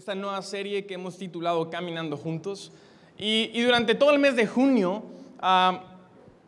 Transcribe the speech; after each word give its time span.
esta 0.00 0.14
nueva 0.14 0.40
serie 0.40 0.86
que 0.86 0.94
hemos 0.94 1.18
titulado 1.18 1.68
Caminando 1.68 2.16
Juntos. 2.16 2.72
Y, 3.18 3.60
durante 3.60 3.94
todo 3.94 4.12
el 4.12 4.18
mes 4.18 4.34
de 4.34 4.46
junio 4.46 5.02
ah, 5.40 5.82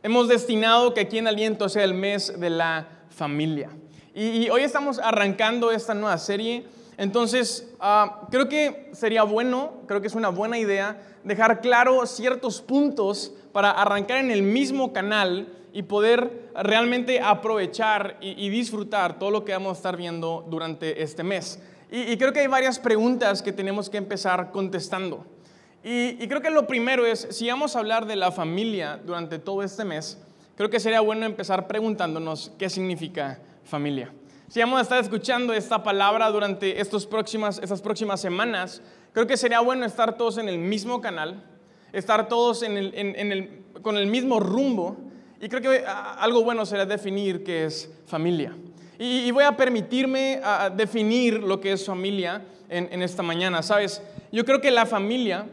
hemos 0.02 0.26
destinado 0.26 0.94
que 0.94 1.02
aquí 1.02 1.18
en 1.18 1.26
Aliento 1.26 1.68
sea 1.68 1.84
el 1.84 1.92
mes 1.92 2.40
de 2.40 2.48
la 2.48 2.88
familia. 3.10 3.68
Y, 4.14 4.48
hoy 4.48 4.62
estamos 4.62 4.98
arrancando 4.98 5.70
esta 5.70 5.92
nueva 5.92 6.16
serie. 6.16 6.64
Entonces, 6.96 7.70
ah, 7.78 8.26
creo 8.30 8.48
que 8.48 8.88
sería 8.94 9.22
bueno, 9.22 9.82
creo 9.86 10.00
que 10.00 10.06
es 10.06 10.14
una 10.14 10.30
buena 10.30 10.58
idea 10.58 11.02
dejar 11.22 11.60
claro 11.60 12.06
ciertos 12.06 12.62
puntos 12.62 13.34
para 13.52 13.70
arrancar 13.70 14.16
en 14.16 14.30
el 14.30 14.40
mismo 14.40 14.94
canal 14.94 15.46
y 15.74 15.82
poder 15.82 16.48
realmente 16.54 17.20
aprovechar 17.20 18.16
y, 18.22 18.48
disfrutar 18.48 19.18
todo 19.18 19.30
lo 19.30 19.44
que 19.44 19.52
vamos 19.52 19.72
a 19.72 19.76
estar 19.76 19.96
viendo 19.98 20.46
durante 20.48 21.02
este 21.02 21.22
mes. 21.22 21.60
Y, 21.94 22.16
creo 22.16 22.32
que 22.32 22.40
hay 22.40 22.46
varias 22.46 22.78
preguntas 22.78 23.42
que 23.42 23.52
tenemos 23.52 23.90
que 23.90 23.98
empezar 23.98 24.50
contestando. 24.50 25.26
Y, 25.84 26.26
creo 26.26 26.40
que 26.40 26.48
lo 26.48 26.66
primero 26.66 27.04
es, 27.04 27.28
si 27.30 27.48
vamos 27.48 27.76
a 27.76 27.80
hablar 27.80 28.06
de 28.06 28.16
la 28.16 28.32
familia 28.32 28.98
durante 29.04 29.38
todo 29.38 29.62
este 29.62 29.84
mes, 29.84 30.18
creo 30.56 30.70
que 30.70 30.80
sería 30.80 31.02
bueno 31.02 31.26
empezar 31.26 31.66
preguntándonos 31.66 32.50
qué 32.58 32.70
significa 32.70 33.40
familia. 33.64 34.10
Si 34.48 34.60
vamos 34.60 34.78
a 34.78 34.82
estar 34.82 34.98
escuchando 35.02 35.52
esta 35.52 35.82
palabra 35.82 36.30
durante 36.30 36.80
estos 36.80 37.06
próximas, 37.06 37.60
estas 37.62 37.82
próximas 37.82 38.22
semanas, 38.22 38.80
creo 39.12 39.26
que 39.26 39.36
sería 39.36 39.60
bueno 39.60 39.84
estar 39.84 40.16
todos 40.16 40.38
en 40.38 40.48
el 40.48 40.56
mismo 40.56 41.02
canal, 41.02 41.44
estar 41.92 42.26
todos 42.26 42.62
en 42.62 42.78
el, 42.78 43.64
con 43.82 43.98
el 43.98 44.06
mismo 44.06 44.40
rumbo 44.40 44.96
y 45.42 45.48
creo 45.50 45.60
que 45.60 45.84
ah, 45.86 46.16
algo 46.20 46.42
bueno 46.42 46.64
será 46.64 46.86
definir 46.86 47.44
qué 47.44 47.66
es 47.66 47.90
familia. 48.06 48.56
Y, 48.98 49.30
voy 49.30 49.44
a 49.44 49.56
permitirme 49.56 50.40
definir 50.76 51.42
lo 51.42 51.60
que 51.60 51.72
es 51.72 51.86
familia 51.86 52.44
en, 52.68 53.02
esta 53.02 53.22
mañana. 53.22 53.62
Sabes, 53.62 54.02
yo 54.30 54.44
creo 54.44 54.60
que 54.60 54.70
la 54.70 54.86
familia 54.86 55.46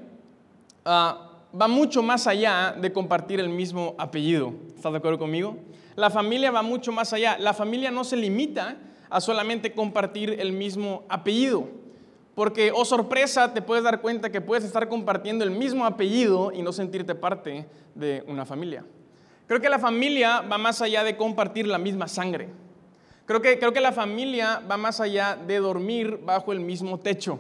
ah, 0.85 1.29
va 1.59 1.67
mucho 1.67 2.03
más 2.03 2.27
allá 2.27 2.75
de 2.79 2.91
compartir 2.91 3.39
el 3.39 3.49
mismo 3.49 3.95
apellido. 3.97 4.53
¿Estás 4.75 4.91
de 4.91 4.97
acuerdo 4.97 5.19
conmigo? 5.19 5.57
La 5.95 6.09
familia 6.09 6.51
va 6.51 6.61
mucho 6.61 6.91
más 6.91 7.11
allá. 7.13 7.37
La 7.39 7.53
familia 7.53 7.91
no 7.91 8.03
se 8.03 8.15
limita 8.15 8.77
a 9.09 9.19
solamente 9.21 9.73
compartir 9.73 10.37
el 10.39 10.51
mismo 10.51 11.03
apellido. 11.09 11.67
Porque, 12.35 12.71
oh 12.73 12.85
sorpresa, 12.85 13.53
te 13.53 13.61
puedes 13.61 13.83
dar 13.83 13.99
cuenta 13.99 14.31
que 14.31 14.39
puedes 14.39 14.63
estar 14.63 14.87
compartiendo 14.87 15.43
el 15.43 15.51
mismo 15.51 15.85
apellido 15.85 16.53
y 16.53 16.61
no 16.61 16.71
sentirte 16.71 17.15
parte 17.15 17.67
de 17.95 18.23
una 18.27 18.45
familia. 18.45 18.85
Creo 19.47 19.59
que 19.59 19.67
la 19.67 19.79
familia 19.79 20.41
va 20.41 20.57
más 20.57 20.81
allá 20.81 21.03
de 21.03 21.17
compartir 21.17 21.67
la 21.67 21.79
misma 21.79 22.07
sangre. 22.07 22.49
Creo 23.29 23.43
que, 23.43 23.59
creo 23.59 23.71
que 23.71 23.79
la 23.79 23.91
familia 23.91 24.59
va 24.59 24.75
más 24.75 24.99
allá 24.99 25.35
de 25.35 25.59
dormir 25.59 26.19
bajo 26.25 26.51
el 26.51 26.59
mismo 26.59 26.99
techo. 26.99 27.39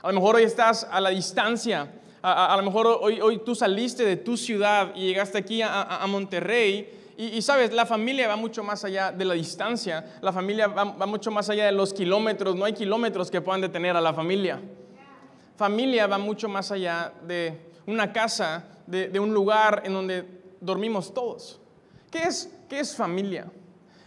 A 0.00 0.08
lo 0.08 0.14
mejor 0.14 0.36
hoy 0.36 0.44
estás 0.44 0.88
a 0.90 1.02
la 1.02 1.10
distancia. 1.10 1.92
A, 2.22 2.56
lo 2.56 2.62
mejor 2.62 2.86
hoy, 3.02 3.20
hoy, 3.20 3.42
tú 3.44 3.54
saliste 3.54 4.06
de 4.06 4.16
tu 4.16 4.38
ciudad 4.38 4.94
y 4.94 5.08
llegaste 5.08 5.36
aquí 5.36 5.60
a, 5.60 6.02
Monterrey. 6.08 7.12
Y, 7.18 7.42
sabes, 7.42 7.74
la 7.74 7.84
familia 7.84 8.26
va 8.26 8.36
mucho 8.36 8.64
más 8.64 8.86
allá 8.86 9.12
de 9.12 9.26
la 9.26 9.34
distancia. 9.34 10.18
La 10.22 10.32
familia 10.32 10.66
va, 10.68 10.86
mucho 11.04 11.30
más 11.30 11.50
allá 11.50 11.66
de 11.66 11.72
los 11.72 11.92
kilómetros. 11.92 12.56
No 12.56 12.64
hay 12.64 12.72
kilómetros 12.72 13.30
que 13.30 13.42
puedan 13.42 13.60
detener 13.60 13.96
a 13.96 14.00
la 14.00 14.14
familia. 14.14 14.62
Familia 15.58 16.06
va 16.06 16.16
mucho 16.16 16.48
más 16.48 16.72
allá 16.72 17.12
de 17.26 17.70
una 17.86 18.14
casa, 18.14 18.64
de, 18.86 19.08
de 19.08 19.20
un 19.20 19.34
lugar 19.34 19.82
en 19.84 19.92
donde 19.92 20.24
dormimos 20.58 21.12
todos. 21.12 21.60
¿Qué 22.10 22.22
es, 22.22 22.50
qué 22.66 22.80
es 22.80 22.96
familia? 22.96 23.46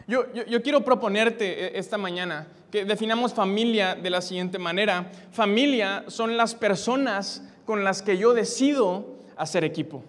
Yo, 0.09 0.23
yo, 0.33 0.63
quiero 0.63 0.83
proponerte 0.83 1.67
eh, 1.67 1.71
esta 1.75 1.95
mañana 1.95 2.47
que 2.71 2.83
definamos 2.83 3.31
familia 3.31 3.93
de 3.93 4.09
la 4.09 4.21
siguiente 4.21 4.57
manera. 4.57 5.11
Familia 5.31 6.03
son 6.07 6.35
las 6.35 6.55
personas 6.55 7.43
con 7.63 7.83
las 7.83 8.01
que 8.01 8.17
yo 8.17 8.33
decido 8.33 9.05
hacer 9.37 9.63
equipo. 9.63 10.03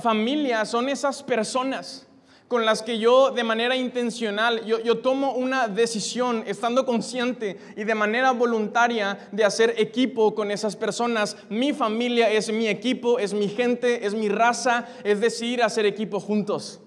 familia 0.00 0.64
son 0.64 0.88
esas 0.88 1.24
personas 1.24 2.06
con 2.46 2.64
las 2.64 2.80
que 2.84 3.00
yo 3.00 3.32
de 3.32 3.42
manera 3.42 3.74
intencional, 3.74 4.64
yo, 4.64 4.98
tomo 4.98 5.32
una 5.32 5.66
decisión 5.66 6.44
estando 6.46 6.86
consciente 6.86 7.58
y 7.76 7.82
de 7.82 7.94
manera 7.96 8.30
voluntaria 8.30 9.18
de 9.32 9.44
hacer 9.44 9.74
equipo 9.78 10.32
con 10.36 10.52
esas 10.52 10.76
personas. 10.76 11.36
Mi 11.48 11.72
familia 11.72 12.30
es 12.30 12.52
mi 12.52 12.68
equipo, 12.68 13.18
es 13.18 13.34
mi 13.34 13.48
gente, 13.48 14.06
es 14.06 14.14
mi 14.14 14.28
raza, 14.28 14.86
es 15.02 15.20
decir, 15.20 15.60
hacer 15.60 15.86
equipo 15.86 16.20
juntos. 16.20 16.82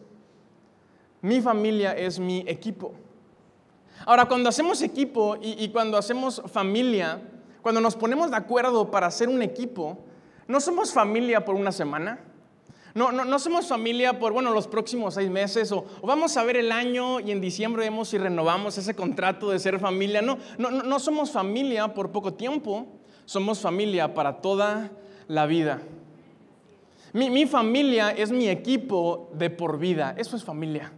Mi 1.21 1.41
familia 1.41 1.91
es 1.93 2.19
mi 2.19 2.43
equipo. 2.47 2.93
Ahora, 4.05 4.25
cuando 4.25 4.49
hacemos 4.49 4.81
equipo 4.81 5.37
y, 5.41 5.67
cuando 5.69 5.97
hacemos 5.97 6.41
familia, 6.47 7.21
cuando 7.61 7.81
nos 7.81 7.95
ponemos 7.95 8.31
de 8.31 8.37
acuerdo 8.37 8.89
para 8.89 9.07
hacer 9.07 9.27
un 9.27 9.41
equipo, 9.41 9.97
no 10.47 10.61
somos 10.61 10.93
familia 10.93 11.43
por 11.43 11.55
una 11.55 11.71
semana. 11.71 12.19
No, 12.95 13.11
no, 13.11 13.23
no, 13.23 13.37
somos 13.37 13.67
familia 13.67 14.17
por, 14.17 14.33
bueno, 14.33 14.51
los 14.51 14.67
próximos 14.67 15.13
seis 15.13 15.29
meses 15.29 15.71
o, 15.71 15.85
vamos 16.03 16.37
a 16.37 16.43
ver 16.43 16.57
el 16.57 16.71
año 16.71 17.19
y 17.19 17.31
en 17.31 17.39
diciembre 17.39 17.83
vemos 17.83 18.09
si 18.09 18.17
renovamos 18.17 18.77
ese 18.77 18.95
contrato 18.95 19.51
de 19.51 19.59
ser 19.59 19.79
familia. 19.79 20.21
No, 20.21 20.39
no, 20.57 20.71
no 20.71 20.99
somos 20.99 21.31
familia 21.31 21.93
por 21.93 22.11
poco 22.11 22.33
tiempo, 22.33 22.87
somos 23.25 23.59
familia 23.59 24.13
para 24.15 24.41
toda 24.41 24.91
la 25.27 25.45
vida. 25.45 25.81
Mi, 27.13 27.29
mi 27.29 27.45
familia 27.45 28.11
es 28.11 28.31
mi 28.31 28.49
equipo 28.49 29.29
de 29.33 29.49
por 29.49 29.77
vida, 29.77 30.15
eso 30.17 30.35
es 30.35 30.43
familia. 30.43 30.91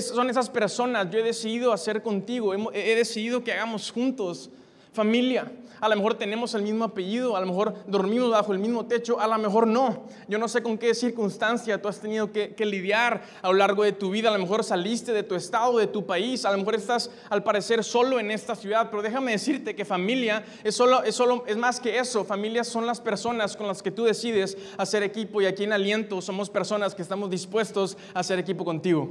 Son 0.00 0.30
esas 0.30 0.50
personas, 0.50 1.10
yo 1.10 1.18
he 1.18 1.22
decidido 1.22 1.72
hacer 1.72 2.02
contigo, 2.02 2.54
he 2.72 2.94
decidido 2.94 3.42
que 3.42 3.52
hagamos 3.52 3.90
juntos 3.90 4.50
familia. 4.92 5.50
A 5.80 5.88
lo 5.88 5.96
mejor 5.96 6.14
tenemos 6.14 6.52
el 6.52 6.62
mismo 6.62 6.84
apellido, 6.84 7.36
a 7.36 7.40
lo 7.40 7.46
mejor 7.46 7.74
dormimos 7.86 8.30
bajo 8.30 8.52
el 8.52 8.58
mismo 8.58 8.84
techo, 8.84 9.18
a 9.18 9.26
lo 9.26 9.38
mejor 9.38 9.66
no. 9.66 10.04
Yo 10.28 10.38
no 10.38 10.46
sé 10.46 10.62
con 10.62 10.76
qué 10.76 10.94
circunstancia 10.94 11.80
tú 11.80 11.88
has 11.88 12.00
tenido 12.00 12.30
que, 12.32 12.54
lidiar 12.58 13.22
a 13.40 13.48
lo 13.48 13.54
largo 13.54 13.82
de 13.82 13.92
tu 13.92 14.10
vida. 14.10 14.28
A 14.28 14.32
lo 14.32 14.38
mejor 14.38 14.62
saliste 14.62 15.12
de 15.14 15.22
tu 15.22 15.34
estado, 15.34 15.78
de 15.78 15.86
tu 15.86 16.04
país, 16.04 16.44
a 16.44 16.52
lo 16.52 16.58
mejor 16.58 16.74
estás 16.74 17.10
al 17.30 17.42
parecer 17.42 17.82
solo 17.82 18.20
en 18.20 18.30
esta 18.30 18.54
ciudad, 18.54 18.90
pero 18.90 19.02
déjame 19.02 19.32
decirte 19.32 19.74
que 19.74 19.86
familia 19.86 20.44
es, 20.62 20.74
solo, 20.74 21.02
es, 21.02 21.14
solo, 21.14 21.44
es 21.46 21.56
más 21.56 21.80
que 21.80 21.98
eso. 21.98 22.26
Familias 22.26 22.68
son 22.68 22.84
las 22.84 23.00
personas 23.00 23.56
con 23.56 23.66
las 23.66 23.82
que 23.82 23.90
tú 23.90 24.04
decides 24.04 24.58
hacer 24.76 25.02
equipo 25.02 25.40
y 25.40 25.46
aquí 25.46 25.64
en 25.64 25.72
Aliento 25.72 26.20
somos 26.20 26.50
personas 26.50 26.94
que 26.94 27.00
estamos 27.00 27.30
dispuestos 27.30 27.96
a 28.12 28.20
hacer 28.20 28.38
equipo 28.38 28.66
contigo. 28.66 29.10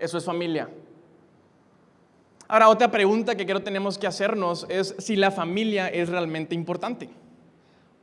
Eso 0.00 0.18
es 0.18 0.24
familia. 0.24 0.68
Ahora, 2.48 2.68
otra 2.68 2.90
pregunta 2.90 3.36
que 3.36 3.46
creo 3.46 3.62
tenemos 3.62 3.98
que 3.98 4.08
hacernos 4.08 4.66
es 4.68 4.96
si 4.98 5.14
la 5.14 5.30
familia 5.30 5.88
es 5.88 6.08
realmente 6.08 6.54
importante. 6.54 7.08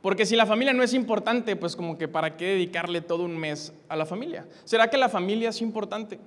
Porque 0.00 0.24
si 0.24 0.36
la 0.36 0.46
familia 0.46 0.72
no 0.72 0.84
es 0.84 0.94
importante, 0.94 1.56
pues 1.56 1.74
como 1.74 1.98
que 1.98 2.06
para 2.06 2.36
qué 2.36 2.46
dedicarle 2.46 3.00
todo 3.00 3.24
un 3.24 3.36
mes 3.36 3.74
a 3.88 3.96
la 3.96 4.06
familia. 4.06 4.46
¿Será 4.64 4.88
que 4.88 4.96
la 4.96 5.08
familia 5.08 5.48
es 5.48 5.60
importante? 5.60 6.20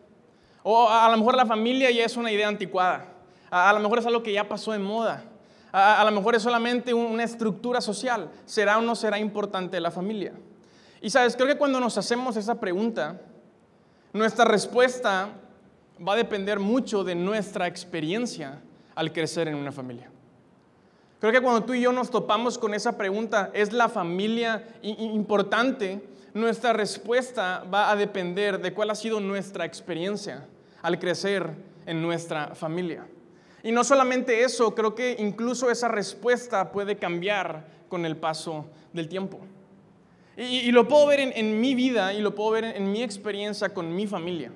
O 0.61 0.89
a 0.89 1.09
lo 1.09 1.17
mejor 1.17 1.35
la 1.35 1.45
familia 1.45 1.89
ya 1.89 2.03
es 2.03 2.17
una 2.17 2.31
idea 2.31 2.49
anticuada. 2.49 3.05
A 3.49 3.71
lo 3.71 3.79
mejor 3.79 3.99
es 3.99 4.05
algo 4.05 4.21
que 4.21 4.33
ya 4.33 4.47
pasó 4.47 4.73
de 4.73 4.79
moda. 4.79 5.23
A 5.71 6.03
lo 6.03 6.11
mejor 6.11 6.35
es 6.35 6.43
solamente 6.43 6.93
una 6.93 7.23
estructura 7.23 7.79
social. 7.79 8.29
¿Será 8.45 8.77
o 8.77 8.81
no 8.81 8.93
será 8.93 9.17
importante 9.19 9.79
la 9.79 9.89
familia? 9.89 10.33
Y 11.01 11.09
sabes, 11.09 11.35
creo 11.35 11.47
que 11.47 11.57
cuando 11.57 11.79
nos 11.79 11.97
hacemos 11.97 12.35
esa 12.35 12.59
pregunta, 12.59 13.21
nuestra 14.13 14.45
respuesta 14.45 15.29
va 16.05 16.13
a 16.13 16.17
depender 16.17 16.59
mucho 16.59 17.03
de 17.03 17.15
nuestra 17.15 17.67
experiencia 17.67 18.61
al 18.95 19.11
crecer 19.11 19.47
en 19.47 19.55
una 19.55 19.71
familia. 19.71 20.09
Creo 21.19 21.31
que 21.31 21.41
cuando 21.41 21.63
tú 21.63 21.73
y 21.73 21.81
yo 21.81 21.91
nos 21.91 22.09
topamos 22.09 22.57
con 22.57 22.73
esa 22.73 22.97
pregunta, 22.97 23.51
¿es 23.53 23.71
la 23.71 23.89
familia 23.89 24.67
importante? 24.81 26.01
Nuestra 26.33 26.73
respuesta 26.73 27.63
va 27.71 27.91
a 27.91 27.95
depender 27.95 28.59
de 28.59 28.73
cuál 28.73 28.89
ha 28.89 28.95
sido 28.95 29.19
nuestra 29.19 29.65
experiencia 29.65 30.45
al 30.81 30.97
crecer 30.97 31.51
en 31.85 32.01
nuestra 32.01 32.55
familia. 32.55 33.05
Y 33.63 33.71
no 33.71 33.83
solamente 33.83 34.43
eso, 34.43 34.73
creo 34.73 34.95
que 34.95 35.15
incluso 35.19 35.69
esa 35.69 35.87
respuesta 35.87 36.71
puede 36.71 36.95
cambiar 36.95 37.67
con 37.87 38.05
el 38.05 38.17
paso 38.17 38.65
del 38.93 39.07
tiempo. 39.07 39.39
Y, 40.37 40.71
lo 40.71 40.87
puedo 40.87 41.05
ver 41.05 41.19
en, 41.19 41.61
mi 41.61 41.75
vida 41.75 42.13
y 42.13 42.21
lo 42.21 42.33
puedo 42.33 42.51
ver 42.51 42.63
en 42.63 42.91
mi 42.91 43.03
experiencia 43.03 43.69
con 43.73 43.93
mi 43.93 44.07
familia. 44.07 44.51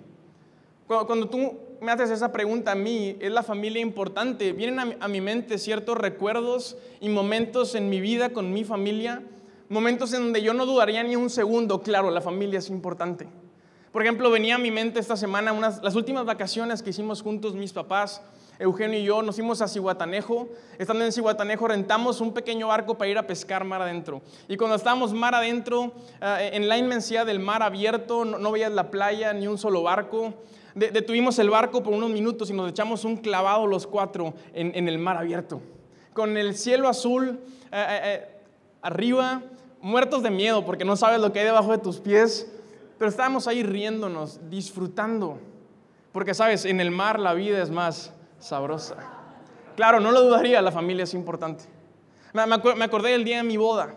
Cuando, 0.88 1.28
tú 1.28 1.58
me 1.82 1.92
haces 1.92 2.12
esa 2.12 2.32
pregunta 2.32 2.74
a 2.74 2.76
mí, 2.76 3.18
¿es 3.20 3.32
la 3.32 3.42
familia 3.42 3.82
importante? 3.82 4.52
Vienen 4.52 4.96
a 5.00 5.08
mi, 5.08 5.20
mente 5.20 5.58
ciertos 5.58 5.98
recuerdos 5.98 6.78
y 7.02 7.10
momentos 7.10 7.74
en 7.74 7.90
mi 7.90 8.00
vida 8.00 8.30
con 8.30 8.54
mi 8.54 8.64
familia, 8.64 9.24
momentos 9.68 10.14
en 10.14 10.22
donde 10.22 10.44
yo 10.44 10.54
no 10.54 10.68
dudaría 10.68 11.02
ni 11.02 11.16
un 11.16 11.32
segundo, 11.32 11.82
claro, 11.82 12.12
la 12.12 12.22
familia 12.22 12.60
es 12.60 12.70
importante. 12.70 13.28
Por 13.92 14.04
ejemplo, 14.04 14.30
venía 14.30 14.56
a 14.56 14.58
mi 14.60 14.70
mente 14.70 15.00
esta 15.00 15.18
semana 15.18 15.54
unas, 15.54 15.82
las 15.82 15.96
últimas 15.96 16.24
vacaciones 16.24 16.84
que 16.84 16.92
hicimos 16.92 17.24
juntos 17.24 17.56
mis 17.56 17.74
papás, 17.74 18.22
Eugenio 18.60 19.00
y 19.00 19.06
yo, 19.06 19.24
nos 19.24 19.36
fuimos 19.36 19.62
a 19.64 19.68
Cihuatanejo. 19.68 20.50
Estando 20.78 21.04
en 21.04 21.12
Cihuatanejo 21.12 21.68
rentamos 21.68 22.22
un 22.22 22.32
pequeño 22.32 22.68
barco 22.68 22.96
para 22.96 23.10
ir 23.10 23.18
a 23.18 23.26
pescar 23.26 23.64
mar 23.64 23.82
adentro. 23.82 24.22
Y 24.48 24.56
cuando 24.56 24.76
estábamos 24.76 25.14
mar 25.14 25.34
adentro, 25.34 25.94
eh, 26.22 26.52
en 26.54 26.70
la 26.70 26.78
inmensidad 26.78 27.26
del 27.26 27.40
mar 27.40 27.64
abierto, 27.64 28.24
no, 28.24 28.38
no 28.38 28.52
veías 28.52 28.72
la 28.72 28.92
playa 28.92 29.34
ni 29.34 29.48
un 29.48 29.58
solo 29.58 29.82
barco. 29.82 30.34
Detuvimos 30.76 31.40
el 31.40 31.50
barco 31.50 31.82
por 31.82 31.94
unos 31.94 32.10
minutos 32.10 32.50
y 32.50 32.54
nos 32.54 32.70
echamos 32.70 33.06
un 33.06 33.18
clavado 33.18 33.66
los 33.66 33.88
cuatro 33.88 34.34
en, 34.54 34.88
el 34.88 35.00
mar 35.00 35.18
abierto, 35.18 35.62
con 36.14 36.38
el 36.38 36.56
cielo 36.56 36.90
azul 36.90 37.40
eh, 37.72 37.86
eh, 37.90 38.00
eh, 38.04 38.28
arriba, 38.82 39.42
muertos 39.82 40.22
de 40.22 40.30
miedo 40.30 40.66
porque 40.66 40.86
no 40.86 40.96
sabes 40.98 41.22
lo 41.22 41.32
que 41.32 41.40
hay 41.40 41.46
debajo 41.46 41.72
de 41.72 41.78
tus 41.78 42.00
pies, 42.00 42.52
pero 43.00 43.10
estábamos 43.10 43.48
ahí 43.48 43.64
riéndonos, 43.64 44.40
disfrutando, 44.50 45.40
porque 46.12 46.34
sabes, 46.34 46.66
en 46.66 46.80
el 46.82 46.92
mar 46.92 47.20
la 47.20 47.34
vida 47.34 47.62
es 47.64 47.70
más 47.70 48.14
sabrosa. 48.40 48.98
Claro, 49.76 50.00
no 50.00 50.12
lo 50.12 50.22
dudaría, 50.22 50.62
la 50.62 50.72
familia 50.72 51.04
es 51.04 51.14
importante. 51.14 51.66
Me 52.34 52.86
acordé 52.86 53.12
del 53.12 53.24
día 53.24 53.38
de 53.38 53.44
mi 53.44 53.58
boda. 53.58 53.96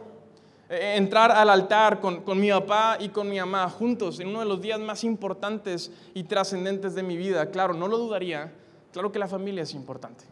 Eh, 0.70 0.97
entrar 0.97 1.32
al 1.32 1.49
altar 1.49 1.99
con, 1.99 2.23
mi 2.38 2.50
papá 2.50 2.99
y 3.00 3.09
con 3.09 3.29
mi 3.29 3.38
mamá 3.38 3.70
juntos 3.70 4.20
en 4.20 4.29
uno 4.29 4.41
de 4.41 4.44
los 4.44 4.61
días 4.61 4.79
más 4.79 5.03
importantes 5.03 5.91
y 6.12 6.25
trascendentes 6.25 6.94
de 6.94 7.03
mi 7.03 7.17
vida. 7.17 7.50
Claro, 7.50 7.73
no 7.73 7.88
lo 7.88 7.97
dudaría. 7.97 8.53
Claro 8.93 9.11
que 9.11 9.19
la 9.19 9.29
familia 9.29 9.62
es 9.62 9.73
importante. 9.73 10.25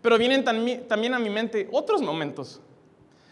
Pero 0.00 0.18
vienen 0.18 0.44
también 0.44 1.14
a 1.14 1.18
mi 1.18 1.30
mente 1.30 1.68
otros 1.72 2.00
momentos. 2.00 2.60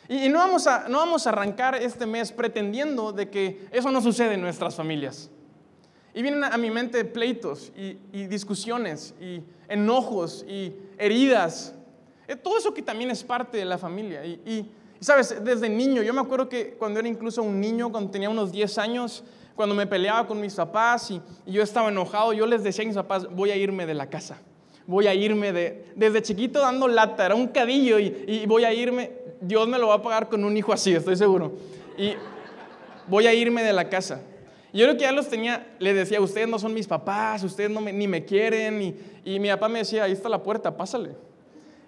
Y, 0.08 0.28
no, 0.28 0.38
vamos 0.38 0.66
a, 0.66 0.88
no 0.88 0.98
vamos 0.98 1.26
a 1.26 1.30
arrancar 1.30 1.76
este 1.76 2.04
mes 2.06 2.32
pretendiendo 2.32 3.12
de 3.12 3.28
que 3.30 3.68
eso 3.70 3.90
no 3.92 4.00
sucede 4.00 4.34
en 4.34 4.40
nuestras 4.40 4.74
familias. 4.74 5.30
Y 6.14 6.22
vienen 6.22 6.42
a 6.42 6.56
mi 6.56 6.70
mente 6.70 7.04
pleitos 7.04 7.70
y, 7.76 8.26
discusiones 8.26 9.14
y 9.20 9.40
enojos 9.68 10.44
y 10.48 10.74
heridas. 10.98 11.74
Eh, 12.26 12.34
todo 12.34 12.58
eso 12.58 12.74
que 12.74 12.82
también 12.82 13.10
es 13.10 13.22
parte 13.22 13.58
de 13.58 13.64
la 13.64 13.78
familia. 13.78 14.24
y 14.24 14.68
sabes, 15.00 15.42
desde 15.44 15.68
niño, 15.68 16.02
yo 16.02 16.12
me 16.12 16.20
acuerdo 16.20 16.48
que 16.48 16.74
cuando 16.74 17.00
era 17.00 17.08
incluso 17.08 17.42
un 17.42 17.60
niño, 17.60 17.90
cuando 17.90 18.10
tenía 18.10 18.30
unos 18.30 18.52
10 18.52 18.78
años, 18.78 19.24
cuando 19.54 19.74
me 19.74 19.86
peleaba 19.86 20.26
con 20.26 20.40
mis 20.40 20.54
papás 20.54 21.10
y, 21.10 21.20
yo 21.46 21.62
estaba 21.62 21.88
enojado, 21.88 22.32
yo 22.32 22.46
les 22.46 22.62
decía 22.62 22.84
a 22.84 22.86
mis 22.86 22.96
papás, 22.96 23.28
voy 23.30 23.50
a 23.50 23.56
irme 23.56 23.86
de 23.86 23.94
la 23.94 24.08
casa. 24.08 24.38
Voy 24.86 25.06
a 25.06 25.14
irme 25.14 25.52
de... 25.52 25.84
Desde 25.96 26.22
chiquito 26.22 26.60
dando 26.60 26.88
lata, 26.88 27.26
era 27.26 27.34
un 27.34 27.48
cadillo 27.48 27.98
y, 27.98 28.24
y 28.26 28.46
voy 28.46 28.64
a 28.64 28.72
irme. 28.72 29.12
Dios 29.40 29.68
me 29.68 29.78
lo 29.78 29.88
va 29.88 29.94
a 29.94 30.02
pagar 30.02 30.28
con 30.28 30.44
un 30.44 30.56
hijo 30.56 30.72
así, 30.72 30.94
estoy 30.94 31.16
seguro. 31.16 31.52
Y 31.96 32.14
voy 33.06 33.26
a 33.26 33.34
irme 33.34 33.62
de 33.62 33.72
la 33.72 33.88
casa. 33.88 34.22
Yo 34.72 34.84
creo 34.84 34.96
que 34.96 35.02
ya 35.02 35.12
los 35.12 35.28
tenía, 35.28 35.66
les 35.78 35.94
decía, 35.94 36.20
ustedes 36.20 36.48
no 36.48 36.58
son 36.58 36.72
mis 36.74 36.86
papás, 36.86 37.42
ustedes 37.42 37.70
no 37.70 37.80
ni 37.80 38.06
me 38.06 38.24
quieren. 38.24 38.80
Y, 38.80 38.96
y 39.24 39.40
mi 39.40 39.48
papá 39.48 39.68
me 39.68 39.80
decía, 39.80 40.04
ahí 40.04 40.12
está 40.12 40.28
la 40.28 40.42
puerta, 40.42 40.76
pásale. 40.76 41.16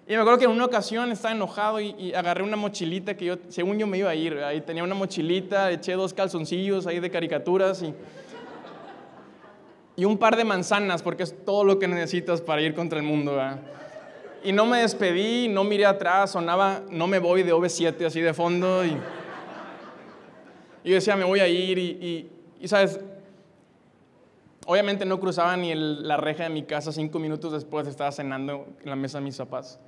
Y 0.07 0.13
me 0.13 0.19
acuerdo 0.19 0.39
que 0.39 0.45
en 0.45 0.51
una 0.51 0.65
ocasión 0.65 1.11
estaba 1.11 1.33
enojado 1.33 1.79
y, 1.79 2.13
agarré 2.13 2.43
una 2.43 2.57
mochilita 2.57 3.15
que 3.15 3.25
yo, 3.25 3.35
según 3.49 3.77
yo 3.77 3.87
me 3.87 3.97
iba 3.97 4.09
a 4.09 4.15
ir, 4.15 4.37
ahí 4.39 4.61
tenía 4.61 4.83
una 4.83 4.95
mochilita, 4.95 5.71
eché 5.71 5.93
dos 5.93 6.13
calzoncillos 6.13 6.87
ahí 6.87 6.99
de 6.99 7.09
caricaturas 7.09 7.81
y, 7.81 7.93
y 9.95 10.05
un 10.05 10.17
par 10.17 10.35
de 10.35 10.43
manzanas, 10.43 11.03
porque 11.03 11.23
es 11.23 11.45
todo 11.45 11.63
lo 11.63 11.79
que 11.79 11.87
necesitas 11.87 12.41
para 12.41 12.61
ir 12.61 12.73
contra 12.73 12.99
el 12.99 13.05
mundo. 13.05 13.39
Y 14.43 14.51
no 14.51 14.65
me 14.65 14.79
despedí, 14.79 15.47
no 15.47 15.63
miré 15.63 15.85
atrás, 15.85 16.31
sonaba 16.31 16.81
No 16.89 17.05
me 17.05 17.19
voy 17.19 17.43
de 17.43 17.53
OV7 17.53 18.05
así 18.05 18.21
de 18.21 18.33
fondo. 18.33 18.83
Y, 18.83 18.97
y 20.83 20.89
yo 20.89 20.95
decía, 20.95 21.15
me 21.15 21.23
voy 21.23 21.39
a 21.39 21.47
ir. 21.47 21.77
Y, 21.77 22.29
y, 22.59 22.67
sabes, 22.67 22.99
obviamente 24.65 25.05
no 25.05 25.19
cruzaba 25.19 25.55
ni 25.55 25.73
la 25.75 26.17
reja 26.17 26.43
de 26.43 26.49
mi 26.49 26.63
casa 26.63 26.91
cinco 26.91 27.19
minutos 27.19 27.53
después, 27.53 27.87
estaba 27.87 28.11
cenando 28.11 28.67
en 28.83 28.89
la 28.89 28.95
mesa 28.95 29.19
de 29.19 29.25
mis 29.25 29.37
papás. 29.37 29.79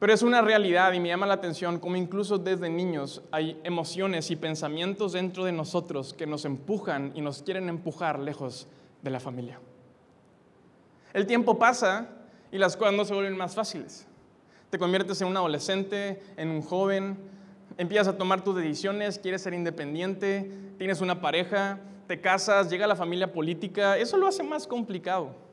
Pero 0.00 0.14
es 0.14 0.22
una 0.22 0.40
realidad 0.40 0.94
y 0.94 0.98
me 0.98 1.08
llama 1.08 1.26
la 1.26 1.34
atención 1.34 1.78
cómo 1.78 1.94
incluso 1.94 2.38
desde 2.38 2.70
niños 2.70 3.20
hay 3.30 3.60
emociones 3.64 4.30
y 4.30 4.36
pensamientos 4.36 5.12
dentro 5.12 5.44
de 5.44 5.52
nosotros 5.52 6.14
que 6.14 6.26
nos 6.26 6.46
empujan 6.46 7.12
y 7.14 7.20
nos 7.20 7.42
quieren 7.42 7.68
empujar 7.68 8.18
lejos 8.18 8.66
de 9.02 9.10
la 9.10 9.20
familia. 9.20 9.60
El 11.12 11.26
tiempo 11.26 11.58
pasa 11.58 12.08
y 12.50 12.56
las 12.56 12.78
cosas 12.78 12.94
no 12.94 13.04
se 13.04 13.12
vuelven 13.12 13.36
más 13.36 13.54
fáciles. 13.54 14.06
Te 14.70 14.78
conviertes 14.78 15.20
en 15.20 15.28
un 15.28 15.36
adolescente, 15.36 16.22
en 16.38 16.48
un 16.48 16.62
joven, 16.62 17.18
empiezas 17.76 18.08
a 18.08 18.16
tomar 18.16 18.42
tus 18.42 18.56
decisiones, 18.56 19.18
quieres 19.18 19.42
ser 19.42 19.52
independiente, 19.52 20.50
tienes 20.78 21.02
una 21.02 21.20
pareja, 21.20 21.78
te 22.06 22.22
casas, 22.22 22.70
llega 22.70 22.86
la 22.86 22.96
familia 22.96 23.34
política, 23.34 23.98
eso 23.98 24.16
lo 24.16 24.26
hace 24.26 24.42
más 24.44 24.66
complicado. 24.66 25.49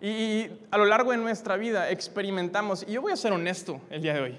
Y 0.00 0.48
a 0.70 0.78
lo 0.78 0.84
largo 0.84 1.12
de 1.12 1.16
nuestra 1.16 1.56
vida 1.56 1.90
experimentamos, 1.90 2.84
y 2.86 2.92
yo 2.92 3.02
voy 3.02 3.12
a 3.12 3.16
ser 3.16 3.32
honesto 3.32 3.80
el 3.90 4.02
día 4.02 4.14
de 4.14 4.20
hoy, 4.20 4.38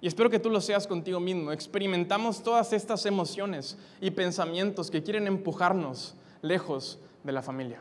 y 0.00 0.06
espero 0.06 0.30
que 0.30 0.38
tú 0.38 0.50
lo 0.50 0.60
seas 0.60 0.86
contigo 0.86 1.20
mismo, 1.20 1.52
experimentamos 1.52 2.42
todas 2.42 2.72
estas 2.72 3.06
emociones 3.06 3.76
y 4.00 4.10
pensamientos 4.10 4.90
que 4.90 5.02
quieren 5.02 5.26
empujarnos 5.26 6.16
lejos 6.42 6.98
de 7.24 7.32
la 7.32 7.42
familia. 7.42 7.80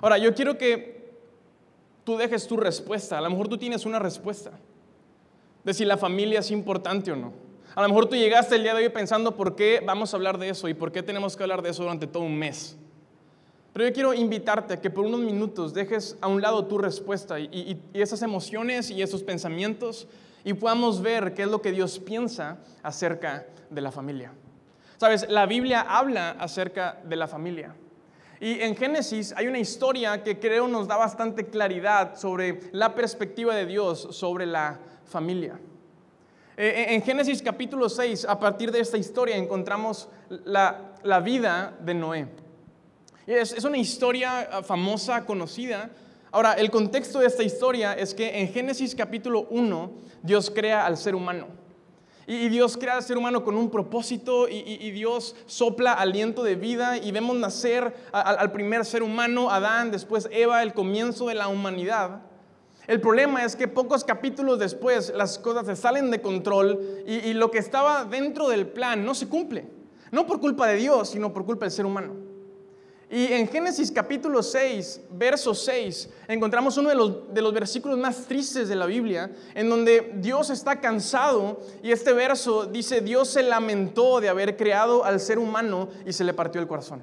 Ahora, 0.00 0.18
yo 0.18 0.34
quiero 0.34 0.56
que 0.56 1.12
tú 2.04 2.16
dejes 2.16 2.46
tu 2.46 2.56
respuesta, 2.56 3.18
a 3.18 3.20
lo 3.20 3.30
mejor 3.30 3.48
tú 3.48 3.58
tienes 3.58 3.84
una 3.84 3.98
respuesta 3.98 4.52
de 5.64 5.74
si 5.74 5.84
la 5.84 5.96
familia 5.96 6.40
es 6.40 6.50
importante 6.50 7.12
o 7.12 7.16
no. 7.16 7.32
A 7.74 7.82
lo 7.82 7.88
mejor 7.88 8.06
tú 8.06 8.16
llegaste 8.16 8.56
el 8.56 8.62
día 8.62 8.74
de 8.74 8.84
hoy 8.84 8.88
pensando 8.88 9.36
por 9.36 9.54
qué 9.54 9.82
vamos 9.84 10.12
a 10.12 10.16
hablar 10.16 10.38
de 10.38 10.48
eso 10.48 10.68
y 10.68 10.74
por 10.74 10.90
qué 10.90 11.02
tenemos 11.02 11.36
que 11.36 11.42
hablar 11.42 11.62
de 11.62 11.70
eso 11.70 11.82
durante 11.82 12.06
todo 12.06 12.22
un 12.22 12.38
mes. 12.38 12.76
Pero 13.78 13.90
yo 13.90 13.94
quiero 13.94 14.12
invitarte 14.12 14.74
a 14.74 14.80
que 14.80 14.90
por 14.90 15.06
unos 15.06 15.20
minutos 15.20 15.72
dejes 15.72 16.18
a 16.20 16.26
un 16.26 16.42
lado 16.42 16.66
tu 16.66 16.78
respuesta 16.78 17.38
y, 17.38 17.80
esas 17.94 18.22
emociones 18.22 18.90
y 18.90 19.02
esos 19.02 19.22
pensamientos 19.22 20.08
y 20.42 20.52
podamos 20.54 21.00
ver 21.00 21.32
qué 21.32 21.42
es 21.42 21.48
lo 21.48 21.62
que 21.62 21.70
Dios 21.70 22.00
piensa 22.00 22.58
acerca 22.82 23.46
de 23.70 23.80
la 23.80 23.92
familia. 23.92 24.32
Sabes, 24.96 25.28
la 25.28 25.46
Biblia 25.46 25.82
habla 25.82 26.30
acerca 26.30 26.98
de 27.04 27.14
la 27.14 27.28
familia. 27.28 27.72
Y 28.40 28.62
en 28.62 28.74
Génesis 28.74 29.32
hay 29.36 29.46
una 29.46 29.60
historia 29.60 30.24
que 30.24 30.40
creo 30.40 30.66
nos 30.66 30.88
da 30.88 30.96
bastante 30.96 31.46
claridad 31.46 32.16
sobre 32.16 32.58
la 32.72 32.96
perspectiva 32.96 33.54
de 33.54 33.64
Dios 33.64 34.08
sobre 34.10 34.44
la 34.44 34.80
familia. 35.04 35.56
Eh, 36.56 36.66
eh, 36.66 36.94
en 36.96 37.02
Génesis 37.02 37.40
capítulo 37.40 37.88
6, 37.88 38.24
a 38.24 38.40
partir 38.40 38.72
de 38.72 38.80
esta 38.80 38.98
historia, 38.98 39.36
encontramos 39.36 40.08
la, 40.28 40.94
la 41.04 41.20
vida 41.20 41.78
de 41.78 41.94
Noé. 41.94 42.47
Es, 43.28 43.62
una 43.62 43.76
historia 43.76 44.48
ah, 44.50 44.62
famosa, 44.62 45.26
conocida. 45.26 45.90
Ahora, 46.32 46.54
el 46.54 46.70
contexto 46.70 47.18
de 47.18 47.26
esta 47.26 47.42
historia 47.42 47.92
es 47.92 48.14
que 48.14 48.40
en 48.40 48.48
Génesis 48.48 48.94
capítulo 48.94 49.46
1 49.50 49.92
Dios 50.22 50.50
crea 50.50 50.86
al 50.86 50.96
ser 50.96 51.14
humano. 51.14 51.48
Y, 52.26 52.48
Dios 52.48 52.78
crea 52.78 52.94
al 52.94 53.02
ser 53.02 53.18
humano 53.18 53.44
con 53.44 53.54
un 53.58 53.70
propósito 53.70 54.48
y, 54.48 54.90
Dios 54.92 55.36
sopla 55.44 55.92
aliento 55.92 56.42
de 56.42 56.54
vida 56.54 56.96
y 56.96 57.12
vemos 57.12 57.36
nacer 57.36 57.94
al 58.12 58.50
primer 58.50 58.86
ser 58.86 59.02
humano, 59.02 59.50
Adán, 59.50 59.90
después 59.90 60.26
Eva, 60.32 60.62
el 60.62 60.72
comienzo 60.72 61.28
de 61.28 61.34
la 61.34 61.48
humanidad. 61.48 62.22
El 62.86 63.02
problema 63.02 63.44
es 63.44 63.56
que 63.56 63.68
pocos 63.68 64.04
capítulos 64.04 64.58
después 64.58 65.12
las 65.14 65.38
cosas 65.38 65.66
se 65.66 65.76
salen 65.76 66.10
de 66.10 66.22
control 66.22 67.04
y 67.06 67.34
lo 67.34 67.50
que 67.50 67.58
estaba 67.58 68.06
dentro 68.06 68.48
del 68.48 68.66
plan 68.66 69.04
no 69.04 69.14
se 69.14 69.28
cumple. 69.28 69.66
No 70.12 70.26
por 70.26 70.40
culpa 70.40 70.66
de 70.66 70.76
Dios, 70.76 71.10
sino 71.10 71.34
por 71.34 71.44
culpa 71.44 71.66
del 71.66 71.72
ser 71.72 71.84
humano. 71.84 72.27
Y 73.10 73.32
en 73.32 73.48
Génesis 73.48 73.90
capítulo 73.90 74.42
6, 74.42 75.00
verso 75.12 75.54
6, 75.54 76.10
encontramos 76.28 76.76
uno 76.76 76.90
de 76.90 76.94
los, 76.94 77.32
de 77.32 77.40
los, 77.40 77.54
versículos 77.54 77.96
más 77.96 78.26
tristes 78.26 78.68
de 78.68 78.76
la 78.76 78.84
Biblia, 78.84 79.30
en 79.54 79.70
donde 79.70 80.12
Dios 80.16 80.50
está 80.50 80.78
cansado 80.78 81.58
y 81.82 81.90
este 81.90 82.12
verso 82.12 82.66
dice, 82.66 83.00
Dios 83.00 83.28
se 83.30 83.42
lamentó 83.42 84.20
de 84.20 84.28
haber 84.28 84.58
creado 84.58 85.06
al 85.06 85.20
ser 85.20 85.38
humano 85.38 85.88
y 86.04 86.12
se 86.12 86.22
le 86.22 86.34
partió 86.34 86.60
el 86.60 86.66
corazón. 86.66 87.02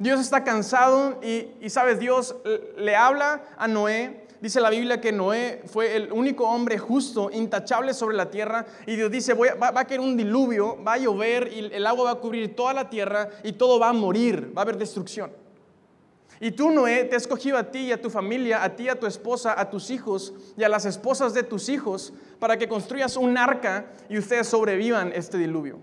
Dios 0.00 0.18
está 0.18 0.42
cansado 0.42 1.20
y, 1.22 1.52
y 1.60 1.70
sabes, 1.70 2.00
Dios 2.00 2.34
le 2.76 2.96
habla 2.96 3.44
a 3.56 3.68
Noé 3.68 4.23
Dice 4.44 4.60
la 4.60 4.68
Biblia 4.68 5.00
que 5.00 5.10
Noé 5.10 5.62
fue 5.64 5.96
el 5.96 6.12
único 6.12 6.46
hombre 6.46 6.76
justo, 6.76 7.30
intachable 7.32 7.94
sobre 7.94 8.14
la 8.14 8.28
tierra. 8.28 8.66
Y 8.86 8.94
Dios 8.94 9.10
dice, 9.10 9.32
va, 9.32 9.72
a 9.74 9.86
caer 9.86 10.00
un 10.00 10.18
diluvio, 10.18 10.84
va 10.84 10.92
a 10.92 10.98
llover 10.98 11.50
y 11.50 11.60
el 11.60 11.86
agua 11.86 12.04
va 12.04 12.10
a 12.10 12.14
cubrir 12.16 12.54
toda 12.54 12.74
la 12.74 12.90
tierra 12.90 13.30
y 13.42 13.52
todo 13.52 13.78
va 13.78 13.88
a 13.88 13.94
morir, 13.94 14.52
va 14.54 14.60
a 14.60 14.64
haber 14.64 14.76
destrucción. 14.76 15.32
Y 16.40 16.50
tú, 16.50 16.70
Noé, 16.70 17.04
te 17.04 17.14
he 17.14 17.16
escogido 17.16 17.56
a 17.56 17.70
ti 17.70 17.86
y 17.86 17.92
a 17.92 18.02
tu 18.02 18.10
familia, 18.10 18.62
a 18.62 18.76
ti, 18.76 18.86
a 18.90 19.00
tu 19.00 19.06
esposa, 19.06 19.58
a 19.58 19.70
tus 19.70 19.88
hijos 19.88 20.34
y 20.58 20.62
a 20.62 20.68
las 20.68 20.84
esposas 20.84 21.32
de 21.32 21.42
tus 21.42 21.70
hijos 21.70 22.12
para 22.38 22.58
que 22.58 22.68
construyas 22.68 23.16
un 23.16 23.38
arca 23.38 23.86
y 24.10 24.18
ustedes 24.18 24.46
sobrevivan 24.46 25.10
este 25.14 25.38
diluvio. 25.38 25.78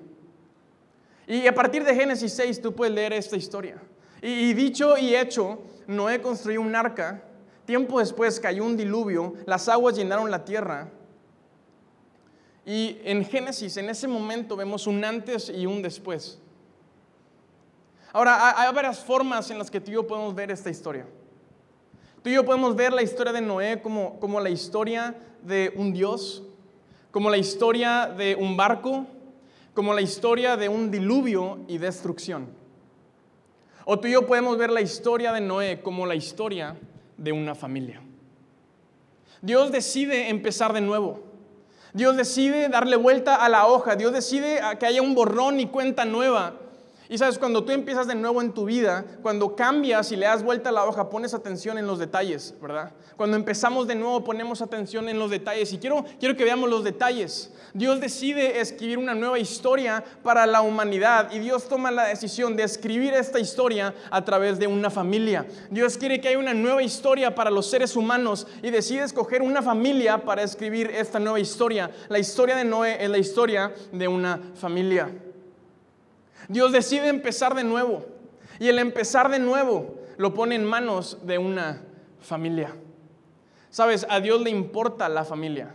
Y 1.25 1.48
a 1.48 1.56
partir 1.56 1.84
de 1.84 1.96
Génesis 1.96 2.32
6 2.34 2.62
tú 2.62 2.75
puedes 2.75 2.94
leer 2.94 3.13
esta 3.13 3.38
historia. 3.38 3.82
Y 4.22 4.53
dicho 4.53 5.00
y 5.00 5.15
hecho, 5.15 5.63
Noé 5.88 6.22
construyó 6.22 6.62
un 6.62 6.75
arca 6.75 7.24
Tiempo 7.72 8.00
después 8.00 8.38
cayó 8.38 8.66
un 8.66 8.75
diluvio, 8.75 9.34
las 9.46 9.70
aguas 9.70 9.96
llenaron 9.96 10.30
la 10.30 10.44
tierra. 10.44 10.90
Y 12.66 12.98
en 13.06 13.24
Génesis, 13.24 13.78
en 13.78 13.88
ese 13.88 14.10
momento, 14.10 14.58
vemos 14.58 14.88
un 14.88 15.01
antes 15.06 15.50
y 15.50 15.66
un 15.66 15.82
después. 15.82 16.38
Ahora, 18.12 18.60
hay 18.60 18.74
varias 18.74 19.00
formas 19.00 19.50
en 19.51 19.58
las 19.58 19.72
que 19.72 19.80
tú 19.80 19.90
y 19.90 19.94
yo 19.94 20.06
podemos 20.06 20.36
ver 20.36 20.51
esta 20.51 20.70
historia. 20.70 21.06
Tú 22.22 22.30
y 22.30 22.34
yo 22.34 22.44
podemos 22.44 22.75
ver 22.75 22.92
la 22.92 23.04
historia 23.04 23.32
de 23.32 23.40
Noé 23.40 23.82
como, 23.82 24.20
como 24.20 24.42
la 24.42 24.50
historia 24.50 25.16
de 25.42 25.72
un 25.78 25.94
Dios, 25.94 26.44
como 27.10 27.30
la 27.30 27.38
historia 27.38 28.08
de 28.08 28.36
un 28.36 28.58
barco, 28.58 29.06
como 29.74 29.94
la 29.94 30.01
historia 30.01 30.58
de 30.58 30.68
un 30.68 30.92
diluvio 30.92 31.60
y 31.70 31.78
destrucción. 31.78 32.50
O 33.86 33.98
tú 33.98 34.10
y 34.10 34.12
yo 34.12 34.28
podemos 34.28 34.58
ver 34.58 34.72
la 34.72 34.82
historia 34.82 35.32
de 35.32 35.40
Noé 35.40 35.82
como 35.82 36.06
la 36.06 36.16
historia 36.16 36.75
de 37.22 37.32
una 37.32 37.54
familia. 37.54 38.01
Dios 39.42 39.72
decide 39.72 40.30
empezar 40.30 40.74
de 40.74 40.82
nuevo. 40.82 41.24
Dios 41.94 42.18
decide 42.18 42.70
darle 42.70 42.96
vuelta 42.96 43.36
a 43.36 43.50
la 43.50 43.68
hoja. 43.68 43.96
Dios 43.96 44.12
decide 44.12 44.60
que 44.80 44.86
haya 44.86 45.01
un 45.01 45.13
borrón 45.13 45.60
y 45.60 45.68
cuenta 45.68 46.06
nueva. 46.06 46.54
Y 47.12 47.18
sabes, 47.18 47.38
cuando 47.38 47.65
tú 47.65 47.74
empiezas 47.74 48.08
de 48.08 48.15
nuevo 48.15 48.41
en 48.41 48.53
tu 48.53 48.63
vida, 48.63 49.03
cuando 49.22 49.53
cambias 49.53 50.13
y 50.13 50.15
le 50.15 50.27
das 50.27 50.44
vuelta 50.44 50.70
a 50.70 50.72
la 50.72 50.86
hoja, 50.86 51.10
pones 51.10 51.34
atención 51.34 51.77
en 51.77 51.86
los 51.86 52.00
detalles, 52.00 52.56
¿verdad? 52.62 52.94
Cuando 53.18 53.36
empezamos 53.36 53.86
de 53.86 53.96
nuevo, 53.96 54.24
ponemos 54.24 54.62
atención 54.62 55.10
en 55.10 55.20
los 55.20 55.30
detalles. 55.30 55.74
Y 55.74 55.77
quiero, 55.77 56.06
quiero 56.22 56.38
que 56.38 56.46
veamos 56.46 56.70
los 56.70 56.86
detalles. 56.86 57.51
Dios 57.74 58.00
decide 58.00 58.62
escribir 58.62 58.98
una 58.98 59.13
nueva 59.13 59.39
historia 59.39 60.06
para 60.24 60.46
la 60.46 60.62
humanidad 60.62 61.30
y 61.34 61.39
Dios 61.39 61.68
toma 61.68 61.91
la 61.91 62.06
decisión 62.06 62.56
de 62.56 62.63
escribir 62.63 63.13
esta 63.13 63.41
historia 63.41 63.94
a 64.10 64.24
través 64.24 64.58
de 64.58 64.68
una 64.68 64.89
familia. 64.89 65.46
Dios 65.70 65.98
quiere 65.98 66.22
que 66.22 66.30
haya 66.30 66.39
una 66.39 66.53
nueva 66.53 66.82
historia 66.82 67.36
para 67.36 67.51
los 67.51 67.70
seres 67.70 67.98
humanos 67.98 68.48
y 68.63 68.70
decide 68.70 69.03
escoger 69.03 69.41
una 69.41 69.62
familia 69.62 70.20
para 70.20 70.44
escribir 70.44 70.89
esta 70.89 71.20
nueva 71.20 71.41
historia. 71.41 71.91
La 72.08 72.20
historia 72.20 72.56
de 72.56 72.63
Noé 72.63 73.03
es 73.03 73.10
la 73.10 73.18
historia 73.18 73.74
de 73.91 74.08
una 74.08 74.39
familia. 74.56 75.12
Dios 76.48 76.72
decide 76.72 77.08
empezar 77.08 77.56
de 77.56 77.64
nuevo. 77.64 78.06
Y 78.60 78.68
el 78.68 78.80
empezar 78.80 79.30
de 79.30 79.40
nuevo 79.40 79.96
lo 80.18 80.34
pone 80.34 80.56
en 80.56 80.66
manos 80.66 81.20
de 81.24 81.38
una 81.38 81.82
familia. 82.20 82.76
Sabes, 83.70 84.06
a 84.10 84.20
Dios 84.20 84.42
le 84.42 84.50
importa 84.50 85.10
la 85.10 85.24
familia. 85.24 85.74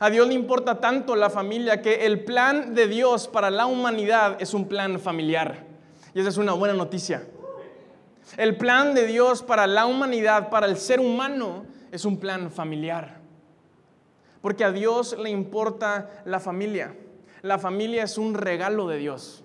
A 0.00 0.10
Dios 0.10 0.28
le 0.28 0.34
importa 0.34 0.80
tanto 0.80 1.16
la 1.16 1.30
familia 1.30 1.82
que 1.82 2.06
el 2.06 2.24
plan 2.24 2.74
de 2.74 2.86
Dios 2.86 3.26
para 3.26 3.50
la 3.50 3.66
humanidad 3.66 4.36
es 4.40 4.54
un 4.54 4.68
plan 4.68 5.00
familiar. 5.00 5.66
Y 6.14 6.20
esa 6.20 6.28
es 6.28 6.36
una 6.36 6.52
buena 6.52 6.74
noticia. 6.74 7.26
El 8.36 8.56
plan 8.56 8.94
de 8.94 9.06
Dios 9.06 9.42
para 9.42 9.66
la 9.66 9.86
humanidad, 9.86 10.50
para 10.50 10.66
el 10.66 10.76
ser 10.76 11.00
humano, 11.00 11.64
es 11.90 12.04
un 12.04 12.18
plan 12.18 12.50
familiar. 12.50 13.20
Porque 14.40 14.64
a 14.64 14.70
Dios 14.70 15.16
le 15.18 15.30
importa 15.30 16.22
la 16.24 16.38
familia. 16.38 16.94
La 17.42 17.58
familia 17.58 18.04
es 18.04 18.18
un 18.18 18.34
regalo 18.34 18.86
de 18.86 18.98
Dios. 18.98 19.44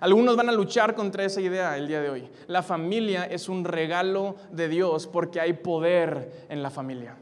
Algunos 0.00 0.36
van 0.36 0.48
a 0.48 0.52
luchar 0.52 0.94
contra 0.94 1.24
esa 1.24 1.40
idea 1.40 1.76
el 1.76 1.86
día 1.86 2.00
de 2.00 2.10
hoy. 2.10 2.28
La 2.46 2.62
familia 2.62 3.24
es 3.24 3.48
un 3.48 3.64
regalo 3.64 4.36
de 4.50 4.68
Dios 4.68 5.06
porque 5.06 5.40
hay 5.40 5.52
poder 5.52 6.46
en 6.48 6.62
la 6.62 6.70
familia. 6.70 7.16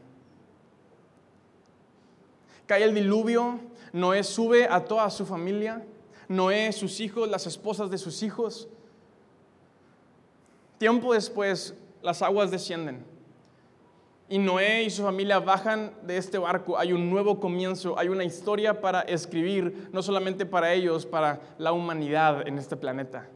Cae 2.65 2.83
el 2.83 2.95
diluvio, 2.95 3.59
Noé 3.91 4.23
sube 4.23 4.67
a 4.69 4.85
toda 4.85 5.09
su 5.09 5.25
familia, 5.25 5.85
Noé, 6.27 6.71
sus 6.71 6.99
hijos, 6.99 7.29
las 7.29 7.45
esposas 7.45 7.89
de 7.91 7.97
sus 7.97 8.23
hijos. 8.23 8.67
Tiempo 10.77 11.13
después, 11.13 11.75
las 12.01 12.21
aguas 12.21 12.49
descienden. 12.49 13.12
Y 14.29 14.37
Noé 14.37 14.83
y 14.83 14.89
su 14.89 15.03
familia 15.03 15.39
bajan 15.39 15.91
de 16.03 16.17
este 16.17 16.37
barco. 16.37 16.77
Hay 16.77 16.93
un 16.93 17.09
nuevo 17.09 17.39
comienzo, 17.39 17.99
hay 17.99 18.07
una 18.07 18.23
historia 18.23 18.79
para 18.79 19.01
escribir, 19.01 19.89
no 19.91 20.01
solamente 20.01 20.45
para 20.45 20.73
ellos, 20.73 21.05
para 21.05 21.41
la 21.57 21.73
humanidad 21.73 22.47
en 22.47 22.57
este 22.57 22.77
planeta. 22.77 23.27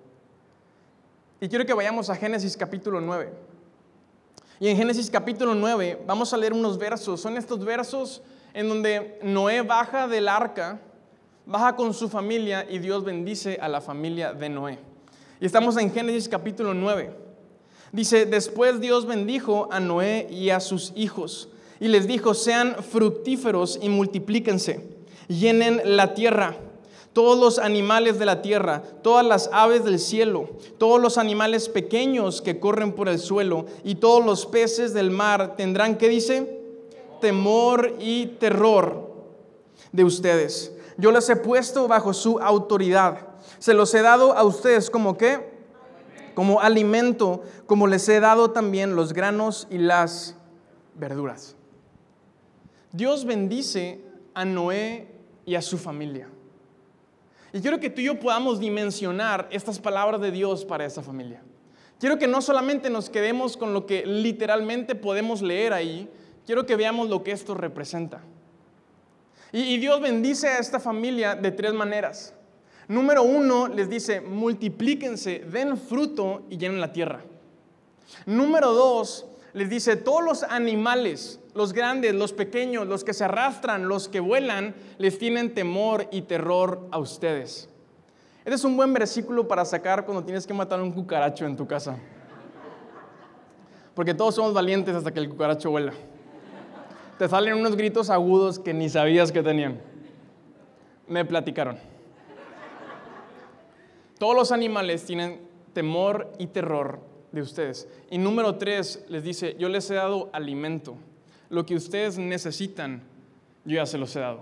Y 1.39 1.49
quiero 1.49 1.65
que 1.65 1.73
vayamos 1.73 2.09
a 2.09 2.15
Génesis 2.15 2.57
capítulo 2.57 2.99
9. 2.99 3.31
Y 4.59 4.69
en 4.69 4.77
Génesis 4.77 5.11
capítulo 5.11 5.53
9 5.53 6.03
vamos 6.07 6.33
a 6.33 6.37
leer 6.37 6.53
unos 6.53 6.77
versos. 6.77 7.21
Son 7.21 7.37
estos 7.37 7.63
versos 7.63 8.23
en 8.53 8.67
donde 8.67 9.19
Noé 9.21 9.61
baja 9.61 10.07
del 10.07 10.27
arca, 10.27 10.79
baja 11.45 11.75
con 11.75 11.93
su 11.93 12.09
familia 12.09 12.65
y 12.67 12.79
Dios 12.79 13.03
bendice 13.03 13.59
a 13.61 13.67
la 13.67 13.81
familia 13.81 14.33
de 14.33 14.49
Noé. 14.49 14.79
Y 15.39 15.45
estamos 15.45 15.77
en 15.77 15.91
Génesis 15.91 16.27
capítulo 16.27 16.73
9. 16.73 17.26
Dice, 17.91 18.25
después 18.25 18.79
Dios 18.79 19.05
bendijo 19.05 19.69
a 19.71 19.79
Noé 19.79 20.27
y 20.29 20.49
a 20.49 20.59
sus 20.59 20.91
hijos 20.95 21.49
y 21.79 21.87
les 21.87 22.07
dijo, 22.07 22.33
sean 22.33 22.75
fructíferos 22.83 23.79
y 23.81 23.89
multiplíquense, 23.89 24.81
llenen 25.27 25.81
la 25.83 26.13
tierra, 26.13 26.57
todos 27.13 27.39
los 27.39 27.59
animales 27.59 28.19
de 28.19 28.25
la 28.25 28.41
tierra, 28.41 28.83
todas 29.01 29.25
las 29.25 29.49
aves 29.51 29.83
del 29.83 29.99
cielo, 29.99 30.49
todos 30.77 31.01
los 31.01 31.17
animales 31.17 31.69
pequeños 31.69 32.41
que 32.41 32.59
corren 32.59 32.93
por 32.93 33.09
el 33.09 33.19
suelo 33.19 33.65
y 33.83 33.95
todos 33.95 34.23
los 34.23 34.45
peces 34.45 34.93
del 34.93 35.11
mar 35.11 35.55
tendrán, 35.55 35.97
¿qué 35.97 36.09
dice? 36.09 36.61
Temor 37.21 37.95
y 37.99 38.27
terror 38.39 39.11
de 39.91 40.03
ustedes. 40.03 40.71
Yo 40.97 41.11
les 41.11 41.29
he 41.29 41.35
puesto 41.35 41.87
bajo 41.87 42.13
su 42.13 42.39
autoridad. 42.39 43.27
Se 43.59 43.73
los 43.73 43.93
he 43.93 44.01
dado 44.01 44.33
a 44.33 44.43
ustedes 44.43 44.89
como 44.89 45.17
que 45.17 45.56
como 46.37 46.61
alimento, 46.61 47.41
como 47.65 47.87
les 47.87 48.07
he 48.07 48.19
dado 48.19 48.51
también 48.51 48.95
los 48.95 49.11
granos 49.11 49.67
y 49.71 49.79
las 49.79 50.35
verduras. 50.93 51.55
Dios 52.91 53.25
bendice 53.25 54.01
a 54.35 54.45
Noé 54.45 55.07
y 55.47 55.55
a 55.55 55.63
su 55.63 55.79
familia. 55.79 56.29
Y 57.53 57.59
quiero 57.59 57.79
que 57.79 57.89
tú 57.89 58.01
y 58.01 58.03
yo 58.03 58.19
podamos 58.19 58.59
dimensionar 58.59 59.47
estas 59.49 59.79
palabras 59.79 60.21
de 60.21 60.29
Dios 60.29 60.63
para 60.63 60.85
esa 60.85 61.01
familia. 61.01 61.41
Quiero 61.99 62.19
que 62.19 62.27
no 62.27 62.39
solamente 62.43 62.91
nos 62.91 63.09
quedemos 63.09 63.57
con 63.57 63.73
lo 63.73 63.87
que 63.87 64.05
literalmente 64.05 64.93
podemos 64.93 65.41
leer 65.41 65.73
ahí, 65.73 66.07
quiero 66.45 66.67
que 66.67 66.75
veamos 66.75 67.09
lo 67.09 67.23
que 67.23 67.31
esto 67.31 67.55
representa. 67.55 68.21
Y, 69.51 69.61
y 69.61 69.79
Dios 69.79 69.99
bendice 69.99 70.49
a 70.49 70.59
esta 70.59 70.79
familia 70.79 71.33
de 71.33 71.49
tres 71.49 71.73
maneras. 71.73 72.35
Número 72.87 73.23
uno, 73.23 73.67
les 73.67 73.89
dice, 73.89 74.21
multiplíquense, 74.21 75.39
den 75.39 75.77
fruto 75.77 76.43
y 76.49 76.57
llenen 76.57 76.79
la 76.79 76.93
tierra. 76.93 77.21
Número 78.25 78.71
dos, 78.73 79.25
les 79.53 79.69
dice, 79.69 79.97
todos 79.97 80.23
los 80.23 80.43
animales, 80.43 81.41
los 81.53 81.73
grandes, 81.73 82.13
los 82.13 82.31
pequeños, 82.31 82.87
los 82.87 83.03
que 83.03 83.13
se 83.13 83.25
arrastran, 83.25 83.89
los 83.89 84.07
que 84.07 84.21
vuelan, 84.21 84.73
les 84.97 85.17
tienen 85.17 85.53
temor 85.53 86.07
y 86.11 86.21
terror 86.21 86.87
a 86.91 86.99
ustedes. 86.99 87.69
Este 88.39 88.55
es 88.55 88.63
un 88.63 88.77
buen 88.77 88.93
versículo 88.93 89.47
para 89.47 89.65
sacar 89.65 90.05
cuando 90.05 90.23
tienes 90.23 90.47
que 90.47 90.53
matar 90.53 90.81
un 90.81 90.93
cucaracho 90.93 91.45
en 91.45 91.57
tu 91.57 91.67
casa. 91.67 91.97
Porque 93.93 94.13
todos 94.13 94.35
somos 94.35 94.53
valientes 94.53 94.95
hasta 94.95 95.11
que 95.11 95.19
el 95.19 95.27
cucaracho 95.27 95.71
vuela. 95.71 95.91
Te 97.17 97.27
salen 97.27 97.55
unos 97.55 97.75
gritos 97.75 98.09
agudos 98.09 98.59
que 98.59 98.73
ni 98.73 98.87
sabías 98.87 99.31
que 99.33 99.43
tenían. 99.43 99.81
Me 101.07 101.25
platicaron. 101.25 101.96
Todos 104.17 104.35
los 104.35 104.51
animales 104.51 105.05
tienen 105.05 105.41
temor 105.73 106.31
y 106.39 106.47
terror 106.47 106.99
de 107.31 107.41
ustedes. 107.41 107.87
Y 108.09 108.17
número 108.17 108.55
tres, 108.55 109.05
les 109.09 109.23
dice, 109.23 109.55
yo 109.59 109.69
les 109.69 109.89
he 109.91 109.95
dado 109.95 110.29
alimento. 110.33 110.95
Lo 111.49 111.65
que 111.65 111.75
ustedes 111.75 112.17
necesitan, 112.17 113.03
yo 113.63 113.75
ya 113.75 113.85
se 113.85 113.97
los 113.97 114.15
he 114.15 114.19
dado. 114.19 114.41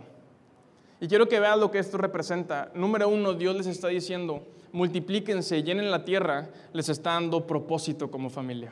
Y 1.01 1.07
quiero 1.07 1.27
que 1.27 1.39
vean 1.39 1.59
lo 1.59 1.71
que 1.71 1.79
esto 1.79 1.97
representa. 1.97 2.71
Número 2.73 3.09
uno, 3.09 3.33
Dios 3.33 3.55
les 3.55 3.67
está 3.67 3.89
diciendo, 3.89 4.47
multiplíquense, 4.71 5.61
llenen 5.61 5.91
la 5.91 6.05
tierra, 6.05 6.49
les 6.71 6.89
está 6.89 7.11
dando 7.11 7.45
propósito 7.45 8.09
como 8.09 8.29
familia. 8.29 8.71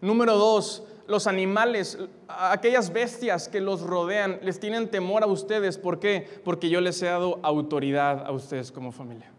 Número 0.00 0.36
dos, 0.36 0.84
los 1.08 1.26
animales, 1.26 1.98
aquellas 2.28 2.92
bestias 2.92 3.48
que 3.48 3.60
los 3.60 3.82
rodean, 3.82 4.38
les 4.42 4.60
tienen 4.60 4.88
temor 4.88 5.24
a 5.24 5.26
ustedes. 5.26 5.76
¿Por 5.76 5.98
qué? 5.98 6.26
Porque 6.44 6.70
yo 6.70 6.80
les 6.80 7.02
he 7.02 7.06
dado 7.06 7.40
autoridad 7.42 8.24
a 8.24 8.30
ustedes 8.30 8.70
como 8.70 8.92
familia. 8.92 9.30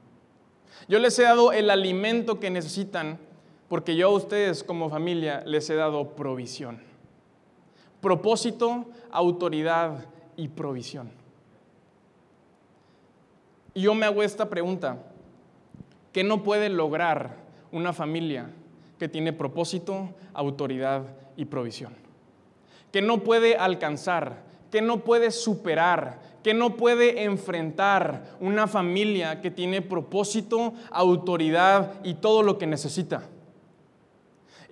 Yo 0.88 1.00
les 1.00 1.18
he 1.20 1.24
dado 1.24 1.52
el 1.52 1.70
alimento 1.70 2.40
que 2.40 2.50
necesitan 2.50 3.20
porque 3.68 3.96
yo 3.96 4.08
a 4.08 4.12
ustedes 4.12 4.64
como 4.64 4.90
familia 4.90 5.44
les 5.46 5.70
he 5.70 5.76
dado 5.76 6.10
provisión. 6.16 6.82
Propósito, 8.02 8.86
autoridad 9.12 10.06
y 10.36 10.50
provisión. 10.50 11.12
Y 13.74 13.84
yo 13.84 13.94
me 13.94 14.06
hago 14.06 14.24
esta 14.24 14.50
pregunta. 14.50 14.98
¿Qué 16.12 16.24
no 16.24 16.44
puede 16.44 16.68
lograr 16.68 17.38
una 17.72 17.94
familia 17.94 18.50
que 19.00 19.08
tiene 19.08 19.32
propósito, 19.32 20.10
autoridad 20.34 21.04
y 21.38 21.46
provisión? 21.46 21.96
¿Qué 22.92 23.02
no 23.02 23.20
puede 23.20 23.56
alcanzar? 23.56 24.44
¿Qué 24.70 24.82
no 24.82 25.06
puede 25.06 25.32
superar? 25.32 26.20
Que 26.44 26.54
no 26.54 26.76
puede 26.78 27.24
enfrentar 27.24 28.36
una 28.40 28.68
familia 28.68 29.42
que 29.42 29.52
tiene 29.52 29.82
propósito, 29.82 30.74
autoridad 30.90 31.94
y 32.04 32.16
todo 32.16 32.44
lo 32.44 32.58
que 32.58 32.68
necesita. 32.68 33.24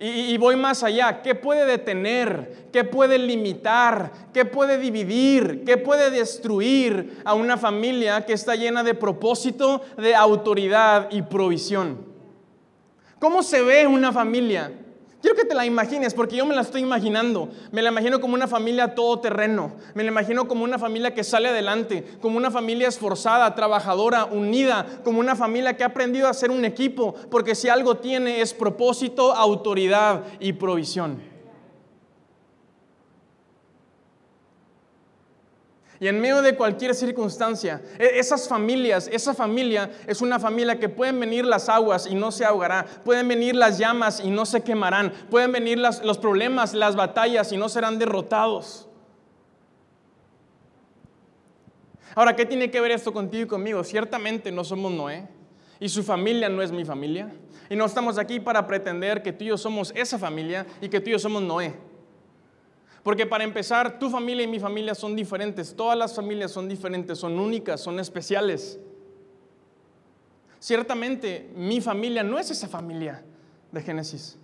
Y, 0.02 0.38
voy 0.38 0.56
más 0.56 0.82
allá, 0.82 1.20
¿qué 1.20 1.34
puede 1.34 1.66
detener? 1.66 2.68
¿Qué 2.72 2.84
puede 2.84 3.18
limitar? 3.18 4.10
¿Qué 4.32 4.46
puede 4.46 4.78
dividir? 4.78 5.62
¿Qué 5.66 5.76
puede 5.76 6.10
destruir 6.10 7.20
a 7.22 7.34
una 7.34 7.58
familia 7.58 8.24
que 8.24 8.32
está 8.32 8.54
llena 8.54 8.82
de 8.82 8.94
propósito, 8.94 9.82
de 9.98 10.14
autoridad 10.14 11.08
y 11.10 11.20
provisión? 11.20 11.98
¿Cómo 13.18 13.42
se 13.42 13.60
ve 13.60 13.86
una 13.86 14.10
familia 14.10 14.72
Quiero 15.20 15.36
que 15.36 15.44
te 15.44 15.54
la 15.54 15.66
imagines, 15.66 16.14
porque 16.14 16.36
yo 16.36 16.46
me 16.46 16.54
la 16.54 16.62
estoy 16.62 16.80
imaginando. 16.80 17.50
Me 17.72 17.82
la 17.82 17.90
imagino 17.90 18.20
como 18.20 18.34
una 18.34 18.48
familia 18.48 18.94
todoterreno. 18.94 19.72
Me 19.94 20.02
la 20.02 20.10
imagino 20.10 20.48
como 20.48 20.64
una 20.64 20.78
familia 20.78 21.12
que 21.12 21.24
sale 21.24 21.48
adelante, 21.48 22.04
como 22.22 22.38
una 22.38 22.50
familia 22.50 22.88
esforzada, 22.88 23.54
trabajadora, 23.54 24.24
unida, 24.24 24.86
como 25.04 25.20
una 25.20 25.36
familia 25.36 25.76
que 25.76 25.84
ha 25.84 25.88
aprendido 25.88 26.26
a 26.26 26.34
ser 26.34 26.50
un 26.50 26.64
equipo, 26.64 27.14
porque 27.30 27.54
si 27.54 27.68
algo 27.68 27.98
tiene 27.98 28.40
es 28.40 28.54
propósito, 28.54 29.34
autoridad 29.34 30.24
y 30.40 30.54
provisión. 30.54 31.20
Y 36.00 36.08
en 36.08 36.18
medio 36.18 36.40
de 36.40 36.56
cualquier 36.56 36.94
circunstancia, 36.94 37.82
e, 37.98 38.18
esas 38.18 38.48
familias, 38.48 39.06
esa 39.12 39.34
familia 39.34 39.90
es 40.06 40.22
una 40.22 40.40
familia 40.40 40.80
que 40.80 40.88
pueden 40.88 41.20
venir 41.20 41.44
las 41.44 41.68
aguas 41.68 42.06
y 42.10 42.14
no 42.14 42.32
se 42.32 42.46
ahogará, 42.46 42.86
pueden 43.04 43.28
venir 43.28 43.54
las 43.54 43.76
llamas 43.76 44.22
y 44.24 44.30
no 44.30 44.46
se 44.46 44.62
quemarán, 44.62 45.12
pueden 45.28 45.52
venir 45.52 45.78
los 45.78 46.16
problemas, 46.16 46.72
las 46.72 46.96
batallas 46.96 47.52
y 47.52 47.58
no 47.58 47.68
serán 47.68 47.98
derrotados. 47.98 48.88
Ahora, 52.14 52.34
¿qué 52.34 52.46
tiene 52.46 52.70
que 52.70 52.80
ver 52.80 52.92
esto 52.92 53.12
contigo 53.12 53.44
y 53.44 53.46
conmigo? 53.46 53.84
Ciertamente 53.84 54.50
no 54.50 54.64
somos 54.64 54.90
Noé 54.92 55.28
y 55.78 55.90
su 55.90 56.02
familia 56.02 56.48
no 56.48 56.62
es 56.62 56.72
mi 56.72 56.86
familia. 56.86 57.30
Y 57.68 57.76
no 57.76 57.84
estamos 57.84 58.16
aquí 58.16 58.40
para 58.40 58.66
pretender 58.66 59.22
que 59.22 59.32
tú 59.32 59.44
y 59.44 59.48
yo 59.48 59.58
somos 59.58 59.92
esa 59.94 60.18
familia 60.18 60.66
y 60.80 60.88
que 60.88 60.98
tú 60.98 61.10
y 61.10 61.12
yo 61.12 61.18
somos 61.18 61.42
Noé. 61.42 61.89
Porque 63.02 63.26
para 63.26 63.44
empezar, 63.44 63.98
tu 63.98 64.10
familia 64.10 64.44
y 64.44 64.46
mi 64.46 64.60
familia 64.60 64.94
son 64.94 65.16
diferentes, 65.16 65.74
todas 65.74 65.96
las 65.96 66.14
familias 66.14 66.50
son 66.50 66.68
diferentes, 66.68 67.18
son 67.18 67.38
únicas, 67.38 67.80
son 67.80 67.98
especiales. 67.98 68.78
Ciertamente 70.58 71.50
mi 71.56 71.80
familia 71.80 72.22
no 72.22 72.38
es 72.38 72.50
esa 72.50 72.68
familia 72.68 73.24
de 73.72 73.80
Génesis. 73.80 74.36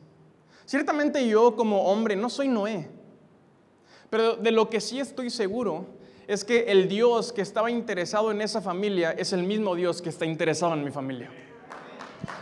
Ciertamente 0.64 1.26
yo 1.28 1.54
como 1.54 1.84
hombre 1.84 2.16
no 2.16 2.30
soy 2.30 2.48
Noé. 2.48 2.88
Pero 4.08 4.36
de 4.36 4.50
lo 4.50 4.70
que 4.70 4.80
sí 4.80 4.98
estoy 4.98 5.30
seguro 5.30 5.86
es 6.26 6.44
que 6.44 6.72
el 6.72 6.88
Dios 6.88 7.32
que 7.32 7.42
estaba 7.42 7.70
interesado 7.70 8.30
en 8.30 8.40
esa 8.40 8.62
familia 8.62 9.12
es 9.12 9.32
el 9.32 9.42
mismo 9.42 9.74
Dios 9.74 10.00
que 10.00 10.08
está 10.08 10.24
interesado 10.24 10.72
en 10.74 10.84
mi 10.84 10.90
familia. 10.90 11.30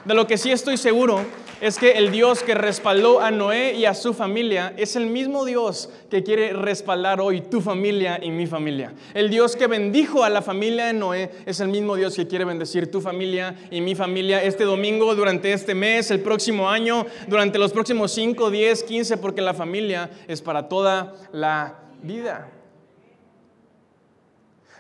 De 0.05 0.15
lo 0.15 0.27
que 0.27 0.37
sí 0.37 0.51
estoy 0.51 0.77
seguro 0.77 1.25
es 1.61 1.79
que 1.79 1.93
el 1.93 2.11
Dios 2.11 2.43
que 2.43 2.55
respaldó 2.55 3.21
a 3.21 3.31
Noé 3.31 3.73
y 3.75 3.87
a 3.87 3.95
su 3.95 4.13
familia 4.13 4.75
es 4.77 4.97
el 4.97 5.07
mismo 5.07 5.45
Dios 5.47 5.89
que 6.11 6.23
quiere 6.23 6.53
respaldar 6.53 7.23
hoy 7.23 7.41
tu 7.41 7.63
familia 7.63 8.19
y 8.23 8.31
mi 8.31 8.47
familia. 8.47 8.93
El 9.15 9.31
Dios 9.31 9.57
que 9.57 9.67
bendijo 9.67 10.25
a 10.25 10.29
la 10.29 10.43
familia 10.43 10.87
de 10.87 10.93
Noé 10.93 11.31
es 11.47 11.61
el 11.61 11.69
mismo 11.69 11.97
Dios 11.97 12.17
que 12.17 12.27
quiere 12.27 12.45
bendecir 12.45 12.91
tu 12.91 13.01
familia 13.01 13.57
y 13.71 13.81
mi 13.81 13.95
familia 13.95 14.43
este 14.43 14.65
domingo, 14.65 15.15
durante 15.15 15.53
este 15.53 15.75
mes, 15.75 16.11
el 16.11 16.21
próximo 16.21 16.69
año, 16.69 17.07
durante 17.29 17.59
los 17.59 17.73
próximos 17.73 18.13
5, 18.13 18.51
10, 18.51 18.83
15, 18.83 19.17
porque 19.17 19.41
la 19.41 19.55
familia 19.55 20.11
es 20.29 20.43
para 20.43 20.69
toda 20.69 21.15
la 21.33 21.79
vida. 22.03 22.51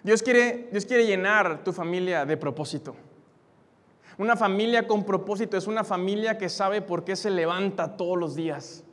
Dios 0.02 0.22
quiere, 0.22 0.68
Dios 0.70 0.84
quiere 0.84 1.06
llenar 1.06 1.64
tu 1.64 1.72
familia 1.72 2.26
de 2.26 2.36
propósito. 2.36 2.94
Una 4.18 4.36
familia 4.36 4.86
con 4.86 5.04
propósito 5.04 5.56
es 5.56 5.66
una 5.66 5.84
familia 5.84 6.38
que 6.38 6.48
sabe 6.48 6.82
por 6.82 7.04
qué 7.04 7.16
se 7.16 7.30
levanta 7.30 7.96
todos 7.96 8.18
los 8.18 8.34
días. 8.34 8.84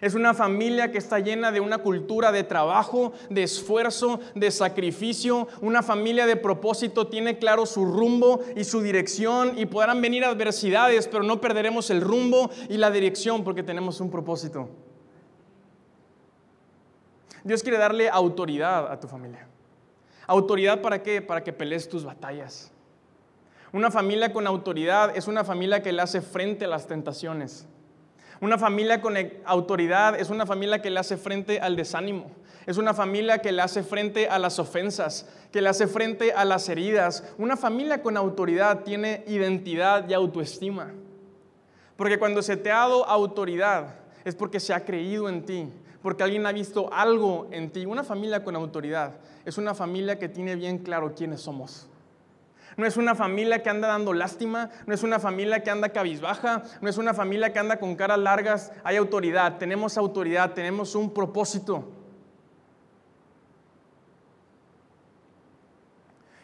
Es 0.00 0.14
una 0.14 0.32
familia 0.32 0.90
que 0.90 0.98
está 0.98 1.18
llena 1.18 1.52
de 1.52 1.60
una 1.60 1.78
cultura 1.78 2.32
de 2.32 2.42
trabajo, 2.42 3.12
de 3.28 3.42
esfuerzo, 3.42 4.20
de 4.34 4.50
sacrificio. 4.50 5.46
Una 5.60 5.82
familia 5.82 6.26
de 6.26 6.36
propósito 6.36 7.06
tiene 7.08 7.38
claro 7.38 7.66
su 7.66 7.84
rumbo 7.84 8.40
y 8.56 8.64
su 8.64 8.80
dirección 8.80 9.58
y 9.58 9.66
podrán 9.66 10.00
venir 10.00 10.24
adversidades, 10.24 11.06
pero 11.06 11.22
no 11.22 11.40
perderemos 11.40 11.90
el 11.90 12.00
rumbo 12.00 12.50
y 12.68 12.78
la 12.78 12.90
dirección 12.90 13.44
porque 13.44 13.62
tenemos 13.62 14.00
un 14.00 14.10
propósito. 14.10 14.68
Dios 17.44 17.62
quiere 17.62 17.78
darle 17.78 18.08
autoridad 18.08 18.90
a 18.90 18.98
tu 18.98 19.06
familia. 19.06 19.46
¿Autoridad 20.26 20.80
para 20.80 21.02
qué? 21.02 21.20
Para 21.20 21.42
que 21.42 21.52
pelees 21.52 21.88
tus 21.88 22.04
batallas. 22.04 22.72
Una 23.72 23.90
familia 23.90 24.32
con 24.32 24.46
autoridad 24.46 25.16
es 25.16 25.28
una 25.28 25.44
familia 25.44 25.82
que 25.82 25.92
le 25.92 26.02
hace 26.02 26.20
frente 26.20 26.64
a 26.64 26.68
las 26.68 26.88
tentaciones. 26.88 27.66
Una 28.40 28.58
familia 28.58 29.02
con 29.02 29.14
autoridad 29.44 30.18
es 30.18 30.30
una 30.30 30.46
familia 30.46 30.80
que 30.80 30.90
le 30.90 30.98
hace 30.98 31.16
frente 31.18 31.60
al 31.60 31.76
desánimo. 31.76 32.30
Es 32.66 32.78
una 32.78 32.94
familia 32.94 33.38
que 33.38 33.52
le 33.52 33.60
hace 33.60 33.82
frente 33.82 34.28
a 34.28 34.38
las 34.38 34.58
ofensas, 34.58 35.28
que 35.52 35.60
le 35.60 35.68
hace 35.68 35.86
frente 35.86 36.32
a 36.32 36.46
las 36.46 36.68
heridas. 36.68 37.22
Una 37.36 37.56
familia 37.56 38.02
con 38.02 38.16
autoridad 38.16 38.80
tiene 38.82 39.24
identidad 39.26 40.08
y 40.08 40.14
autoestima. 40.14 40.92
Porque 41.96 42.18
cuando 42.18 42.40
se 42.40 42.56
te 42.56 42.70
ha 42.70 42.78
dado 42.78 43.04
autoridad 43.06 43.96
es 44.24 44.34
porque 44.34 44.58
se 44.58 44.72
ha 44.72 44.86
creído 44.86 45.28
en 45.28 45.44
ti, 45.44 45.68
porque 46.02 46.22
alguien 46.22 46.46
ha 46.46 46.52
visto 46.52 46.90
algo 46.92 47.46
en 47.50 47.70
ti. 47.70 47.84
Una 47.84 48.04
familia 48.04 48.42
con 48.42 48.56
autoridad 48.56 49.18
es 49.44 49.58
una 49.58 49.74
familia 49.74 50.18
que 50.18 50.30
tiene 50.30 50.56
bien 50.56 50.78
claro 50.78 51.14
quiénes 51.14 51.42
somos. 51.42 51.89
No 52.76 52.86
es 52.86 52.96
una 52.96 53.14
familia 53.14 53.62
que 53.62 53.70
anda 53.70 53.88
dando 53.88 54.12
lástima, 54.12 54.70
no 54.86 54.94
es 54.94 55.02
una 55.02 55.18
familia 55.18 55.62
que 55.62 55.70
anda 55.70 55.90
cabizbaja, 55.90 56.62
no 56.80 56.88
es 56.88 56.98
una 56.98 57.14
familia 57.14 57.52
que 57.52 57.58
anda 57.58 57.78
con 57.78 57.96
caras 57.96 58.18
largas. 58.18 58.72
Hay 58.84 58.96
autoridad, 58.96 59.58
tenemos 59.58 59.98
autoridad, 59.98 60.54
tenemos 60.54 60.94
un 60.94 61.12
propósito. 61.12 61.88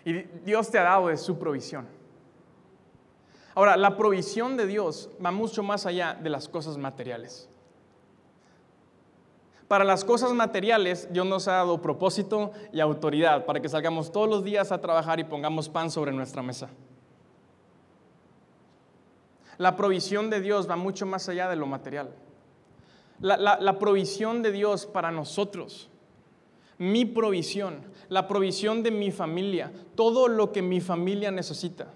Y 0.05 0.13
Dios 0.45 0.71
te 0.71 0.79
ha 0.79 0.85
dado 0.85 1.09
de 1.09 1.17
su 1.17 1.39
provisión. 1.39 1.87
Ahora, 3.57 3.77
la 3.77 3.97
provisión 3.97 4.57
de 4.57 4.67
Dios 4.67 5.11
va 5.25 5.31
mucho 5.31 5.63
más 5.63 5.87
allá 5.87 6.15
de 6.15 6.31
las 6.31 6.49
cosas 6.49 6.77
materiales. 6.77 7.49
Para 9.69 9.85
las 9.85 10.05
cosas 10.05 10.33
materiales, 10.33 11.09
Dios 11.13 11.27
nos 11.27 11.49
ha 11.49 11.53
dado 11.53 11.83
propósito 11.83 12.53
y 12.73 12.81
autoridad 12.81 13.47
para 13.47 13.61
que 13.61 13.69
salgamos 13.69 14.13
todos 14.13 14.29
los 14.29 14.45
días 14.45 14.71
a 14.71 14.81
trabajar 14.81 15.19
y 15.19 15.25
pongamos 15.25 15.69
pan 15.69 15.91
sobre 15.91 16.13
nuestra 16.13 16.43
mesa. 16.43 16.69
La 19.59 19.75
provisión 19.75 20.31
de 20.31 20.41
Dios 20.41 20.71
va 20.71 20.77
mucho 20.77 21.07
más 21.07 21.29
allá 21.29 21.49
de 21.49 21.57
lo 21.57 21.67
material. 21.67 22.11
La, 23.19 23.79
provisión 23.79 24.43
de 24.43 24.53
Dios 24.53 24.87
para 24.87 25.11
nosotros, 25.11 25.89
mi 26.79 27.07
provisión, 27.07 27.81
la 28.09 28.29
provisión 28.29 28.83
de 28.83 28.91
mi 28.91 29.11
familia, 29.11 29.73
todo 29.95 30.29
lo 30.29 30.53
que 30.53 30.61
mi 30.61 30.81
familia 30.81 31.31
necesita. 31.31 31.89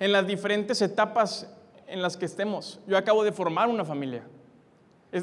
En 0.00 0.12
las 0.12 0.26
diferentes 0.26 0.82
etapas 0.82 1.48
en 1.86 2.02
las 2.02 2.16
que 2.16 2.26
estemos. 2.26 2.80
Yo 2.86 2.98
acabo 2.98 3.22
de 3.22 3.32
formar 3.32 3.68
una 3.68 3.84
familia. 3.84 4.24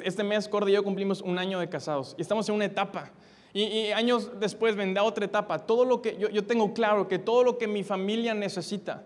Este 0.01 0.23
mes 0.23 0.47
Cordy 0.47 0.71
y 0.71 0.75
yo 0.75 0.83
cumplimos 0.83 1.21
un 1.21 1.37
año 1.37 1.59
de 1.59 1.69
casados 1.69 2.15
y 2.17 2.21
estamos 2.21 2.47
en 2.49 2.55
una 2.55 2.65
etapa. 2.65 3.11
Y, 3.53 3.91
años 3.91 4.31
después 4.39 4.75
vendrá 4.75 5.03
otra 5.03 5.25
etapa. 5.25 5.59
Todo 5.59 5.85
lo 5.85 6.01
que 6.01 6.17
yo, 6.17 6.29
yo 6.29 6.43
tengo 6.45 6.73
claro 6.73 7.07
que 7.07 7.19
todo 7.19 7.43
lo 7.43 7.57
que 7.57 7.67
mi 7.67 7.83
familia 7.83 8.33
necesita, 8.33 9.03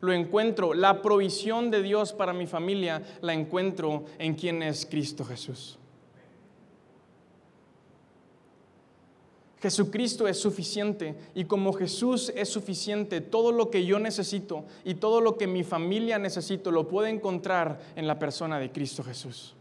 lo 0.00 0.12
encuentro. 0.12 0.74
La 0.74 1.02
provisión 1.02 1.70
de 1.70 1.82
Dios 1.82 2.12
para 2.12 2.32
mi 2.32 2.46
familia 2.46 3.02
la 3.20 3.34
encuentro 3.34 4.04
en 4.18 4.34
quien 4.34 4.62
es 4.62 4.86
Cristo 4.86 5.24
Jesús. 5.24 5.78
Jesucristo 9.60 10.28
es 10.28 10.38
suficiente 10.38 11.16
y 11.34 11.44
como 11.44 11.72
Jesús 11.72 12.32
es 12.36 12.48
suficiente, 12.48 13.20
todo 13.20 13.50
lo 13.50 13.68
que 13.68 13.84
yo 13.84 13.98
necesito 13.98 14.64
y 14.84 14.94
todo 14.94 15.20
lo 15.20 15.36
que 15.36 15.48
mi 15.48 15.64
familia 15.64 16.20
necesito 16.20 16.70
lo 16.70 16.86
puedo 16.86 17.08
encontrar 17.08 17.80
en 17.96 18.06
la 18.06 18.16
persona 18.16 18.60
de 18.60 18.70
Cristo 18.70 19.02
Jesús. 19.02 19.55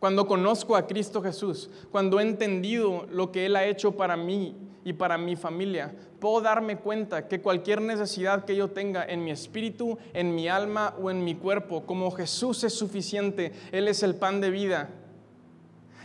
Cuando 0.00 0.26
conozco 0.26 0.76
a 0.76 0.86
Cristo 0.86 1.20
Jesús, 1.22 1.70
cuando 1.90 2.20
he 2.20 2.22
entendido 2.22 3.06
lo 3.10 3.32
que 3.32 3.46
Él 3.46 3.56
ha 3.56 3.66
hecho 3.66 3.96
para 3.96 4.16
mí 4.16 4.56
y 4.84 4.92
para 4.92 5.18
mi 5.18 5.34
familia, 5.34 5.94
puedo 6.20 6.40
darme 6.40 6.76
cuenta 6.76 7.26
que 7.26 7.40
cualquier 7.40 7.80
necesidad 7.80 8.44
que 8.44 8.54
yo 8.54 8.68
tenga 8.68 9.04
en 9.04 9.24
mi 9.24 9.32
espíritu, 9.32 9.98
en 10.14 10.34
mi 10.34 10.48
alma 10.48 10.94
o 11.02 11.10
en 11.10 11.24
mi 11.24 11.34
cuerpo, 11.34 11.84
como 11.84 12.10
Jesús 12.12 12.62
es 12.64 12.74
suficiente, 12.74 13.52
Él 13.72 13.88
es 13.88 14.02
el 14.02 14.14
pan 14.14 14.40
de 14.40 14.50
vida 14.50 14.90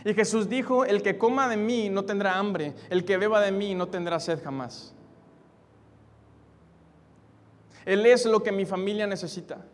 y 0.04 0.12
Jesús 0.12 0.50
dijo, 0.50 0.84
el 0.84 1.02
que 1.02 1.16
coma 1.16 1.48
de 1.48 1.56
mí 1.56 1.88
no 1.88 2.04
tendrá 2.04 2.38
hambre, 2.38 2.74
el 2.90 3.04
que 3.06 3.16
beba 3.16 3.40
de 3.40 3.50
mí 3.50 3.74
no 3.74 3.88
tendrá 3.88 4.20
sed 4.20 4.38
jamás. 4.44 4.92
Él 7.86 8.04
es 8.04 8.26
lo 8.26 8.42
que 8.42 8.52
mi 8.52 8.66
familia 8.66 9.06
necesita. 9.06 9.64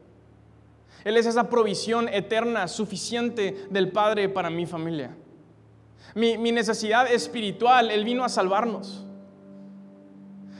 Él 1.05 1.17
es 1.17 1.27
esa 1.27 1.49
provisión 1.49 2.09
eterna, 2.09 2.69
suficiente 2.69 3.67
del 3.71 3.91
Padre 3.91 4.29
para 4.29 4.51
mi 4.51 4.67
familia. 4.67 5.17
Mi, 6.15 6.37
necesidad 6.37 7.11
espiritual, 7.11 7.91
Él 7.91 8.05
vino 8.05 8.25
a 8.25 8.29
salvarnos. 8.29 9.07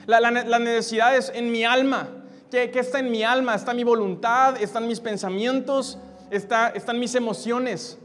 La, 0.07 0.31
necesidad 0.31 1.16
es 1.16 1.31
en 1.35 1.50
mi 1.50 1.64
alma. 1.64 2.09
¿Qué, 2.50 2.70
está 2.74 2.98
en 2.98 3.11
mi 3.11 3.22
alma? 3.22 3.55
Está 3.55 3.74
mi 3.74 3.85
voluntad, 3.85 4.61
están 4.61 4.87
mis 4.88 5.00
pensamientos, 5.00 5.98
está, 6.31 6.68
están 6.68 6.98
mis 6.98 7.14
emociones. 7.14 7.98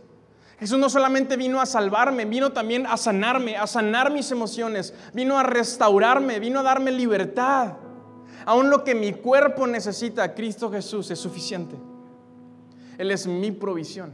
Jesús 0.59 0.77
no 0.77 0.89
solamente 0.89 1.35
vino 1.35 1.59
a 1.59 1.65
salvarme, 1.65 2.25
vino 2.25 2.51
también 2.51 2.85
a 2.85 2.97
sanarme, 2.97 3.57
a 3.57 3.67
sanar 3.67 4.11
mis 4.11 4.31
emociones, 4.31 4.93
vino 5.13 5.37
a 5.37 5.43
restaurarme, 5.43 6.39
vino 6.39 6.59
a 6.59 6.63
darme 6.63 6.91
libertad, 6.91 7.73
Aún 8.45 8.69
lo 8.69 8.83
que 8.83 8.93
mi 8.93 9.11
cuerpo 9.11 9.65
necesita, 9.65 10.35
Cristo 10.35 10.71
Jesús 10.71 11.09
es 11.09 11.19
suficiente. 11.19 11.75
Él 12.97 13.11
es 13.11 13.27
mi 13.27 13.51
provisión. 13.51 14.11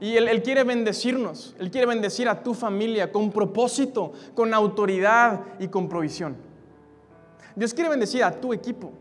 Y 0.00 0.16
él, 0.16 0.42
quiere 0.42 0.64
bendecirnos. 0.64 1.54
Él 1.58 1.70
quiere 1.70 1.86
bendecir 1.86 2.28
a 2.28 2.42
tu 2.42 2.54
familia 2.54 3.12
con 3.12 3.30
propósito, 3.30 4.12
con 4.34 4.52
autoridad 4.52 5.40
y 5.60 5.68
con 5.68 5.88
provisión. 5.88 6.36
Dios 7.54 7.72
quiere 7.72 7.90
bendecir 7.90 8.24
a 8.24 8.32
tu 8.32 8.52
equipo. 8.52 8.92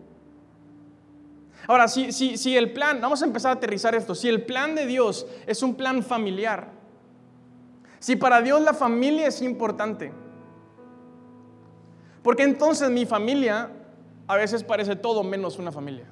Ahora, 1.68 1.88
si, 1.88 2.12
si, 2.12 2.38
si 2.38 2.56
el 2.56 2.72
plan, 2.72 3.00
vamos 3.02 3.22
a 3.22 3.26
empezar 3.26 3.50
a 3.50 3.56
aterrizar 3.56 3.96
esto, 3.96 4.14
si 4.14 4.28
el 4.28 4.44
plan 4.44 4.76
de 4.76 4.86
Dios 4.86 5.26
es 5.48 5.64
un 5.64 5.76
plan 5.76 6.04
familiar, 6.04 6.70
si 8.00 8.16
para 8.16 8.42
Dios 8.42 8.62
la 8.62 8.74
familia 8.74 9.28
es 9.28 9.42
importante, 9.42 10.12
porque 12.24 12.44
entonces 12.44 12.90
mi 12.90 13.06
familia 13.06 13.72
a 14.28 14.36
veces 14.36 14.64
parece 14.64 14.96
todo 14.96 15.24
menos 15.24 15.58
una 15.60 15.72
familia. 15.72 16.06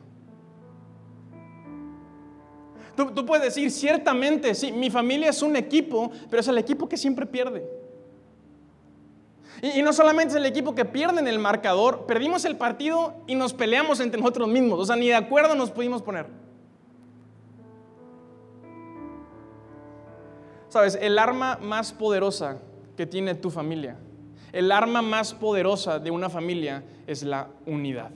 Tú, 2.99 3.11
tú, 3.11 3.25
puedes 3.25 3.45
decir, 3.45 3.71
ciertamente, 3.71 4.53
sí, 4.53 4.73
mi 4.73 4.89
familia 4.89 5.29
es 5.29 5.41
un 5.41 5.55
equipo, 5.55 6.11
pero 6.29 6.41
es 6.41 6.47
el 6.49 6.57
equipo 6.57 6.89
que 6.89 6.97
siempre 6.97 7.25
pierde. 7.25 7.65
Y, 9.61 9.79
y, 9.79 9.83
no 9.83 9.93
solamente 9.93 10.33
es 10.33 10.35
el 10.35 10.45
equipo 10.45 10.75
que 10.75 10.83
pierde 10.83 11.21
en 11.21 11.27
el 11.29 11.39
marcador, 11.39 12.05
perdimos 12.05 12.43
el 12.43 12.57
partido 12.57 13.13
y 13.25 13.35
nos 13.35 13.53
peleamos 13.53 14.01
entre 14.01 14.19
nosotros 14.19 14.49
mismos. 14.49 14.81
O 14.81 14.85
sea, 14.85 14.97
ni 14.97 15.07
de 15.07 15.15
acuerdo 15.15 15.55
nos 15.55 15.71
pudimos 15.71 16.01
poner. 16.01 16.25
Sabes, 20.67 20.99
el 21.01 21.17
arma 21.17 21.57
más 21.61 21.93
poderosa 21.93 22.59
que 22.97 23.05
tiene 23.05 23.33
tu 23.33 23.49
familia, 23.49 23.95
el 24.51 24.73
arma 24.73 25.01
más 25.01 25.33
poderosa 25.33 25.99
de 25.99 26.11
una 26.11 26.29
familia 26.29 26.83
es 27.07 27.23
la 27.23 27.47
unidad. 27.65 28.11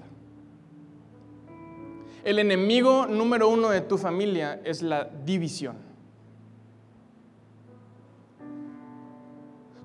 El 2.23 2.39
enemigo 2.39 3.05
número 3.05 3.49
uno 3.49 3.69
de 3.69 3.81
tu 3.81 3.97
familia 3.97 4.61
es 4.63 4.81
la 4.81 5.09
división. 5.25 5.75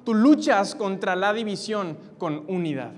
Tú 0.05 0.15
luchas 0.15 0.75
contra 0.75 1.17
la 1.17 1.33
división 1.33 1.99
con 2.17 2.45
unidad. 2.47 2.93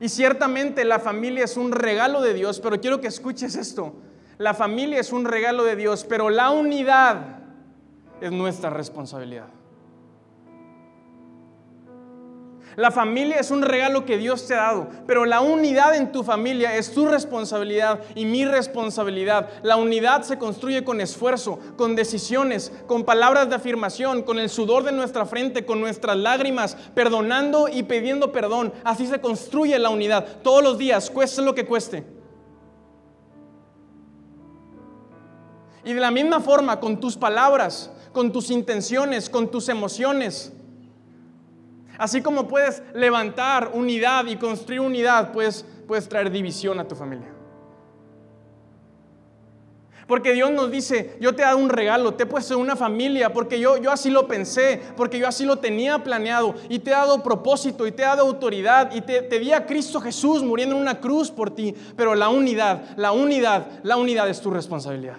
Y 0.00 0.08
ciertamente 0.08 0.84
la 0.84 0.98
familia 0.98 1.44
es 1.44 1.56
un 1.56 1.72
regalo 1.72 2.22
de 2.22 2.34
Dios, 2.34 2.60
pero 2.60 2.80
quiero 2.80 3.00
que 3.00 3.08
escuches 3.08 3.54
esto. 3.54 3.94
La 4.38 4.54
familia 4.54 5.00
es 5.00 5.12
un 5.12 5.24
regalo 5.24 5.64
de 5.64 5.76
Dios, 5.76 6.06
pero 6.08 6.30
la 6.30 6.50
unidad 6.50 7.40
es 8.20 8.32
nuestra 8.32 8.70
responsabilidad. 8.70 9.48
La 12.78 12.92
familia 12.92 13.40
es 13.40 13.50
un 13.50 13.62
regalo 13.62 14.04
que 14.04 14.18
Dios 14.18 14.46
te 14.46 14.54
ha 14.54 14.58
dado, 14.58 14.88
pero 15.04 15.24
la 15.24 15.40
unidad 15.40 15.96
en 15.96 16.12
tu 16.12 16.22
familia 16.22 16.76
es 16.76 16.92
tu 16.92 17.06
responsabilidad 17.06 17.98
y 18.14 18.24
mi 18.24 18.44
responsabilidad. 18.44 19.48
La 19.64 19.74
unidad 19.74 20.22
se 20.22 20.38
construye 20.38 20.84
con 20.84 21.00
esfuerzo, 21.00 21.58
con 21.76 21.96
decisiones, 21.96 22.70
con 22.86 23.02
palabras 23.02 23.48
de 23.48 23.56
afirmación, 23.56 24.22
con 24.22 24.38
el 24.38 24.48
sudor 24.48 24.84
de 24.84 24.92
nuestra 24.92 25.26
frente, 25.26 25.66
con 25.66 25.80
nuestras 25.80 26.16
lágrimas, 26.18 26.76
perdonando 26.94 27.66
y 27.66 27.82
pidiendo 27.82 28.30
perdón. 28.30 28.72
Así 28.84 29.08
se 29.08 29.20
construye 29.20 29.76
la 29.80 29.90
unidad. 29.90 30.40
Todos 30.44 30.62
los 30.62 30.78
días, 30.78 31.10
cueste 31.10 31.42
lo 31.42 31.56
que 31.56 31.66
cueste. 31.66 32.06
Y 35.84 35.94
de 35.94 36.00
la 36.00 36.12
misma 36.12 36.38
forma, 36.38 36.78
con 36.78 37.00
tus 37.00 37.16
palabras, 37.16 37.90
con 38.12 38.30
tus 38.30 38.52
intenciones, 38.52 39.28
con 39.28 39.50
tus 39.50 39.68
emociones. 39.68 40.52
Así 41.98 42.22
como 42.22 42.46
puedes 42.46 42.82
levantar 42.94 43.72
unidad 43.74 44.24
y 44.26 44.36
construir 44.36 44.80
unidad, 44.80 45.32
puedes, 45.32 45.66
puedes 45.86 46.08
traer 46.08 46.30
división 46.30 46.78
a 46.78 46.86
tu 46.86 46.94
familia. 46.94 47.34
Porque 50.06 50.32
Dios 50.32 50.50
nos 50.52 50.70
dice, 50.70 51.18
yo 51.20 51.34
te 51.34 51.42
he 51.42 51.44
dado 51.44 51.58
un 51.58 51.68
regalo, 51.68 52.14
te 52.14 52.22
he 52.22 52.26
puesto 52.26 52.56
una 52.56 52.76
familia, 52.76 53.30
porque 53.30 53.60
yo, 53.60 53.76
yo 53.76 53.90
así 53.90 54.08
lo 54.08 54.26
pensé, 54.26 54.80
porque 54.96 55.18
yo 55.18 55.28
así 55.28 55.44
lo 55.44 55.58
tenía 55.58 56.02
planeado, 56.02 56.54
y 56.70 56.78
te 56.78 56.90
he 56.90 56.94
dado 56.94 57.22
propósito, 57.22 57.86
y 57.86 57.92
te 57.92 58.02
he 58.02 58.06
dado 58.06 58.22
autoridad, 58.22 58.90
y 58.94 59.02
te, 59.02 59.20
te 59.20 59.38
di 59.38 59.52
a 59.52 59.66
Cristo 59.66 60.00
Jesús 60.00 60.42
muriendo 60.42 60.76
en 60.76 60.80
una 60.80 60.98
cruz 60.98 61.30
por 61.30 61.50
ti. 61.50 61.74
Pero 61.94 62.14
la 62.14 62.30
unidad, 62.30 62.96
la 62.96 63.12
unidad, 63.12 63.66
la 63.82 63.98
unidad 63.98 64.30
es 64.30 64.40
tu 64.40 64.50
responsabilidad. 64.50 65.18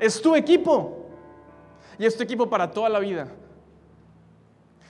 Es 0.00 0.22
tu 0.22 0.34
equipo. 0.34 1.06
Y 1.98 2.06
es 2.06 2.16
tu 2.16 2.22
equipo 2.22 2.48
para 2.48 2.70
toda 2.70 2.88
la 2.88 3.00
vida. 3.00 3.28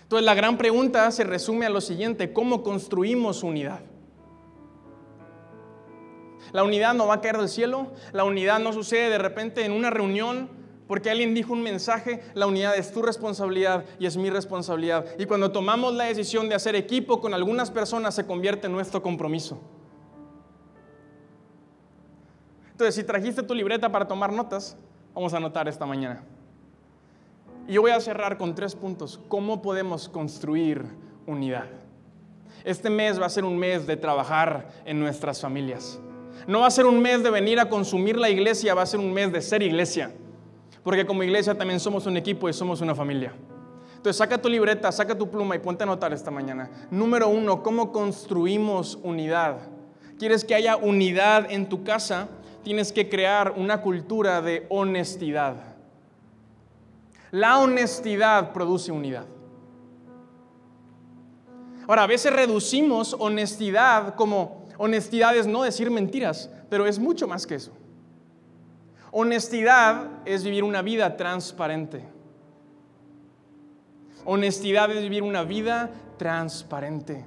Entonces 0.07 0.25
la 0.25 0.35
gran 0.35 0.57
pregunta 0.57 1.11
se 1.11 1.25
resume 1.25 1.66
a 1.66 1.69
lo 1.69 1.81
siguiente, 1.81 2.33
¿cómo 2.33 2.62
construimos 2.62 3.42
unidad? 3.42 3.81
La 6.53 6.62
unidad 6.62 6.95
no 6.95 7.09
va 7.09 7.14
a 7.14 7.21
caer 7.21 7.38
del 7.38 7.49
cielo, 7.49 7.88
la 8.12 8.23
unidad 8.23 8.61
no 8.61 8.73
sucede 8.73 9.11
de 9.11 9.19
repente 9.19 9.64
en 9.64 9.73
una 9.73 9.90
reunión 9.90 10.49
porque 10.87 11.11
alguien 11.11 11.35
dijo 11.35 11.53
un 11.53 11.61
mensaje, 11.61 12.23
la 12.35 12.47
unidad 12.47 12.77
es 12.77 12.92
tu 12.92 13.03
responsabilidad 13.03 13.85
y 13.99 14.07
es 14.07 14.16
mi 14.16 14.31
responsabilidad. 14.31 15.07
Y 15.19 15.27
cuando 15.27 15.51
tomamos 15.51 15.92
la 15.92 16.05
decisión 16.05 16.49
de 16.49 16.55
hacer 16.55 16.77
equipo 16.77 17.21
con 17.21 17.35
algunas 17.35 17.73
personas 17.73 18.14
se 18.14 18.27
convierte 18.27 18.69
en 18.69 18.75
nuestro 18.75 19.03
compromiso. 19.03 19.61
Entonces, 22.71 22.95
si 22.95 23.03
trajiste 23.03 23.42
tu 23.42 23.57
libreta 23.57 23.90
para 23.90 24.07
tomar 24.07 24.33
notas, 24.33 24.77
vamos 25.12 25.35
a 25.35 25.38
anotar 25.38 25.66
esta 25.66 25.85
mañana. 25.85 26.23
Y 27.68 27.72
yo 27.72 27.83
voy 27.83 27.90
a 27.90 28.00
cerrar 28.00 28.38
con 28.38 28.55
tres 28.55 28.74
puntos. 28.74 29.20
¿Cómo 29.29 29.61
podemos 29.61 30.09
construir 30.09 30.85
unidad? 31.26 31.66
Este 32.64 32.90
mes 32.90 33.20
va 33.20 33.26
a 33.26 33.31
ser 33.31 33.44
un 33.44 33.57
mes 33.59 33.87
de 33.87 33.96
trabajar 33.96 34.68
en 34.85 35.00
nuestras 35.00 35.40
familias. 35.40 36.00
No 36.46 36.61
va 36.61 36.68
a 36.68 36.70
ser 36.70 36.87
un 36.87 37.00
mes 37.00 37.22
de 37.22 37.31
venir 37.31 37.59
a 37.59 37.68
consumir 37.68 38.16
la 38.16 38.31
iglesia, 38.31 38.74
va 38.74 38.83
a 38.83 38.87
ser 38.87 39.00
un 39.00 39.12
mes 39.12 39.33
de 39.33 39.40
ser 39.40 39.62
iglesia. 39.62 40.12
Porque 40.85 41.07
como 41.07 41.24
iglesia 41.24 41.57
también 41.57 41.81
somos 41.81 42.07
un 42.07 42.16
equipo 42.16 42.48
y 42.48 42.52
somos 42.52 42.81
una 42.81 42.94
familia. 42.94 43.33
Entonces 43.96 44.18
saca 44.18 44.40
tu 44.40 44.48
libreta, 44.48 44.92
saca 44.92 45.18
tu 45.18 45.29
pluma 45.29 45.57
y 45.57 45.59
ponte 45.59 45.83
a 45.83 45.87
anotar 45.87 46.12
esta 46.12 46.31
mañana. 46.31 46.70
Número 46.92 47.29
uno, 47.29 47.64
¿cómo 47.64 47.90
construimos 47.90 48.96
unidad? 49.02 49.59
¿Quieres 50.18 50.44
que 50.44 50.55
haya 50.55 50.76
unidad 50.76 51.50
en 51.50 51.68
tu 51.68 51.83
casa? 51.83 52.29
Tienes 52.62 52.92
que 52.92 53.09
crear 53.09 53.55
una 53.57 53.83
cultura 53.83 54.40
de 54.40 54.66
honestidad. 54.70 55.75
La 57.30 57.58
honestidad 57.58 58.52
produce 58.52 58.92
unidad. 58.92 59.26
Ahora, 61.88 62.02
a 62.02 62.06
veces 62.06 62.32
reducimos 62.32 63.14
honestidad 63.18 64.14
como 64.14 64.66
honestidad 64.78 65.36
es 65.36 65.46
no 65.46 65.62
decir 65.62 65.90
mentiras, 65.90 66.50
pero 66.68 66.86
es 66.86 66.98
mucho 66.98 67.28
más 67.28 67.46
que 67.46 67.54
eso. 67.56 67.72
Honestidad 69.12 70.10
es 70.24 70.44
vivir 70.44 70.64
una 70.64 70.82
vida 70.82 71.16
transparente. 71.16 72.04
Honestidad 74.24 74.90
es 74.90 75.00
vivir 75.02 75.22
una 75.22 75.44
vida 75.44 75.90
transparente. 76.18 77.24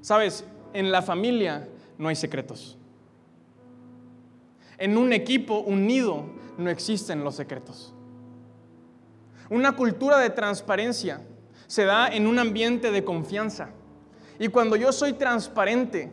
Sabes, 0.00 0.44
en 0.72 0.90
la 0.90 1.00
familia 1.00 1.68
no 1.96 2.08
hay 2.08 2.16
secretos. 2.16 2.76
En 4.76 4.98
un 4.98 5.12
equipo 5.12 5.60
unido 5.60 6.26
no 6.58 6.70
existen 6.70 7.24
los 7.24 7.34
secretos. 7.34 7.94
Una 9.50 9.76
cultura 9.76 10.18
de 10.18 10.30
transparencia 10.30 11.20
se 11.66 11.84
da 11.84 12.08
en 12.08 12.26
un 12.26 12.38
ambiente 12.38 12.90
de 12.90 13.04
confianza. 13.04 13.70
Y 14.38 14.48
cuando 14.48 14.76
yo 14.76 14.92
soy 14.92 15.12
transparente, 15.14 16.12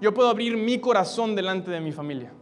yo 0.00 0.14
puedo 0.14 0.28
abrir 0.28 0.56
mi 0.56 0.78
corazón 0.78 1.34
delante 1.34 1.70
de 1.70 1.80
mi 1.80 1.92
familia. 1.92 2.32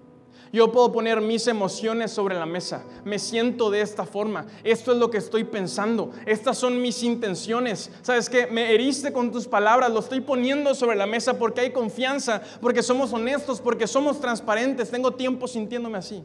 Yo 0.53 0.71
puedo 0.71 0.93
poner 0.93 1.23
mis 1.23 1.47
emociones 1.47 2.11
sobre 2.11 2.38
la 2.38 2.45
mesa. 2.45 2.85
Me 3.05 3.19
siento 3.19 3.71
de 3.71 3.81
esta 3.81 4.05
forma. 4.05 4.45
Esto 4.65 4.93
es 4.93 4.99
lo 4.99 5.11
que 5.11 5.17
estoy 5.17 5.45
pensando. 5.45 6.11
Estas 6.27 6.59
son 6.59 6.83
mis 6.83 7.03
intenciones. 7.03 7.91
¿Sabes 8.03 8.29
qué? 8.29 8.47
Me 8.49 8.75
heriste 8.75 9.15
con 9.15 9.33
tus 9.33 9.49
palabras. 9.49 9.91
Lo 9.91 10.01
estoy 10.01 10.21
poniendo 10.21 10.75
sobre 10.75 10.97
la 10.97 11.07
mesa 11.07 11.38
porque 11.38 11.62
hay 11.62 11.71
confianza, 11.71 12.43
porque 12.61 12.83
somos 12.83 13.15
honestos, 13.15 13.62
porque 13.62 13.87
somos 13.87 14.21
transparentes. 14.21 14.91
Tengo 14.91 15.12
tiempo 15.12 15.49
sintiéndome 15.49 15.97
así. 15.97 16.23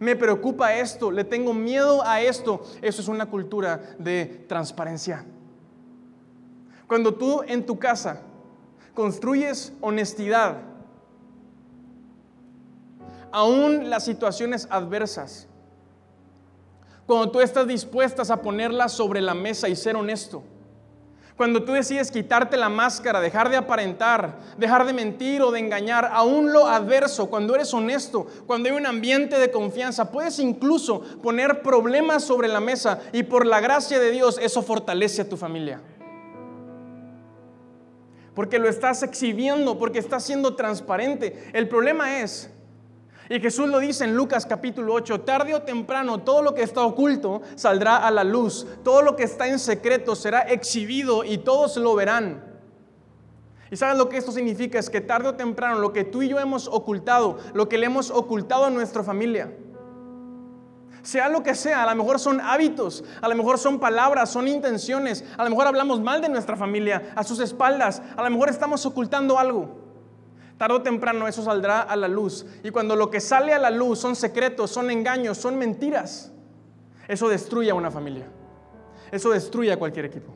Me 0.00 0.16
preocupa 0.16 0.74
esto, 0.74 1.12
le 1.12 1.22
tengo 1.22 1.54
miedo 1.54 2.02
a 2.04 2.20
esto. 2.20 2.64
Eso 2.82 3.00
es 3.00 3.06
una 3.06 3.26
cultura 3.26 3.94
de 3.96 4.26
transparencia. 4.48 5.24
Cuando 6.88 7.14
tú 7.14 7.42
en 7.46 7.64
tu 7.64 7.78
casa 7.78 8.22
construyes 8.92 9.72
honestidad, 9.80 10.71
aún 13.32 13.90
las 13.90 14.04
situaciones 14.04 14.68
adversas, 14.70 15.48
cuando 17.06 17.30
tú 17.30 17.40
estás 17.40 17.66
dispuestas 17.66 18.30
a 18.30 18.40
ponerlas 18.40 18.92
sobre 18.92 19.20
la 19.20 19.34
mesa 19.34 19.68
y 19.68 19.74
ser 19.74 19.96
honesto, 19.96 20.44
Cuando 21.34 21.64
tú 21.64 21.72
decides 21.72 22.10
quitarte 22.10 22.56
la 22.56 22.68
máscara, 22.68 23.20
dejar 23.20 23.48
de 23.48 23.56
aparentar, 23.56 24.38
dejar 24.58 24.86
de 24.86 24.92
mentir 24.92 25.42
o 25.42 25.50
de 25.50 25.58
engañar, 25.58 26.10
aún 26.12 26.52
lo 26.52 26.68
adverso, 26.68 27.30
cuando 27.30 27.54
eres 27.54 27.72
honesto, 27.72 28.26
cuando 28.46 28.68
hay 28.68 28.76
un 28.76 28.86
ambiente 28.86 29.38
de 29.38 29.50
confianza, 29.50 30.12
puedes 30.12 30.38
incluso 30.38 31.00
poner 31.22 31.62
problemas 31.62 32.22
sobre 32.22 32.48
la 32.48 32.60
mesa 32.60 33.00
y 33.12 33.22
por 33.24 33.46
la 33.46 33.60
gracia 33.60 33.98
de 33.98 34.10
Dios 34.10 34.38
eso 34.40 34.62
fortalece 34.62 35.22
a 35.22 35.28
tu 35.28 35.36
familia. 35.36 35.80
Porque 38.34 38.58
lo 38.58 38.68
estás 38.68 39.02
exhibiendo, 39.02 39.78
porque 39.78 39.98
estás 39.98 40.22
siendo 40.22 40.54
transparente. 40.54 41.50
El 41.54 41.66
problema 41.66 42.20
es 42.20 42.51
y 43.32 43.40
Jesús 43.40 43.66
lo 43.66 43.78
dice 43.78 44.04
en 44.04 44.14
Lucas 44.14 44.44
capítulo 44.44 44.92
8, 44.92 45.22
tarde 45.22 45.54
o 45.54 45.62
temprano 45.62 46.18
todo 46.18 46.42
lo 46.42 46.52
que 46.52 46.62
está 46.62 46.82
oculto 46.82 47.40
saldrá 47.54 47.96
a 47.96 48.10
la 48.10 48.24
luz, 48.24 48.66
todo 48.84 49.00
lo 49.00 49.16
que 49.16 49.22
está 49.22 49.48
en 49.48 49.58
secreto 49.58 50.14
será 50.14 50.40
exhibido 50.40 51.24
y 51.24 51.38
todos 51.38 51.78
lo 51.78 51.94
verán. 51.94 52.44
¿Y 53.70 53.76
sabes 53.76 53.96
lo 53.96 54.10
que 54.10 54.18
esto 54.18 54.32
significa? 54.32 54.78
Es 54.78 54.90
que 54.90 55.00
tarde 55.00 55.30
o 55.30 55.34
temprano 55.34 55.78
lo 55.78 55.94
que 55.94 56.04
tú 56.04 56.20
y 56.20 56.28
yo 56.28 56.38
hemos 56.38 56.68
ocultado, 56.68 57.38
lo 57.54 57.70
que 57.70 57.78
le 57.78 57.86
hemos 57.86 58.10
ocultado 58.10 58.66
a 58.66 58.70
nuestra 58.70 59.02
familia, 59.02 59.50
sea 61.00 61.30
lo 61.30 61.42
que 61.42 61.54
sea, 61.54 61.84
a 61.84 61.86
lo 61.86 61.96
mejor 61.96 62.18
son 62.20 62.38
hábitos, 62.38 63.02
a 63.22 63.28
lo 63.28 63.34
mejor 63.34 63.58
son 63.58 63.80
palabras, 63.80 64.30
son 64.30 64.46
intenciones, 64.46 65.24
a 65.38 65.44
lo 65.44 65.48
mejor 65.48 65.68
hablamos 65.68 66.02
mal 66.02 66.20
de 66.20 66.28
nuestra 66.28 66.54
familia, 66.54 67.14
a 67.16 67.24
sus 67.24 67.40
espaldas, 67.40 68.02
a 68.14 68.22
lo 68.22 68.28
mejor 68.28 68.50
estamos 68.50 68.84
ocultando 68.84 69.38
algo. 69.38 69.81
Tarde 70.62 70.76
o 70.76 70.82
temprano 70.82 71.26
eso 71.26 71.42
saldrá 71.42 71.80
a 71.80 71.96
la 71.96 72.06
luz. 72.06 72.46
Y 72.62 72.70
cuando 72.70 72.94
lo 72.94 73.10
que 73.10 73.18
sale 73.18 73.52
a 73.52 73.58
la 73.58 73.68
luz 73.68 73.98
son 73.98 74.14
secretos, 74.14 74.70
son 74.70 74.92
engaños, 74.92 75.36
son 75.36 75.58
mentiras, 75.58 76.30
eso 77.08 77.28
destruye 77.28 77.68
a 77.72 77.74
una 77.74 77.90
familia. 77.90 78.28
Eso 79.10 79.30
destruye 79.30 79.72
a 79.72 79.76
cualquier 79.76 80.04
equipo. 80.04 80.32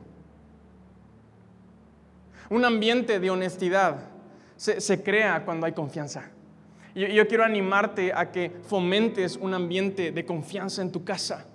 Un 2.49 2.65
ambiente 2.65 3.21
de 3.21 3.29
honestidad 3.29 3.99
se, 4.57 5.01
crea 5.01 5.45
cuando 5.45 5.65
hay 5.65 5.71
confianza. 5.71 6.29
Y 6.93 7.13
yo, 7.13 7.25
quiero 7.25 7.45
animarte 7.45 8.11
a 8.13 8.29
que 8.29 8.51
fomentes 8.67 9.37
un 9.37 9.53
ambiente 9.53 10.11
de 10.11 10.25
confianza 10.25 10.81
en 10.81 10.91
tu 10.91 11.05
casa. 11.05 11.45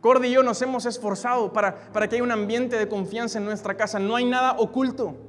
Cordy 0.00 0.28
y 0.28 0.32
yo 0.32 0.42
nos 0.42 0.62
hemos 0.62 0.86
esforzado 0.86 1.52
para, 1.52 1.76
para 1.92 2.08
que 2.08 2.14
haya 2.14 2.24
un 2.24 2.32
ambiente 2.32 2.78
de 2.78 2.88
confianza 2.88 3.36
en 3.36 3.44
nuestra 3.44 3.76
casa. 3.76 3.98
No 3.98 4.16
hay 4.16 4.24
nada 4.24 4.52
oculto. 4.52 5.27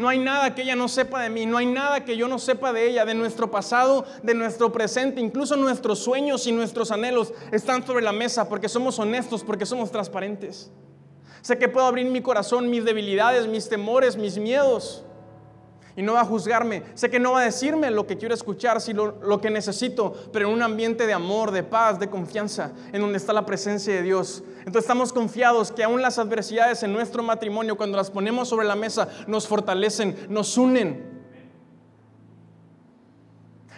No 0.00 0.08
hay 0.08 0.18
nada 0.18 0.54
que 0.54 0.62
ella 0.62 0.74
no 0.76 0.88
sepa 0.88 1.22
de 1.22 1.28
mí, 1.28 1.44
no 1.44 1.58
hay 1.58 1.66
nada 1.66 2.06
que 2.06 2.16
yo 2.16 2.26
no 2.26 2.38
sepa 2.38 2.72
de 2.72 2.88
ella, 2.88 3.04
de 3.04 3.12
nuestro 3.12 3.50
pasado, 3.50 4.06
de 4.22 4.32
nuestro 4.32 4.72
presente, 4.72 5.20
incluso 5.20 5.56
nuestros 5.56 5.98
sueños 5.98 6.46
y 6.46 6.52
nuestros 6.52 6.90
anhelos 6.90 7.34
están 7.52 7.86
sobre 7.86 8.02
la 8.02 8.12
mesa 8.12 8.48
porque 8.48 8.70
somos 8.70 8.98
honestos, 8.98 9.44
porque 9.44 9.66
somos 9.66 9.92
transparentes. 9.92 10.70
Sé 11.42 11.58
que 11.58 11.68
puedo 11.68 11.86
abrir 11.86 12.06
mi 12.06 12.22
corazón, 12.22 12.70
mis 12.70 12.86
debilidades, 12.86 13.46
mis 13.46 13.68
temores, 13.68 14.16
mis 14.16 14.38
miedos 14.38 15.04
y 16.00 16.02
no 16.02 16.14
va 16.14 16.22
a 16.22 16.24
juzgarme. 16.24 16.82
Sé 16.94 17.10
que 17.10 17.20
no 17.20 17.32
va 17.32 17.42
a 17.42 17.44
decirme 17.44 17.90
lo 17.90 18.06
que 18.06 18.16
quiero 18.16 18.32
escuchar, 18.32 18.80
sino 18.80 19.08
lo 19.20 19.38
que 19.38 19.50
necesito, 19.50 20.14
pero 20.32 20.48
en 20.48 20.54
un 20.54 20.62
ambiente 20.62 21.06
de 21.06 21.12
amor, 21.12 21.50
de 21.50 21.62
paz, 21.62 22.00
de 22.00 22.08
confianza, 22.08 22.72
en 22.90 23.02
donde 23.02 23.18
está 23.18 23.34
la 23.34 23.44
presencia 23.44 23.92
de 23.92 24.00
Dios. 24.00 24.42
Entonces 24.60 24.84
estamos 24.84 25.12
confiados 25.12 25.70
que 25.70 25.84
aún 25.84 26.00
las 26.00 26.18
adversidades 26.18 26.82
en 26.84 26.94
nuestro 26.94 27.22
matrimonio, 27.22 27.76
cuando 27.76 27.98
las 27.98 28.10
ponemos 28.10 28.48
sobre 28.48 28.66
la 28.66 28.76
mesa, 28.76 29.10
nos 29.26 29.46
fortalecen, 29.46 30.16
nos 30.30 30.56
unen. 30.56 31.20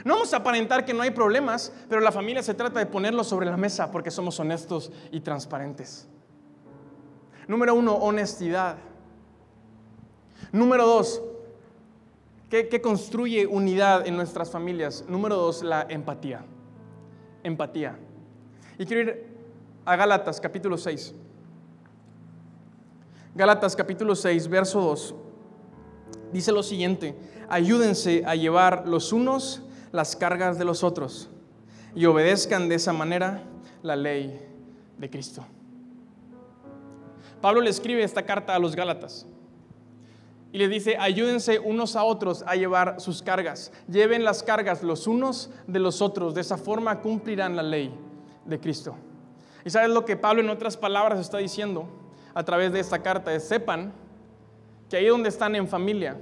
No 0.04 0.14
vamos 0.14 0.32
a 0.32 0.36
aparentar 0.36 0.84
que 0.84 0.94
no 0.94 1.02
hay 1.02 1.10
problemas, 1.10 1.72
pero 1.88 2.00
la 2.00 2.12
familia 2.12 2.44
se 2.44 2.54
trata 2.54 2.78
de 2.78 2.86
ponerlos 2.86 3.26
sobre 3.26 3.46
la 3.46 3.56
mesa 3.56 3.90
porque 3.90 4.12
somos 4.12 4.38
honestos 4.38 4.92
y 5.10 5.22
transparentes. 5.22 6.06
Número 7.48 7.74
uno, 7.74 7.96
honestidad. 7.96 8.76
Número 10.52 10.86
dos, 10.86 11.20
¿Qué, 12.52 12.82
construye 12.82 13.46
unidad 13.46 14.06
en 14.06 14.14
nuestras 14.14 14.50
familias? 14.50 15.06
Número 15.08 15.36
dos, 15.36 15.62
la 15.62 15.86
empatía. 15.88 16.44
Empatía. 17.42 17.96
Y 18.78 18.84
quiero 18.84 19.10
ir 19.10 19.26
a 19.86 19.96
Gálatas 19.96 20.38
capítulo 20.38 20.76
6. 20.76 21.14
Gálatas 23.34 23.74
capítulo 23.74 24.14
6, 24.14 24.48
verso 24.48 24.82
2. 24.82 25.14
Dice 26.30 26.52
lo 26.52 26.62
siguiente, 26.62 27.16
ayúdense 27.48 28.22
a 28.26 28.34
llevar 28.34 28.86
los 28.86 29.14
unos 29.14 29.62
las 29.90 30.14
cargas 30.14 30.58
de 30.58 30.66
los 30.66 30.84
otros 30.84 31.30
y 31.94 32.04
obedezcan 32.04 32.68
de 32.68 32.74
esa 32.74 32.92
manera 32.92 33.44
la 33.82 33.96
ley 33.96 34.46
de 34.98 35.08
Cristo. 35.08 35.42
Pablo 37.40 37.62
le 37.62 37.70
escribe 37.70 38.02
esta 38.02 38.26
carta 38.26 38.54
a 38.54 38.58
los 38.58 38.76
Gálatas 38.76 39.26
y 40.52 40.58
les 40.58 40.68
dice, 40.68 40.98
ayúdense 40.98 41.58
unos 41.58 41.96
a 41.96 42.04
otros 42.04 42.44
a 42.46 42.54
llevar 42.56 43.00
sus 43.00 43.22
cargas. 43.22 43.72
Lleven 43.88 44.22
las 44.22 44.42
cargas 44.42 44.82
los 44.82 45.06
unos 45.06 45.48
de 45.66 45.78
los 45.78 46.02
otros. 46.02 46.34
De 46.34 46.42
esa 46.42 46.58
forma 46.58 47.00
cumplirán 47.00 47.56
la 47.56 47.62
ley 47.62 47.90
de 48.44 48.60
Cristo. 48.60 48.94
¿Y 49.64 49.70
sabes 49.70 49.88
lo 49.88 50.04
que 50.04 50.14
Pablo 50.14 50.42
en 50.42 50.50
otras 50.50 50.76
palabras 50.76 51.18
está 51.18 51.38
diciendo 51.38 51.88
a 52.34 52.44
través 52.44 52.70
de 52.70 52.80
esta 52.80 53.02
carta? 53.02 53.34
Es 53.34 53.48
sepan 53.48 53.94
que 54.90 54.98
ahí 54.98 55.06
donde 55.06 55.30
están 55.30 55.56
en 55.56 55.66
familia, 55.66 56.20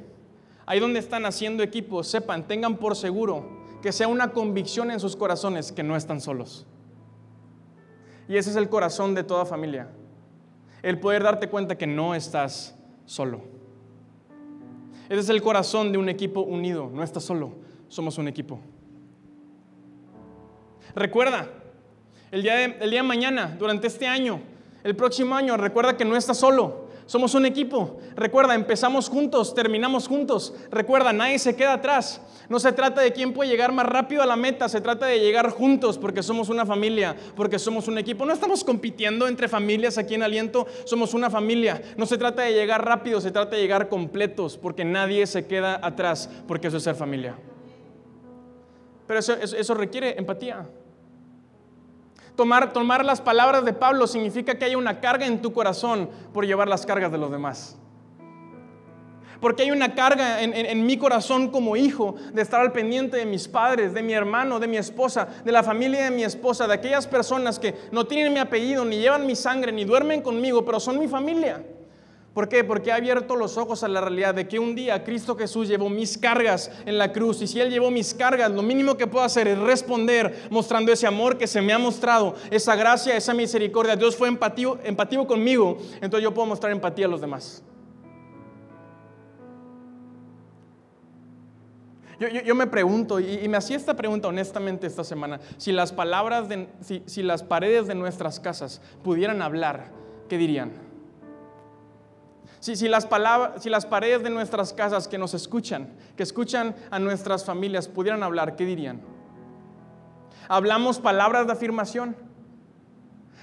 ahí 0.65 0.79
donde 0.79 1.01
están 1.01 1.27
haciendo 1.27 1.65
equipo, 1.65 2.05
sepan, 2.05 2.47
tengan 2.47 2.77
por 2.77 2.95
seguro 2.95 3.59
que 3.83 3.91
sea 3.91 4.07
una 4.07 4.31
convicción 4.31 4.93
en 4.93 5.01
sus 5.01 5.17
corazones 5.17 5.73
que 5.73 5.83
no 5.83 5.97
están 5.97 6.21
solos. 6.21 6.69
Y 8.29 8.37
ese 8.37 8.51
es 8.51 8.57
el 8.57 8.69
corazón 8.69 9.17
de 9.17 9.25
toda 9.25 9.45
familia. 9.45 9.89
El 10.83 11.01
poder 11.01 11.25
darte 11.25 11.49
cuenta 11.49 11.77
que 11.77 11.89
no 11.89 12.15
estás 12.15 12.77
solo. 13.07 13.60
Ese 15.11 15.19
es 15.19 15.29
el 15.29 15.43
corazón 15.43 15.91
de 15.91 15.99
un 15.99 16.09
equipo 16.09 16.43
unido. 16.43 16.89
No 16.95 17.03
estás 17.03 17.25
solo, 17.25 17.51
somos 17.89 18.17
un 18.17 18.29
equipo. 18.29 18.61
Recuerda, 20.95 21.51
el 22.31 22.43
día, 22.43 22.55
de, 22.55 22.77
el 22.81 22.91
día 22.93 23.03
mañana, 23.03 23.57
durante 23.59 23.89
este 23.89 24.07
año, 24.07 24.41
el 24.85 24.95
próximo 24.95 25.35
año, 25.35 25.57
recuerda 25.57 25.97
que 25.97 26.05
no 26.05 26.17
estás 26.17 26.39
solo. 26.39 26.80
Somos 27.11 27.35
un 27.35 27.45
equipo. 27.45 27.99
Recuerda, 28.15 28.55
empezamos 28.55 29.09
juntos, 29.09 29.53
terminamos 29.53 30.07
juntos. 30.07 30.55
Recuerda, 30.71 31.13
nadie 31.13 31.41
se 31.41 31.57
queda 31.57 31.73
atrás. 31.73 32.21
No 32.49 32.61
se 32.61 32.71
trata 32.71 33.01
de 33.01 33.13
quién 33.13 33.33
puede 33.33 33.51
llegar 33.51 33.73
más 33.73 33.85
rápido 33.85 34.23
a 34.23 34.27
la 34.27 34.37
meta, 34.37 34.69
se 34.69 34.81
trata 34.81 35.07
de 35.07 35.19
llegar 35.19 35.51
juntos 35.51 35.99
porque 35.99 36.23
somos 36.23 36.51
una 36.51 36.65
familia, 36.65 37.17
porque 37.35 37.59
somos 37.59 37.89
un 37.89 37.99
equipo. 37.99 38.25
No 38.25 38.33
estamos 38.33 38.63
compitiendo 38.63 39.27
entre 39.27 39.49
familias 39.49 39.99
aquí 39.99 40.15
en 40.15 40.23
Aliento, 40.23 40.69
somos 40.85 41.13
una 41.13 41.29
familia. 41.31 41.83
No 41.97 42.07
se 42.07 42.17
trata 42.17 42.43
de 42.43 42.53
llegar 42.53 42.85
rápido, 42.85 43.21
se 43.21 43.33
trata 43.33 43.57
de 43.57 43.63
llegar 43.63 43.89
completos 43.89 44.57
porque 44.57 44.85
nadie 44.85 45.27
se 45.27 45.49
queda 45.49 45.81
atrás, 45.83 46.31
porque 46.47 46.69
eso 46.69 46.77
es 46.77 46.85
ser 46.85 46.95
familia. 46.95 47.35
Pero 49.09 49.19
eso, 49.19 49.33
eso 49.35 49.75
requiere 49.75 50.17
empatía. 50.17 50.65
Tomar, 52.41 52.73
tomar 52.73 53.05
las 53.05 53.21
palabras 53.21 53.67
de 53.67 53.75
Pablo 53.75 54.07
significa 54.07 54.55
que 54.55 54.65
hay 54.65 54.75
una 54.75 54.99
carga 54.99 55.27
en 55.27 55.43
tu 55.43 55.53
corazón 55.53 56.09
por 56.33 56.47
llevar 56.47 56.69
las 56.69 56.87
cargas 56.87 57.13
de 57.13 57.19
los 57.19 57.31
demás. 57.31 57.77
Porque 59.43 59.65
hay 59.65 59.71
una 59.71 59.95
carga 59.95 60.41
en, 60.41 60.55
en, 60.55 60.87
mi 60.87 60.97
corazón 60.97 61.49
como 61.49 61.77
hijo 61.77 62.15
de 62.33 62.41
estar 62.41 62.63
al 62.63 62.73
pendiente 62.73 63.19
de 63.19 63.27
mis 63.27 63.47
padres, 63.47 63.93
de 63.93 64.03
mi 64.03 64.15
hermano, 64.15 64.59
de 64.59 64.69
mi 64.69 64.79
esposa, 64.79 65.29
de 65.45 65.53
la 65.53 65.63
familia 65.63 66.05
de 66.05 66.13
mi 66.13 66.25
esposa, 66.25 66.67
de 66.67 66.73
aquellas 66.73 67.07
personas 67.07 67.59
que 67.59 67.75
no 67.93 68.07
tienen 68.07 68.33
mi 68.33 68.39
apellido, 68.39 68.87
ni 68.87 69.01
llevan 69.01 69.27
mi 69.27 69.37
sangre, 69.37 69.71
ni 69.71 69.85
duermen 69.85 70.23
conmigo, 70.23 70.65
pero 70.65 70.81
son 70.81 70.99
mi 70.99 71.09
familia. 71.09 71.63
¿Por 72.35 72.49
qué? 72.49 72.63
Porque 72.63 72.93
ha 72.93 72.95
abierto 72.95 73.35
los 73.35 73.57
ojos 73.59 73.83
a 73.83 73.89
la 73.89 74.01
realidad 74.01 74.35
de 74.35 74.47
que 74.47 74.61
un 74.61 74.77
día 74.77 75.03
Cristo 75.03 75.37
Jesús 75.37 75.67
llevó 75.67 75.89
mis 75.89 76.17
cargas 76.17 76.71
en 76.87 76.97
la 76.97 77.13
cruz 77.13 77.43
y 77.43 77.49
si 77.49 77.61
Él 77.61 77.71
llevó 77.71 77.91
mis 77.91 78.15
cargas, 78.15 78.53
lo 78.53 78.63
mínimo 78.63 78.97
que 78.97 79.09
puedo 79.09 79.25
hacer 79.25 79.49
es 79.49 79.59
responder 79.59 80.47
mostrando 80.49 80.93
ese 80.93 81.09
amor 81.09 81.39
que 81.39 81.49
se 81.49 81.61
me 81.61 81.73
ha 81.73 81.79
mostrado, 81.79 82.37
esa 82.51 82.77
gracia, 82.77 83.17
esa 83.17 83.35
misericordia. 83.35 83.97
Dios 83.97 84.15
fue 84.15 84.29
empativo, 84.29 84.79
empativo 84.85 85.27
conmigo, 85.27 85.79
entonces 85.95 86.23
yo 86.23 86.33
puedo 86.33 86.47
mostrar 86.47 86.71
empatía 86.71 87.07
a 87.07 87.09
los 87.09 87.21
demás. 87.21 87.65
Yo, 92.45 92.55
me 92.55 92.67
pregunto, 92.67 93.19
y, 93.19 93.49
me 93.49 93.57
hacía 93.57 93.79
esta 93.79 93.97
pregunta 93.97 94.29
honestamente 94.29 94.87
esta 94.87 95.05
semana, 95.05 95.41
si 95.57 95.73
las 95.73 95.91
palabras, 95.91 96.51
de, 96.51 96.69
si, 97.07 97.23
las 97.23 97.43
paredes 97.43 97.87
de 97.87 97.95
nuestras 97.95 98.39
casas 98.39 98.83
pudieran 99.03 99.41
hablar, 99.41 99.91
¿qué 100.29 100.37
dirían? 100.37 100.90
Si, 102.61 102.89
las 102.89 103.07
palabras, 103.07 103.63
si 103.63 103.71
las 103.71 103.87
paredes 103.87 104.23
de 104.23 104.31
nuestras 104.31 104.73
casas 104.73 105.09
que 105.09 105.17
nos 105.17 105.33
escuchan, 105.33 105.89
que 106.17 106.23
escuchan 106.23 106.77
a 106.91 106.99
nuestras 106.99 107.45
familias, 107.45 107.89
pudieran 107.89 108.23
hablar, 108.23 108.55
¿qué 108.55 108.67
dirían? 108.67 109.01
Hablamos 110.47 111.01
palabras 111.01 111.47
de 111.47 111.53
afirmación. 111.53 112.15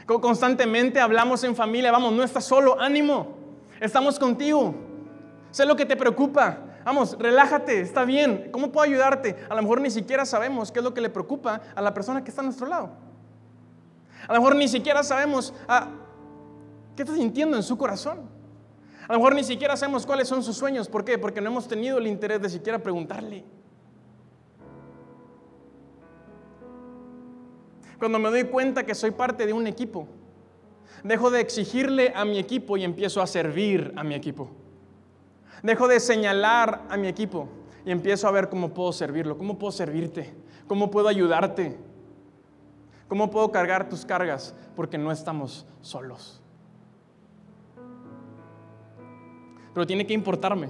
Constantemente 0.05 0.99
hablamos 0.99 1.43
en 1.43 1.55
familia, 1.55 1.91
vamos, 1.91 2.13
no 2.13 2.23
estás 2.23 2.45
solo, 2.45 2.79
ánimo, 2.79 3.35
estamos 3.81 4.19
contigo. 4.19 4.75
Sé 5.51 5.65
lo 5.65 5.75
que 5.75 5.85
te 5.85 5.97
preocupa. 5.97 6.59
Vamos, 6.85 7.17
relájate, 7.19 7.81
está 7.81 8.05
bien. 8.05 8.49
¿Cómo 8.51 8.71
puedo 8.71 8.85
ayudarte? 8.85 9.35
A 9.49 9.55
lo 9.55 9.61
mejor 9.63 9.81
ni 9.81 9.89
siquiera 9.89 10.25
sabemos 10.25 10.71
qué 10.71 10.79
es 10.79 10.85
lo 10.85 10.93
que 10.93 11.01
le 11.01 11.09
preocupa 11.09 11.61
a 11.75 11.81
la 11.81 11.93
persona 11.93 12.23
que 12.23 12.29
está 12.29 12.41
a 12.41 12.45
nuestro 12.45 12.67
lado. 12.67 12.91
A 14.27 14.33
lo 14.33 14.39
mejor 14.39 14.55
ni 14.55 14.67
siquiera 14.67 15.03
sabemos, 15.03 15.53
ah, 15.67 15.87
¿Qué 16.97 17.03
está 17.03 17.13
sintiendo 17.13 17.55
en 17.55 17.61
su 17.61 17.77
corazón? 17.77 18.21
A 19.07 19.13
lo 19.13 19.19
mejor 19.19 19.35
ni 19.35 19.43
siquiera 19.43 19.77
sabemos 19.77 20.05
cuáles 20.05 20.27
son 20.27 20.43
sus 20.43 20.57
sueños. 20.57 20.89
¿Por 20.89 21.05
qué? 21.05 21.17
Porque 21.17 21.39
no 21.39 21.49
hemos 21.49 21.67
tenido 21.67 21.97
el 21.97 22.07
interés 22.07 22.41
de 22.41 22.49
siquiera 22.49 22.79
preguntarle. 22.79 23.45
Cuando 27.97 28.19
me 28.19 28.29
doy 28.29 28.43
cuenta 28.45 28.85
que 28.85 28.93
soy 28.93 29.11
parte 29.11 29.45
de 29.45 29.53
un 29.53 29.65
equipo, 29.65 30.07
dejo 31.03 31.31
de 31.31 31.39
exigirle 31.39 32.11
a 32.15 32.25
mi 32.25 32.37
equipo 32.37 32.77
y 32.77 32.83
empiezo 32.83 33.21
a 33.21 33.27
servir 33.27 33.93
a 33.95 34.03
mi 34.03 34.13
equipo. 34.13 34.49
Dejo 35.63 35.87
de 35.87 35.99
señalar 35.99 36.83
a 36.89 36.97
mi 36.97 37.07
equipo 37.07 37.47
y 37.85 37.91
empiezo 37.91 38.27
a 38.27 38.31
ver 38.31 38.49
cómo 38.49 38.73
puedo 38.73 38.91
servirlo, 38.91 39.37
cómo 39.37 39.57
puedo 39.57 39.71
servirte, 39.71 40.33
cómo 40.67 40.91
puedo 40.91 41.07
ayudarte, 41.07 41.77
cómo 43.07 43.31
puedo 43.31 43.51
cargar 43.51 43.89
tus 43.89 44.05
cargas, 44.05 44.53
porque 44.75 44.97
no 44.97 45.11
estamos 45.11 45.65
solos. 45.81 46.41
Pero 49.77 49.85
tiene 49.85 50.07
que 50.07 50.13
importarme. 50.15 50.69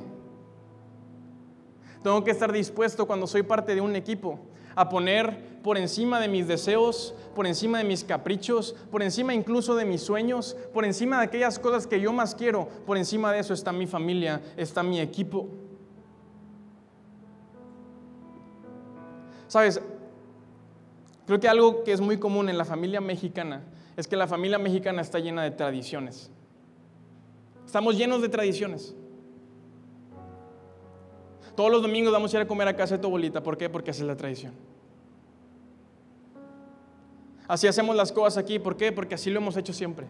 Tengo 2.03 2.25
que 2.25 2.31
estar 2.31 2.51
dispuesto 2.51 3.07
cuando 3.07 3.25
soy 3.25 3.41
parte 3.41 3.73
de 3.73 3.79
un 3.79 3.95
equipo 3.95 4.37
a 4.75 4.89
poner 4.89 5.61
por 5.63 5.77
encima 5.77 6.19
de 6.19 6.27
mis 6.27 6.45
deseos, 6.45 7.15
por 7.33 7.47
encima 7.47 7.77
de 7.77 7.85
mis 7.85 8.03
caprichos, 8.03 8.75
por 8.91 9.01
encima 9.01 9.33
incluso 9.33 9.77
de 9.77 9.85
mis 9.85 10.01
sueños, 10.01 10.57
por 10.73 10.83
encima 10.83 11.19
de 11.19 11.23
aquellas 11.23 11.57
cosas 11.57 11.87
que 11.87 12.01
yo 12.01 12.11
más 12.11 12.35
quiero, 12.35 12.67
por 12.85 12.97
encima 12.97 13.31
de 13.31 13.39
eso 13.39 13.53
está 13.53 13.71
mi 13.71 13.87
familia, 13.87 14.41
está 14.57 14.83
mi 14.83 14.99
equipo. 14.99 15.47
Sabes, 19.47 19.79
creo 21.25 21.39
que 21.39 21.47
algo 21.47 21.85
que 21.85 21.93
es 21.93 22.01
muy 22.01 22.17
común 22.17 22.49
en 22.49 22.57
la 22.57 22.65
familia 22.65 22.99
mexicana 22.99 23.63
es 23.95 24.05
que 24.05 24.17
la 24.17 24.27
familia 24.27 24.57
mexicana 24.57 25.01
está 25.01 25.19
llena 25.19 25.43
de 25.43 25.51
tradiciones. 25.51 26.29
Estamos 27.67 27.97
llenos 27.97 28.21
de 28.21 28.29
tradiciones. 28.29 28.95
Todos 31.53 31.69
los 31.69 31.81
domingos 31.81 32.13
vamos 32.13 32.33
a 32.33 32.37
ir 32.37 32.43
a 32.43 32.47
comer 32.47 32.65
a 32.69 32.75
casa 32.75 32.95
de 32.95 33.01
tu 33.01 33.07
abuelita. 33.07 33.43
¿Por 33.43 33.57
qué? 33.57 33.69
Porque 33.69 33.91
esa 33.91 34.03
es 34.03 34.07
la 34.07 34.15
tradición. 34.15 34.53
Así 37.45 37.67
hacemos 37.67 37.93
las 37.93 38.13
cosas 38.13 38.37
aquí. 38.37 38.57
¿Por 38.57 38.77
qué? 38.77 38.93
Porque 38.93 39.15
así 39.15 39.29
lo 39.29 39.41
hemos 39.41 39.57
hecho 39.57 39.73
siempre. 39.73 40.07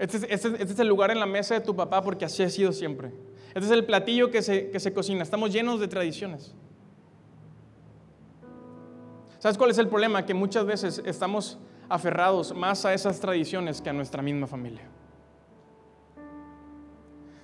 Este 0.00 0.16
es, 0.16 0.22
este, 0.28 0.48
este 0.48 0.72
es, 0.72 0.78
el 0.80 0.88
lugar 0.88 1.12
en 1.12 1.20
la 1.20 1.26
mesa 1.26 1.54
de 1.54 1.60
tu 1.60 1.76
papá 1.76 2.02
porque 2.02 2.24
así 2.24 2.42
ha 2.42 2.50
sido 2.50 2.72
siempre. 2.72 3.12
Este 3.48 3.60
es 3.60 3.70
el 3.70 3.86
platillo 3.86 4.32
que 4.32 4.42
se 4.42 4.92
cocina. 4.92 5.22
Estamos 5.22 5.52
llenos 5.52 5.78
de 5.78 5.86
tradiciones. 5.86 6.52
¿Sabes 9.38 9.56
cuál 9.56 9.70
es 9.70 9.78
el 9.78 9.86
problema? 9.86 10.26
Que 10.26 10.34
muchas 10.34 10.66
veces 10.66 11.00
estamos 11.06 11.58
aferrados 11.88 12.52
más 12.56 12.84
a 12.84 12.92
esas 12.92 13.20
tradiciones 13.20 13.80
que 13.80 13.90
a 13.90 13.92
nuestra 13.92 14.20
misma 14.20 14.48
familia. 14.48 14.97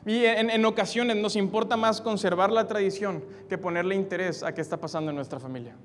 Y 0.07 0.25
en, 0.25 0.65
ocasiones 0.67 1.17
nos 1.17 1.35
importa 1.35 1.77
más 1.77 2.01
conservar 2.01 2.53
la 2.53 2.67
tradición 2.67 3.25
que 3.49 3.57
ponerle 3.57 3.95
interés 3.95 4.43
a 4.43 4.53
qué 4.53 4.61
está 4.61 4.79
pasando 4.79 5.11
en 5.11 5.17
nuestra 5.17 5.41
familia. 5.41 5.77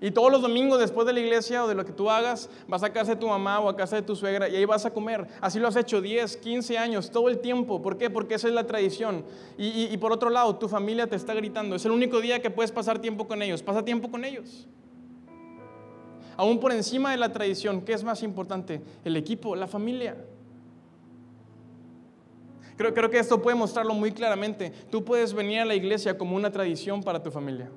Y 0.00 0.10
todos 0.10 0.32
los 0.32 0.40
domingos 0.40 0.80
después 0.80 1.06
de 1.06 1.12
la 1.12 1.20
iglesia 1.20 1.62
o 1.62 1.68
de 1.68 1.74
lo 1.74 1.84
que 1.84 1.92
tú 1.92 2.10
hagas, 2.10 2.48
vas 2.66 2.82
a 2.82 2.90
casa 2.90 3.12
de 3.14 3.20
tu 3.20 3.28
mamá 3.28 3.60
o 3.60 3.68
a 3.68 3.76
casa 3.76 3.96
de 3.96 4.02
tu 4.02 4.16
suegra 4.16 4.48
y 4.48 4.56
ahí 4.56 4.64
vas 4.64 4.86
a 4.86 4.92
comer. 4.92 5.28
Así 5.42 5.60
lo 5.60 5.68
has 5.68 5.76
hecho 5.76 6.00
10, 6.00 6.38
15 6.38 6.78
años, 6.78 7.10
todo 7.10 7.28
el 7.28 7.38
tiempo. 7.38 7.82
¿Por 7.82 7.98
qué? 7.98 8.08
Porque 8.08 8.34
esa 8.34 8.48
es 8.48 8.54
la 8.54 8.66
tradición. 8.66 9.24
Y, 9.58 9.84
y 9.84 9.96
por 9.98 10.10
otro 10.10 10.30
lado, 10.30 10.56
tu 10.56 10.68
familia 10.68 11.06
te 11.06 11.16
está 11.16 11.34
gritando. 11.34 11.76
Es 11.76 11.84
el 11.84 11.92
único 11.92 12.20
día 12.20 12.40
que 12.40 12.50
puedes 12.50 12.72
pasar 12.72 12.98
tiempo 12.98 13.28
con 13.28 13.42
ellos. 13.42 13.62
Pasa 13.62 13.84
tiempo 13.84 14.10
con 14.10 14.24
ellos. 14.24 14.66
Aún 16.38 16.58
por 16.58 16.72
encima 16.72 17.10
de 17.10 17.18
la 17.18 17.30
tradición, 17.30 17.82
¿qué 17.82 17.92
es 17.92 18.02
más 18.02 18.22
importante? 18.22 18.80
El 19.04 19.16
equipo, 19.16 19.54
la 19.54 19.66
familia. 19.66 20.16
Creo, 22.80 23.10
que 23.10 23.18
esto 23.18 23.42
puede 23.42 23.58
mostrarlo 23.58 23.92
muy 23.92 24.10
claramente. 24.10 24.72
Tú 24.90 25.04
puedes 25.04 25.34
venir 25.34 25.60
a 25.60 25.66
la 25.66 25.74
iglesia 25.74 26.16
como 26.16 26.34
una 26.34 26.50
tradición 26.50 27.02
para 27.02 27.22
tu 27.22 27.30
familia. 27.30 27.70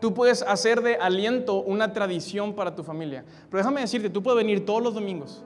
Tú 0.00 0.12
puedes 0.12 0.42
hacer 0.42 0.82
de 0.82 0.96
aliento 0.96 1.62
una 1.62 1.92
tradición 1.92 2.52
para 2.54 2.74
tu 2.74 2.82
familia. 2.82 3.24
Pero 3.48 3.58
déjame 3.58 3.82
decirte, 3.82 4.10
tú 4.10 4.24
puedes 4.24 4.38
venir 4.38 4.66
todos 4.66 4.82
los 4.82 4.92
domingos. 4.92 5.44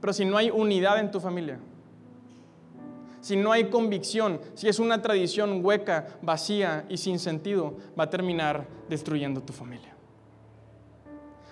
Pero 0.00 0.12
si 0.12 0.24
no 0.24 0.36
hay 0.36 0.50
unidad 0.50 0.98
en 0.98 1.12
tu 1.12 1.20
familia, 1.20 1.60
si 3.20 3.36
no 3.36 3.52
hay 3.52 3.70
convicción, 3.70 4.40
si 4.54 4.66
es 4.66 4.80
una 4.80 5.00
tradición 5.00 5.64
hueca, 5.64 6.08
vacía 6.22 6.86
y 6.88 6.96
sin 6.96 7.20
sentido, 7.20 7.76
va 7.98 8.04
a 8.04 8.10
terminar 8.10 8.66
destruyendo 8.88 9.40
tu 9.42 9.52
familia 9.52 9.99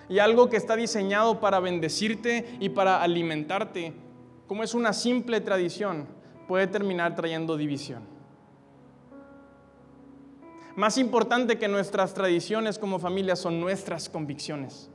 y 0.09 0.17
algo 0.17 0.49
que 0.49 0.57
está 0.57 0.75
diseñado 0.75 1.39
para 1.39 1.59
bendecirte 1.59 2.57
y 2.59 2.69
para 2.69 3.01
alimentarte, 3.01 3.93
como 4.47 4.63
es 4.63 4.73
una 4.73 4.91
simple 4.91 5.39
tradición, 5.39 6.07
puede 6.47 6.65
terminar 6.65 7.15
trayendo 7.15 7.55
división. 7.55 8.01
Más 10.75 10.97
importante 10.97 11.59
que 11.59 11.67
nuestras 11.67 12.13
tradiciones 12.13 12.79
como 12.79 12.97
familia 12.97 13.35
son 13.35 13.59
nuestras 13.59 14.09
convicciones. 14.09 14.89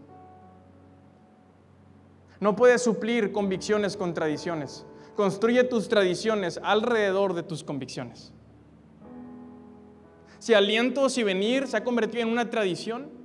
No 2.41 2.57
puedes 2.57 2.83
suplir 2.83 3.31
convicciones 3.31 3.97
con 3.97 4.15
tradiciones. 4.15 4.85
Construye 5.15 5.63
tus 5.63 5.89
tradiciones 5.89 6.59
alrededor 6.63 7.35
de 7.35 7.45
tus 7.45 7.63
convicciones. 7.63 8.33
Si 10.41 10.55
aliento, 10.55 11.09
si 11.09 11.23
venir 11.23 11.69
se 11.69 11.77
ha 11.77 11.85
convertido 11.85 12.25
en 12.25 12.31
una 12.31 12.51
tradición, 12.51 13.24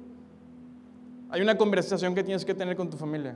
hay 1.29 1.41
una 1.41 1.57
conversación 1.57 2.15
que 2.15 2.23
tienes 2.23 2.43
que 2.43 2.53
tener 2.53 2.75
con 2.75 2.89
tu 2.89 2.97
familia. 2.97 3.35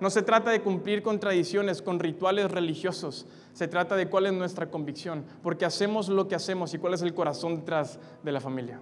No 0.00 0.10
se 0.10 0.22
trata 0.22 0.50
de 0.50 0.60
cumplir 0.60 1.02
con 1.02 1.20
tradiciones, 1.20 1.80
con 1.80 2.00
rituales 2.00 2.50
religiosos. 2.50 3.26
Se 3.52 3.68
trata 3.68 3.94
de 3.94 4.08
cuál 4.08 4.26
es 4.26 4.32
nuestra 4.32 4.70
convicción, 4.70 5.24
porque 5.42 5.64
hacemos 5.64 6.08
lo 6.08 6.26
que 6.26 6.34
hacemos 6.34 6.74
y 6.74 6.78
cuál 6.78 6.94
es 6.94 7.02
el 7.02 7.14
corazón 7.14 7.56
detrás 7.56 7.98
de 8.22 8.32
la 8.32 8.40
familia. 8.40 8.80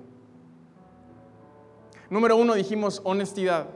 Número 2.08 2.36
uno, 2.36 2.54
dijimos 2.54 3.00
honestidad. 3.04 3.66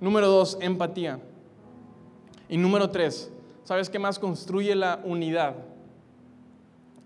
Número 0.00 0.28
dos, 0.28 0.58
empatía. 0.60 1.20
Y 2.48 2.58
número 2.58 2.90
tres, 2.90 3.32
¿sabes 3.64 3.88
qué 3.88 3.98
más 3.98 4.18
construye 4.18 4.74
la 4.74 5.00
unidad? 5.04 5.56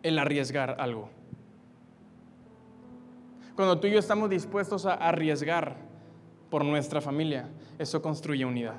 El 0.03 0.19
arriesgar 0.19 0.77
algo. 0.79 1.11
Cuando 3.57 3.81
tú 3.81 3.87
y 3.87 3.93
yo 3.93 3.99
estamos 3.99 4.31
dispuestos 4.31 4.87
a 4.87 4.95
arriesgar, 4.95 5.88
por 6.51 6.65
nuestra 6.65 7.01
familia. 7.01 7.49
Eso 7.79 8.01
construye 8.03 8.45
unidad. 8.45 8.77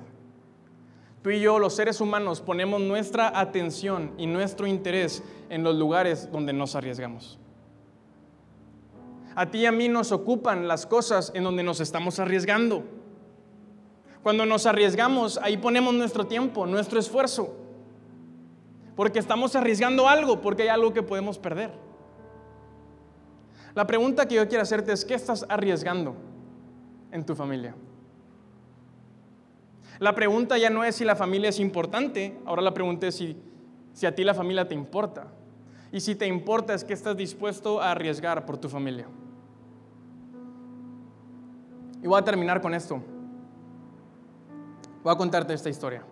Tú 1.22 1.32
y 1.32 1.42
yo, 1.42 1.60
los 1.60 1.76
seres 1.76 2.00
humanos, 2.00 2.40
ponemos 2.40 2.80
nuestra 2.80 3.38
atención 3.38 4.14
y 4.18 4.26
nuestro 4.26 4.68
interés 4.68 5.22
en 5.50 5.64
los 5.64 5.76
lugares 5.76 6.32
donde 6.32 6.54
nos 6.54 6.76
arriesgamos. 6.76 7.38
A 9.36 9.46
ti 9.52 9.60
y 9.60 9.66
a 9.66 9.72
mí 9.72 9.90
nos 9.90 10.12
ocupan 10.12 10.68
las 10.68 10.86
cosas 10.86 11.32
en 11.36 11.44
donde 11.44 11.64
nos 11.64 11.82
estamos 11.82 12.20
arriesgando. 12.20 12.84
Cuando 14.24 14.46
nos 14.46 14.66
arriesgamos, 14.66 15.38
ahí 15.42 15.58
ponemos 15.58 15.94
nuestro 15.94 16.26
tiempo, 16.26 16.66
nuestro 16.66 17.00
esfuerzo. 17.00 17.56
Porque 18.96 19.20
estamos 19.20 19.56
arriesgando 19.56 20.08
algo, 20.08 20.42
porque 20.42 20.64
hay 20.64 20.68
algo 20.70 20.94
que 20.94 21.04
podemos 21.04 21.38
perder. 21.38 21.72
La 23.76 23.86
pregunta 23.86 24.28
que 24.28 24.36
yo 24.36 24.48
quiero 24.48 24.64
hacerte 24.64 24.92
es, 24.92 25.06
¿qué 25.06 25.14
estás 25.14 25.46
arriesgando? 25.48 26.16
En 27.12 27.26
tu 27.26 27.36
familia. 27.36 27.76
La 30.00 30.16
pregunta 30.16 30.58
ya 30.58 30.70
no 30.70 30.84
es 30.84 30.96
si 30.96 31.04
la 31.04 31.16
familia 31.16 31.50
es 31.50 31.60
importante, 31.60 32.38
ahora 32.46 32.62
la 32.62 32.74
pregunta 32.74 33.08
es 33.08 33.16
si, 33.16 33.36
si 33.94 34.06
a 34.06 34.16
ti 34.16 34.24
la 34.24 34.34
familia 34.34 34.68
te 34.68 34.74
importa. 34.74 35.28
Y 35.92 36.00
si 36.00 36.16
te 36.16 36.28
importa 36.28 36.74
es 36.74 36.84
que 36.84 36.94
estás 36.94 37.18
dispuesto 37.18 37.82
a 37.82 37.92
arriesgar 37.92 38.46
por 38.46 38.58
tu 38.58 38.70
familia. 38.70 39.08
Y 42.02 42.08
voy 42.08 42.20
a 42.20 42.24
terminar 42.24 42.62
con 42.62 42.74
esto. 42.74 43.02
Voy 45.04 45.14
a 45.14 45.18
contarte 45.18 45.54
esta 45.54 45.70
historia. 45.70 46.04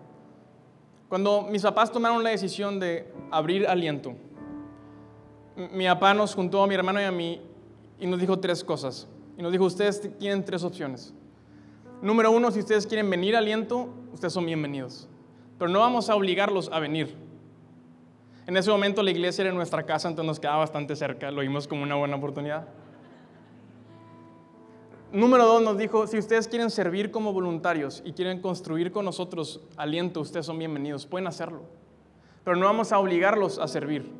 Cuando 1.08 1.42
mis 1.42 1.62
papás 1.62 1.90
tomaron 1.90 2.22
la 2.22 2.30
decisión 2.30 2.78
de 2.78 3.10
abrir 3.30 3.66
aliento, 3.66 4.14
mi 5.72 5.86
papá 5.86 6.12
nos 6.12 6.34
juntó 6.34 6.62
a 6.62 6.66
mi 6.66 6.74
hermano 6.74 7.00
y 7.00 7.04
a 7.04 7.12
mí 7.12 7.40
y 7.98 8.06
nos 8.06 8.20
dijo 8.20 8.38
tres 8.38 8.62
cosas. 8.62 9.08
Y 9.38 9.42
nos 9.42 9.52
dijo, 9.52 9.64
ustedes 9.64 10.10
tienen 10.18 10.44
tres 10.44 10.64
opciones. 10.64 11.14
Número 12.02 12.32
uno, 12.32 12.50
si 12.50 12.58
ustedes 12.58 12.88
quieren 12.88 13.08
venir 13.08 13.36
aliento, 13.36 13.88
ustedes 14.12 14.32
son 14.32 14.44
bienvenidos. 14.44 15.08
Pero 15.56 15.70
no 15.70 15.78
vamos 15.78 16.10
a 16.10 16.16
obligarlos 16.16 16.68
a 16.72 16.80
venir. 16.80 17.14
En 18.48 18.56
ese 18.56 18.68
momento 18.68 19.00
la 19.00 19.12
iglesia 19.12 19.44
era 19.44 19.54
nuestra 19.54 19.84
casa, 19.84 20.08
entonces 20.08 20.26
nos 20.26 20.40
quedaba 20.40 20.58
bastante 20.58 20.96
cerca, 20.96 21.30
lo 21.30 21.42
vimos 21.42 21.68
como 21.68 21.84
una 21.84 21.94
buena 21.94 22.16
oportunidad. 22.16 22.66
Número 25.12 25.46
dos 25.46 25.62
nos 25.62 25.78
dijo, 25.78 26.08
si 26.08 26.18
ustedes 26.18 26.48
quieren 26.48 26.70
servir 26.70 27.12
como 27.12 27.32
voluntarios 27.32 28.02
y 28.04 28.14
quieren 28.14 28.40
construir 28.40 28.90
con 28.90 29.04
nosotros 29.04 29.60
aliento, 29.76 30.20
ustedes 30.20 30.46
son 30.46 30.58
bienvenidos, 30.58 31.06
pueden 31.06 31.28
hacerlo. 31.28 31.62
Pero 32.42 32.56
no 32.56 32.66
vamos 32.66 32.90
a 32.90 32.98
obligarlos 32.98 33.60
a 33.60 33.68
servir. 33.68 34.10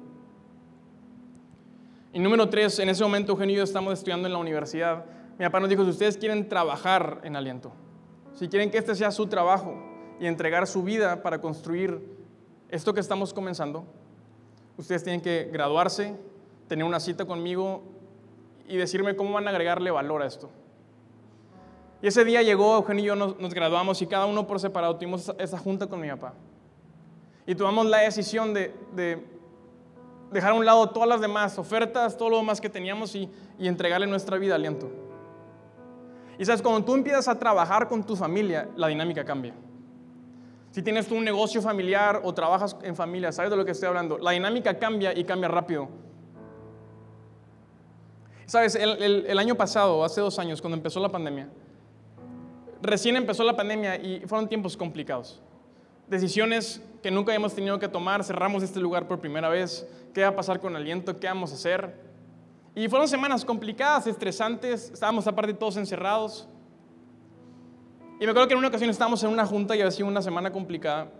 Y 2.13 2.19
número 2.19 2.49
tres, 2.49 2.79
en 2.79 2.89
ese 2.89 3.03
momento 3.03 3.33
Eugenio 3.33 3.55
y 3.55 3.59
yo 3.59 3.65
estamos 3.65 3.93
estudiando 3.93 4.27
en 4.27 4.33
la 4.33 4.39
universidad. 4.39 5.05
Mi 5.39 5.45
papá 5.45 5.61
nos 5.61 5.69
dijo, 5.69 5.85
si 5.85 5.91
ustedes 5.91 6.17
quieren 6.17 6.49
trabajar 6.49 7.21
en 7.23 7.37
aliento, 7.37 7.71
si 8.35 8.49
quieren 8.49 8.71
que 8.71 8.79
este 8.79 8.95
sea 8.95 9.11
su 9.11 9.27
trabajo 9.27 9.75
y 10.19 10.27
entregar 10.27 10.67
su 10.67 10.83
vida 10.83 11.23
para 11.23 11.41
construir 11.41 12.01
esto 12.71 12.95
que 12.95 13.01
estamos 13.01 13.35
comenzando, 13.35 13.85
ustedes 14.79 15.05
tienen 15.05 15.21
que 15.21 15.51
graduarse, 15.53 16.17
tener 16.67 16.85
una 16.85 16.99
cita 16.99 17.25
conmigo 17.27 17.83
y 18.67 18.77
decirme 18.77 19.15
cómo 19.15 19.33
van 19.33 19.47
a 19.47 19.51
agregarle 19.51 19.91
valor 19.91 20.23
a 20.23 20.27
esto. 20.27 20.51
Y 22.01 22.07
ese 22.07 22.25
día 22.25 22.43
llegó, 22.43 22.77
Eugenio 22.77 23.03
y 23.03 23.07
yo 23.07 23.17
nos, 23.17 23.55
graduamos 23.55 24.01
y 24.03 24.07
cada 24.07 24.27
uno 24.27 24.47
por 24.47 24.61
separado 24.61 24.97
tuvimos 24.97 25.33
esa, 25.39 25.59
junta 25.59 25.89
con 25.89 26.01
mi 26.01 26.09
papá. 26.09 26.35
Y 27.47 27.55
tomamos 27.55 27.87
la 27.87 27.99
decisión 27.99 28.55
de, 28.55 28.73
dejar 30.31 30.53
a 30.53 30.55
un 30.55 30.65
lado 30.65 30.91
todas 30.91 31.09
las 31.09 31.21
demás 31.21 31.59
ofertas, 31.59 32.17
todo 32.17 32.31
lo 32.31 32.37
demás 32.39 32.61
que 32.61 32.69
teníamos 32.69 33.15
y, 33.15 33.31
y 33.59 33.69
entregarle 33.69 34.07
nuestra 34.07 34.39
vida 34.39 34.55
aliento. 34.55 34.91
Y 36.39 36.45
sabes, 36.45 36.63
cuando 36.63 36.85
tú 36.85 36.95
empiezas 36.95 37.27
a 37.29 37.39
trabajar 37.39 37.89
con 37.89 38.05
tu 38.05 38.15
familia, 38.15 38.69
la 38.77 38.87
dinámica 38.89 39.25
cambia. 39.25 39.55
Si 40.71 40.83
tienes 40.83 41.11
un 41.11 41.25
negocio 41.25 41.61
familiar 41.61 42.21
o 42.23 42.33
trabajas 42.33 42.77
en 42.83 42.95
familia, 42.95 43.33
sabes 43.33 43.51
de 43.51 43.57
lo 43.57 43.65
que 43.65 43.73
estoy 43.73 43.89
hablando. 43.89 44.19
La 44.19 44.31
dinámica 44.33 44.79
cambia 44.79 45.17
y 45.17 45.25
cambia 45.25 45.49
rápido. 45.49 45.89
Sabes, 48.47 48.77
el, 48.77 49.27
el 49.27 49.39
año 49.39 49.55
pasado, 49.57 50.05
hace 50.05 50.21
dos 50.21 50.39
años, 50.39 50.61
cuando 50.61 50.77
empezó 50.77 51.01
la 51.01 51.09
pandemia, 51.09 51.49
recién 52.81 53.17
empezó 53.17 53.43
la 53.45 53.57
pandemia 53.57 53.97
y 53.97 54.21
fueron 54.27 54.49
tiempos 54.49 54.77
complicados. 54.77 55.43
Decisiones 56.09 56.83
que 57.03 57.11
nunca 57.11 57.33
habíamos 57.33 57.55
tenido 57.55 57.79
que 57.79 57.89
tomar, 57.89 58.25
cerramos 58.25 58.63
este 58.63 58.81
lugar 58.81 59.07
por 59.07 59.21
primera 59.21 59.49
vez, 59.49 59.87
qué 60.15 60.23
va 60.23 60.29
a 60.29 60.37
pasar 60.37 60.61
con 60.61 60.75
aliento, 60.75 61.19
qué 61.19 61.27
vamos 61.27 61.53
a 61.53 61.55
hacer. 61.55 61.95
Y 62.75 62.89
fueron 62.89 63.09
semanas 63.09 63.45
complicadas, 63.45 64.07
estresantes, 64.07 64.91
estábamos 64.93 65.27
aparte 65.27 65.53
todos 65.55 65.77
encerrados. 65.77 66.49
Y 68.21 68.25
me 68.25 68.31
acuerdo 68.31 68.49
que 68.49 68.55
en 68.55 68.59
una 68.59 68.69
ocasión 68.69 68.91
estábamos 68.91 69.23
en 69.23 69.31
una 69.31 69.47
junta 69.47 69.77
y 69.77 69.81
había 69.81 69.91
sido 69.91 70.09
una 70.09 70.23
semana 70.23 70.51
complicada. 70.51 71.11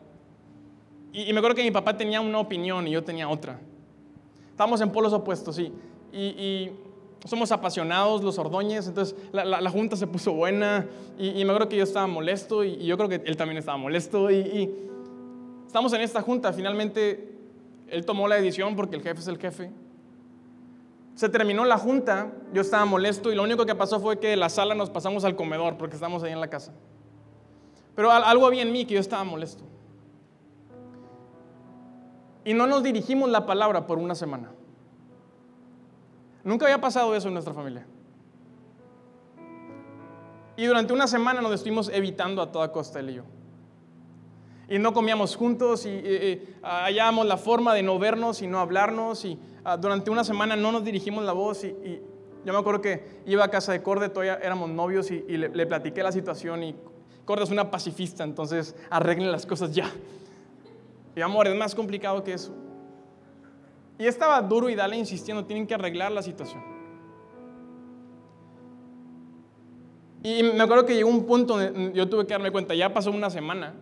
Y, 1.13 1.33
me 1.33 1.39
acuerdo 1.39 1.57
que 1.57 1.63
mi 1.63 1.71
papá 1.71 1.97
tenía 1.97 2.21
una 2.21 2.39
opinión 2.39 2.87
y 2.87 2.91
yo 2.91 3.03
tenía 3.05 3.29
otra. 3.29 3.61
Estábamos 4.51 4.81
en 4.81 4.91
polos 4.91 5.13
opuestos, 5.13 5.57
sí. 5.57 5.73
y 6.13 6.71
somos 7.25 7.51
apasionados 7.53 8.23
los 8.23 8.39
Ordóñez, 8.39 8.87
entonces 8.87 9.17
la, 9.33 9.71
junta 9.71 9.97
se 9.97 10.07
puso 10.07 10.33
buena 10.33 10.87
y, 11.19 11.45
me 11.45 11.51
acuerdo 11.51 11.69
que 11.69 11.77
yo 11.77 11.85
estaba 11.85 12.07
molesto 12.07 12.65
y, 12.65 12.85
yo 12.85 12.97
creo 12.97 13.09
que 13.09 13.23
él 13.25 13.37
también 13.37 13.59
estaba 13.59 13.77
molesto 13.77 14.31
y, 14.31 14.71
estamos 15.67 15.93
en 15.93 16.01
esta 16.01 16.23
junta, 16.23 16.53
finalmente 16.53 17.33
él 17.89 18.05
tomó 18.05 18.29
la 18.29 18.37
decisión 18.37 18.77
porque 18.77 18.97
el 18.97 19.03
jefe 19.03 19.21
es 19.21 19.29
el 19.29 19.39
jefe. 19.39 19.71
Se 21.15 21.29
terminó 21.29 21.65
la 21.65 21.79
junta, 21.79 22.33
yo 22.53 22.61
estaba 22.61 22.85
molesto 22.85 23.33
y 23.33 23.35
lo 23.35 23.43
único 23.43 23.67
que 23.67 23.75
pasó 23.75 23.99
fue 23.99 24.21
que 24.21 24.29
de 24.29 24.37
la 24.37 24.49
sala 24.49 24.75
nos 24.75 24.89
pasamos 24.89 25.25
al 25.25 25.35
comedor 25.35 25.77
porque 25.77 25.97
estábamos 25.97 26.23
ahí 26.23 26.33
en 26.33 26.41
la 26.41 26.49
casa. 26.49 26.73
Pero 27.97 28.13
algo 28.13 28.47
había 28.47 28.63
en 28.63 28.71
mí 28.71 28.85
que 28.85 28.95
yo 28.95 29.01
estaba 29.01 29.25
molesto. 29.25 29.65
Y 32.45 32.55
no 32.55 32.69
nos 32.69 32.85
dirigimos 32.85 33.29
la 33.31 33.45
palabra 33.47 33.87
por 33.89 33.99
una 33.99 34.15
semana. 34.15 34.53
Nunca 36.45 36.67
había 36.67 36.81
pasado 36.81 37.15
eso 37.15 37.29
en 37.29 37.35
nuestra 37.35 37.55
familia. 37.55 37.87
Y 40.57 40.67
durante 40.67 40.93
una 40.93 41.07
semana 41.07 41.41
nos 41.41 41.53
estuvimos 41.53 41.89
evitando 41.89 42.43
a 42.43 42.51
toda 42.51 42.73
costa 42.73 43.01
y 43.01 43.15
yo. 43.15 43.23
Y 44.69 44.79
no 44.79 44.93
comíamos 44.93 45.37
juntos 45.37 45.87
y, 45.87 46.43
hallábamos 46.63 47.27
la 47.27 47.37
forma 47.37 47.75
de 47.75 47.83
no 47.83 47.99
vernos 47.99 48.43
y 48.43 48.47
no 48.47 48.59
hablarnos. 48.59 49.25
Y 49.25 49.39
ah, 49.65 49.77
durante 49.77 50.11
una 50.11 50.25
semana 50.25 50.57
no 50.57 50.73
nos 50.73 50.85
dirigimos 50.85 51.25
la 51.25 51.33
voz. 51.33 51.63
Y, 51.65 52.03
yo 52.45 52.53
me 52.53 52.59
acuerdo 52.59 52.81
que 52.81 53.23
iba 53.27 53.45
a 53.45 53.51
casa 53.51 53.73
de 53.73 53.83
Corde, 53.83 54.09
todavía 54.09 54.35
éramos 54.43 54.69
novios 54.69 55.11
y, 55.11 55.21
le, 55.37 55.49
le, 55.49 55.67
platiqué 55.67 56.03
la 56.03 56.11
situación. 56.13 56.65
Y 56.65 56.75
Corde 57.25 57.45
es 57.45 57.51
una 57.51 57.71
pacifista, 57.71 58.25
entonces 58.25 58.75
arreglen 58.91 59.31
las 59.31 59.47
cosas 59.47 59.73
ya. 59.73 59.91
Y 61.15 61.21
amor, 61.21 61.47
es 61.47 61.57
más 61.57 61.75
complicado 61.75 62.23
que 62.25 62.33
eso. 62.33 62.53
Y 63.99 64.07
estaba 64.07 64.41
duro 64.41 64.69
y 64.69 64.75
dale 64.75 64.97
insistiendo, 64.97 65.45
tienen 65.45 65.67
que 65.67 65.75
arreglar 65.75 66.13
la 66.13 66.23
situación. 66.23 66.63
Y 70.23 70.43
me 70.43 70.63
acuerdo 70.63 70.85
que 70.85 70.95
llegó 70.95 71.09
un 71.09 71.27
punto 71.27 71.59
donde 71.59 71.93
yo 71.93 72.09
tuve 72.09 72.27
que 72.27 72.33
darme 72.33 72.51
cuenta, 72.51 72.75
ya 72.75 72.93
pasó 72.93 73.11
una 73.11 73.31
semana, 73.31 73.75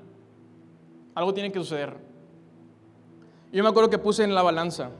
algo 1.15 1.35
tiene 1.35 1.51
que 1.51 1.59
suceder. 1.59 1.97
Yo 3.53 3.63
me 3.63 3.69
acuerdo 3.69 3.89
que 3.91 3.99
puse 3.99 4.25
en 4.25 4.35
la 4.35 4.43
balanza, 4.43 4.91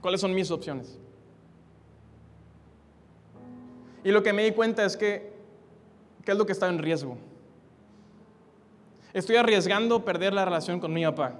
¿cuáles 0.00 0.20
son 0.20 0.34
mis 0.34 0.50
opciones? 0.50 0.98
Y 4.04 4.10
lo 4.10 4.22
que 4.22 4.32
me 4.32 4.44
di 4.44 4.52
cuenta 4.52 4.84
es 4.84 4.96
que, 4.96 5.32
¿qué 6.24 6.32
es 6.32 6.38
lo 6.38 6.46
que 6.46 6.52
está 6.52 6.68
en 6.68 6.78
riesgo? 6.78 7.16
Estoy 9.12 9.36
arriesgando 9.36 10.04
perder 10.04 10.32
la 10.32 10.44
relación 10.44 10.80
con 10.80 10.92
mi 10.92 11.04
papá. 11.04 11.34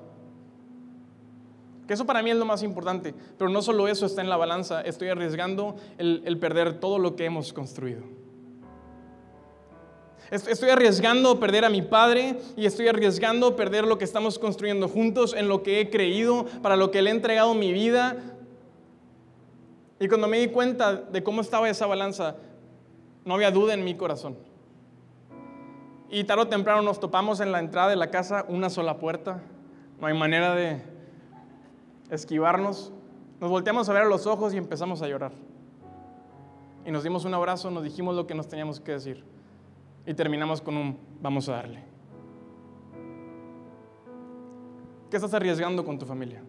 Que 1.93 1.95
eso 1.95 2.07
para 2.07 2.23
mí 2.23 2.31
es 2.31 2.39
lo 2.39 2.47
más 2.47 2.63
importante. 2.63 3.15
Pero 3.37 3.51
no 3.51 3.61
solo 3.61 3.87
eso 3.87 4.07
está 4.07 4.23
en 4.23 4.31
la 4.31 4.39
balanza, 4.39 4.81
estoy 4.81 5.11
arriesgando 5.11 5.77
el, 5.99 6.39
perder 6.39 6.81
todo 6.81 6.99
lo 6.99 7.17
que 7.17 7.27
hemos 7.27 7.53
construido. 7.53 8.01
Estoy 10.31 10.71
arriesgando 10.71 11.39
perder 11.39 11.67
a 11.67 11.69
mi 11.69 11.83
padre 11.83 12.39
y 12.57 12.65
estoy 12.65 12.89
arriesgando 12.89 13.57
perder 13.57 13.87
lo 13.87 13.99
que 13.99 14.07
estamos 14.07 14.39
construyendo 14.39 14.89
juntos, 14.89 15.35
en 15.37 15.49
lo 15.49 15.63
que 15.63 15.81
he 15.81 15.91
creído, 15.91 16.47
para 16.63 16.77
lo 16.77 16.91
que 16.91 17.03
le 17.03 17.11
he 17.11 17.13
entregado 17.13 17.53
mi 17.53 17.75
vida. 17.75 18.17
Y 20.01 20.09
cuando 20.09 20.29
me 20.29 20.39
di 20.39 20.49
cuenta 20.49 20.95
de 20.95 21.23
cómo 21.23 21.43
estaba 21.43 21.69
esa 21.69 21.87
balanza, 21.87 22.37
no 23.27 23.35
había 23.35 23.51
duda 23.51 23.75
en 23.75 23.85
mi 23.85 23.97
corazón. 23.97 24.39
Y 26.09 26.25
tarde 26.25 26.45
o 26.45 26.49
temprano 26.49 26.81
nos 26.81 26.99
topamos 26.99 27.41
en 27.41 27.53
la 27.53 27.59
entrada 27.59 27.91
de 27.91 27.97
la 27.97 28.11
casa, 28.11 28.47
una 28.49 28.71
sola 28.71 28.97
puerta. 28.97 29.43
No 30.01 30.07
hay 30.07 30.15
manera 30.15 30.55
de, 30.55 30.81
esquivarnos, 32.13 32.93
nos 33.41 33.51
volteamos 33.51 33.89
a 33.89 33.93
ver 33.93 34.03
a 34.03 34.07
los 34.07 34.27
ojos 34.27 34.55
y 34.55 34.59
empezamos 34.59 35.03
a 35.03 35.09
llorar. 35.09 35.33
Y 36.85 36.91
nos 36.91 37.03
dimos 37.03 37.25
un 37.25 37.35
abrazo, 37.35 37.71
nos 37.71 37.83
dijimos 37.83 38.15
lo 38.15 38.27
que 38.27 38.35
nos 38.35 38.49
teníamos 38.49 38.81
que 38.81 38.93
decir. 38.93 39.25
Y 40.07 40.15
terminamos 40.15 40.61
con 40.61 40.77
un 40.77 40.99
vamos 41.21 41.49
a 41.49 41.53
darle. 41.53 41.83
¿Qué 45.11 45.17
estás 45.17 45.35
arriesgando 45.35 45.85
con 45.85 45.99
tu 45.99 46.07
familia? 46.07 46.43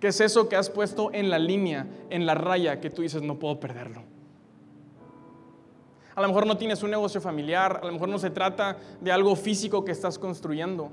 ¿Qué 0.00 0.08
es 0.08 0.20
eso 0.20 0.48
que 0.48 0.56
has 0.56 0.68
puesto 0.68 1.10
en 1.12 1.30
la 1.30 1.38
línea, 1.38 1.86
en 2.10 2.26
la 2.26 2.34
raya, 2.34 2.80
que 2.80 2.90
tú 2.90 3.02
dices 3.02 3.22
no 3.22 3.38
puedo 3.38 3.58
perderlo? 3.58 4.02
A 6.14 6.20
lo 6.20 6.28
mejor 6.28 6.46
no 6.46 6.56
tienes 6.56 6.82
un 6.82 6.90
negocio 6.90 7.20
familiar, 7.20 7.80
a 7.82 7.86
lo 7.86 7.92
mejor 7.92 8.08
no 8.08 8.18
se 8.18 8.30
trata 8.30 8.76
de 9.00 9.10
algo 9.10 9.34
físico 9.34 9.84
que 9.84 9.92
estás 9.92 10.18
construyendo. 10.18 10.90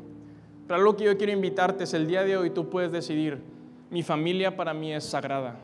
Pero 0.72 0.80
algo 0.80 0.95
que 0.95 1.03
yo 1.03 1.17
quiero 1.17 1.34
invitarte 1.34 1.84
es 1.84 1.93
el 1.93 2.07
día 2.07 2.24
de 2.24 2.38
hoy 2.38 2.49
tú 2.49 2.69
puedes 2.69 2.93
decidir, 2.93 3.41
mi 3.89 4.03
familia 4.03 4.55
para 4.55 4.74
mí 4.74 4.93
es 4.93 5.03
sagrada. 5.03 5.57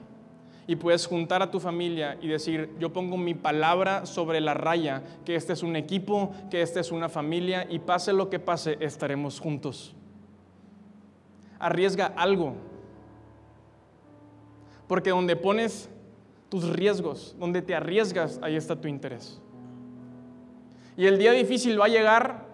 Y 0.68 0.76
puedes 0.76 1.08
juntar 1.08 1.42
a 1.42 1.50
tu 1.50 1.62
familia 1.62 2.18
y 2.22 2.28
decir, 2.28 2.72
yo 2.78 2.92
pongo 2.92 3.16
mi 3.16 3.34
palabra 3.34 4.06
sobre 4.06 4.42
la 4.42 4.54
raya, 4.54 5.04
que 5.24 5.36
este 5.36 5.54
es 5.54 5.64
un 5.64 5.78
equipo, 5.78 6.34
que 6.52 6.62
esta 6.62 6.82
es 6.82 6.92
una 6.92 7.08
familia 7.08 7.66
y 7.70 7.80
pase 7.80 8.12
lo 8.12 8.30
que 8.30 8.40
pase, 8.40 8.76
estaremos 8.82 9.40
juntos. 9.40 9.96
Arriesga 11.58 12.08
algo. 12.08 12.56
Porque 14.90 15.12
donde 15.12 15.38
pones 15.38 15.90
tus 16.50 16.68
riesgos, 16.68 17.34
donde 17.40 17.62
te 17.62 17.74
arriesgas, 17.74 18.42
ahí 18.44 18.58
está 18.58 18.76
tu 18.76 18.90
interés. 18.90 19.42
Y 20.98 21.06
el 21.06 21.18
día 21.18 21.32
difícil 21.32 21.80
va 21.80 21.86
a 21.86 21.88
llegar 21.88 22.47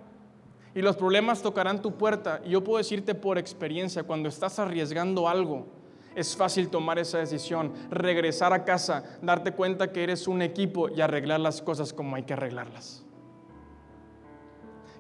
y 0.75 0.81
los 0.81 0.95
problemas 0.95 1.41
tocarán 1.41 1.81
tu 1.81 1.93
puerta. 1.97 2.41
Y 2.45 2.51
yo 2.51 2.63
puedo 2.63 2.77
decirte 2.77 3.15
por 3.15 3.37
experiencia, 3.37 4.03
cuando 4.03 4.29
estás 4.29 4.59
arriesgando 4.59 5.29
algo, 5.29 5.67
es 6.15 6.35
fácil 6.35 6.69
tomar 6.69 6.99
esa 6.99 7.17
decisión, 7.17 7.73
regresar 7.89 8.53
a 8.53 8.65
casa, 8.65 9.03
darte 9.21 9.51
cuenta 9.51 9.91
que 9.91 10.03
eres 10.03 10.27
un 10.27 10.41
equipo 10.41 10.89
y 10.89 11.01
arreglar 11.01 11.39
las 11.39 11.61
cosas 11.61 11.93
como 11.93 12.15
hay 12.15 12.23
que 12.23 12.33
arreglarlas. 12.33 13.03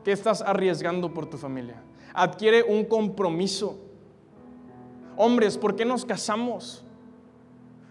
¿Qué 0.03 0.11
estás 0.11 0.41
arriesgando 0.41 1.13
por 1.13 1.27
tu 1.27 1.37
familia? 1.37 1.81
Adquiere 2.13 2.63
un 2.63 2.85
compromiso. 2.85 3.79
Hombres, 5.15 5.57
¿por 5.57 5.75
qué 5.75 5.85
nos 5.85 6.03
casamos? 6.05 6.83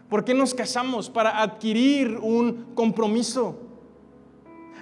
¿Por 0.09 0.25
qué 0.25 0.35
nos 0.35 0.53
casamos? 0.53 1.09
Para 1.09 1.41
adquirir 1.41 2.19
un 2.19 2.75
compromiso. 2.75 3.57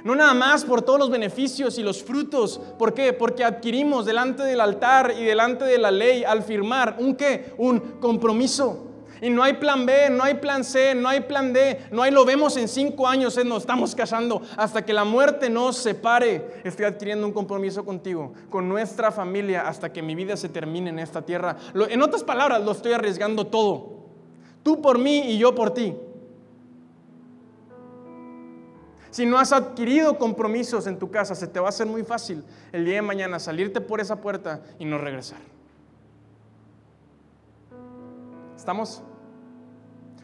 No 0.05 0.15
nada 0.15 0.35
más 0.35 0.65
por 0.65 0.83
todos 0.83 0.99
los 0.99 1.11
beneficios 1.11 1.79
y 1.79 1.83
los 1.83 2.03
frutos. 2.03 2.61
¿Por 2.79 2.95
qué? 2.95 3.13
Porque 3.13 3.45
adquirimos 3.45 4.07
delante 4.07 4.43
del 4.43 4.61
altar 4.61 5.15
y 5.19 5.25
delante 5.25 5.65
de 5.65 5.79
la 5.79 5.91
ley 5.91 6.25
al 6.25 6.43
firmar 6.43 6.97
un 6.99 7.15
qué? 7.15 7.53
Un 7.59 7.81
compromiso. 8.01 8.87
Y 9.23 9.29
no 9.29 9.43
hay 9.43 9.55
plan 9.55 9.85
B, 9.85 10.09
no 10.11 10.25
hay 10.25 10.35
plan 10.35 10.65
C, 10.65 10.95
no 10.95 11.09
hay 11.09 11.21
plan 11.21 11.53
D, 11.53 11.79
no 11.91 12.03
hay 12.03 12.11
lo 12.11 12.25
vemos 12.25 12.57
en 12.57 12.69
cinco 12.69 13.07
años, 13.07 13.37
eh, 13.37 13.45
nos 13.45 13.65
estamos 13.65 13.95
casando. 13.95 14.41
Hasta 14.57 14.85
que 14.85 14.95
la 14.95 15.05
muerte 15.05 15.51
nos 15.51 15.77
separe, 15.77 16.63
estoy 16.65 16.87
adquiriendo 16.87 17.27
un 17.27 17.33
compromiso 17.33 17.85
contigo, 17.85 18.33
con 18.49 18.69
nuestra 18.69 19.13
familia, 19.13 19.69
hasta 19.69 19.93
que 19.93 20.01
mi 20.01 20.15
vida 20.15 20.37
se 20.37 20.49
termine 20.49 20.89
en 20.89 20.99
esta 20.99 21.23
tierra. 21.23 21.57
en 21.75 22.01
otras 22.01 22.25
palabras, 22.25 22.63
lo 22.65 22.73
estoy 22.73 22.93
arriesgando 22.93 23.47
todo. 23.47 24.01
Tú 24.63 24.81
por 24.81 24.99
mí 24.99 25.33
y 25.33 25.39
yo 25.39 25.55
por 25.55 25.75
ti. 25.75 25.95
Si 29.11 29.27
no 29.27 29.39
has 29.39 29.53
adquirido 29.53 30.19
compromisos 30.19 30.87
en 30.87 30.99
tu 30.99 31.11
casa, 31.11 31.35
se 31.35 31.49
te 31.49 31.59
va 31.59 31.67
a 31.67 31.71
hacer 31.71 31.87
muy 31.87 32.05
fácil 32.05 32.45
el 32.73 32.85
día 32.85 32.95
de 32.95 33.03
mañana 33.03 33.39
salirte 33.39 33.81
por 33.81 34.01
esa 34.01 34.21
puerta 34.21 34.63
y 34.79 34.85
no 34.85 34.99
regresar. 34.99 35.39
¿Estamos? 38.57 39.03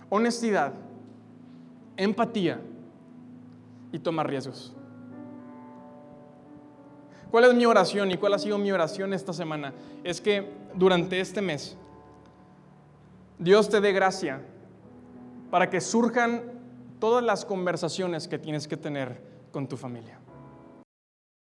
Honestidad, 0.08 0.72
empatía 1.96 2.60
y 3.90 3.98
tomar 3.98 4.28
riesgos. 4.28 4.72
¿Cuál 7.30 7.44
es 7.44 7.54
mi 7.54 7.66
oración 7.66 8.10
y 8.12 8.16
cuál 8.16 8.34
ha 8.34 8.38
sido 8.38 8.56
mi 8.56 8.70
oración 8.70 9.12
esta 9.12 9.32
semana? 9.32 9.72
Es 10.04 10.20
que 10.20 10.48
durante 10.74 11.20
este 11.20 11.42
mes 11.42 11.76
Dios 13.38 13.68
te 13.68 13.80
dé 13.80 13.92
gracia 13.92 14.40
para 15.50 15.68
que 15.68 15.80
surjan 15.80 16.55
todas 16.98 17.24
las 17.24 17.44
conversaciones 17.44 18.28
que 18.28 18.38
tienes 18.38 18.68
que 18.68 18.76
tener 18.76 19.20
con 19.52 19.68
tu 19.68 19.76
familia. 19.76 20.18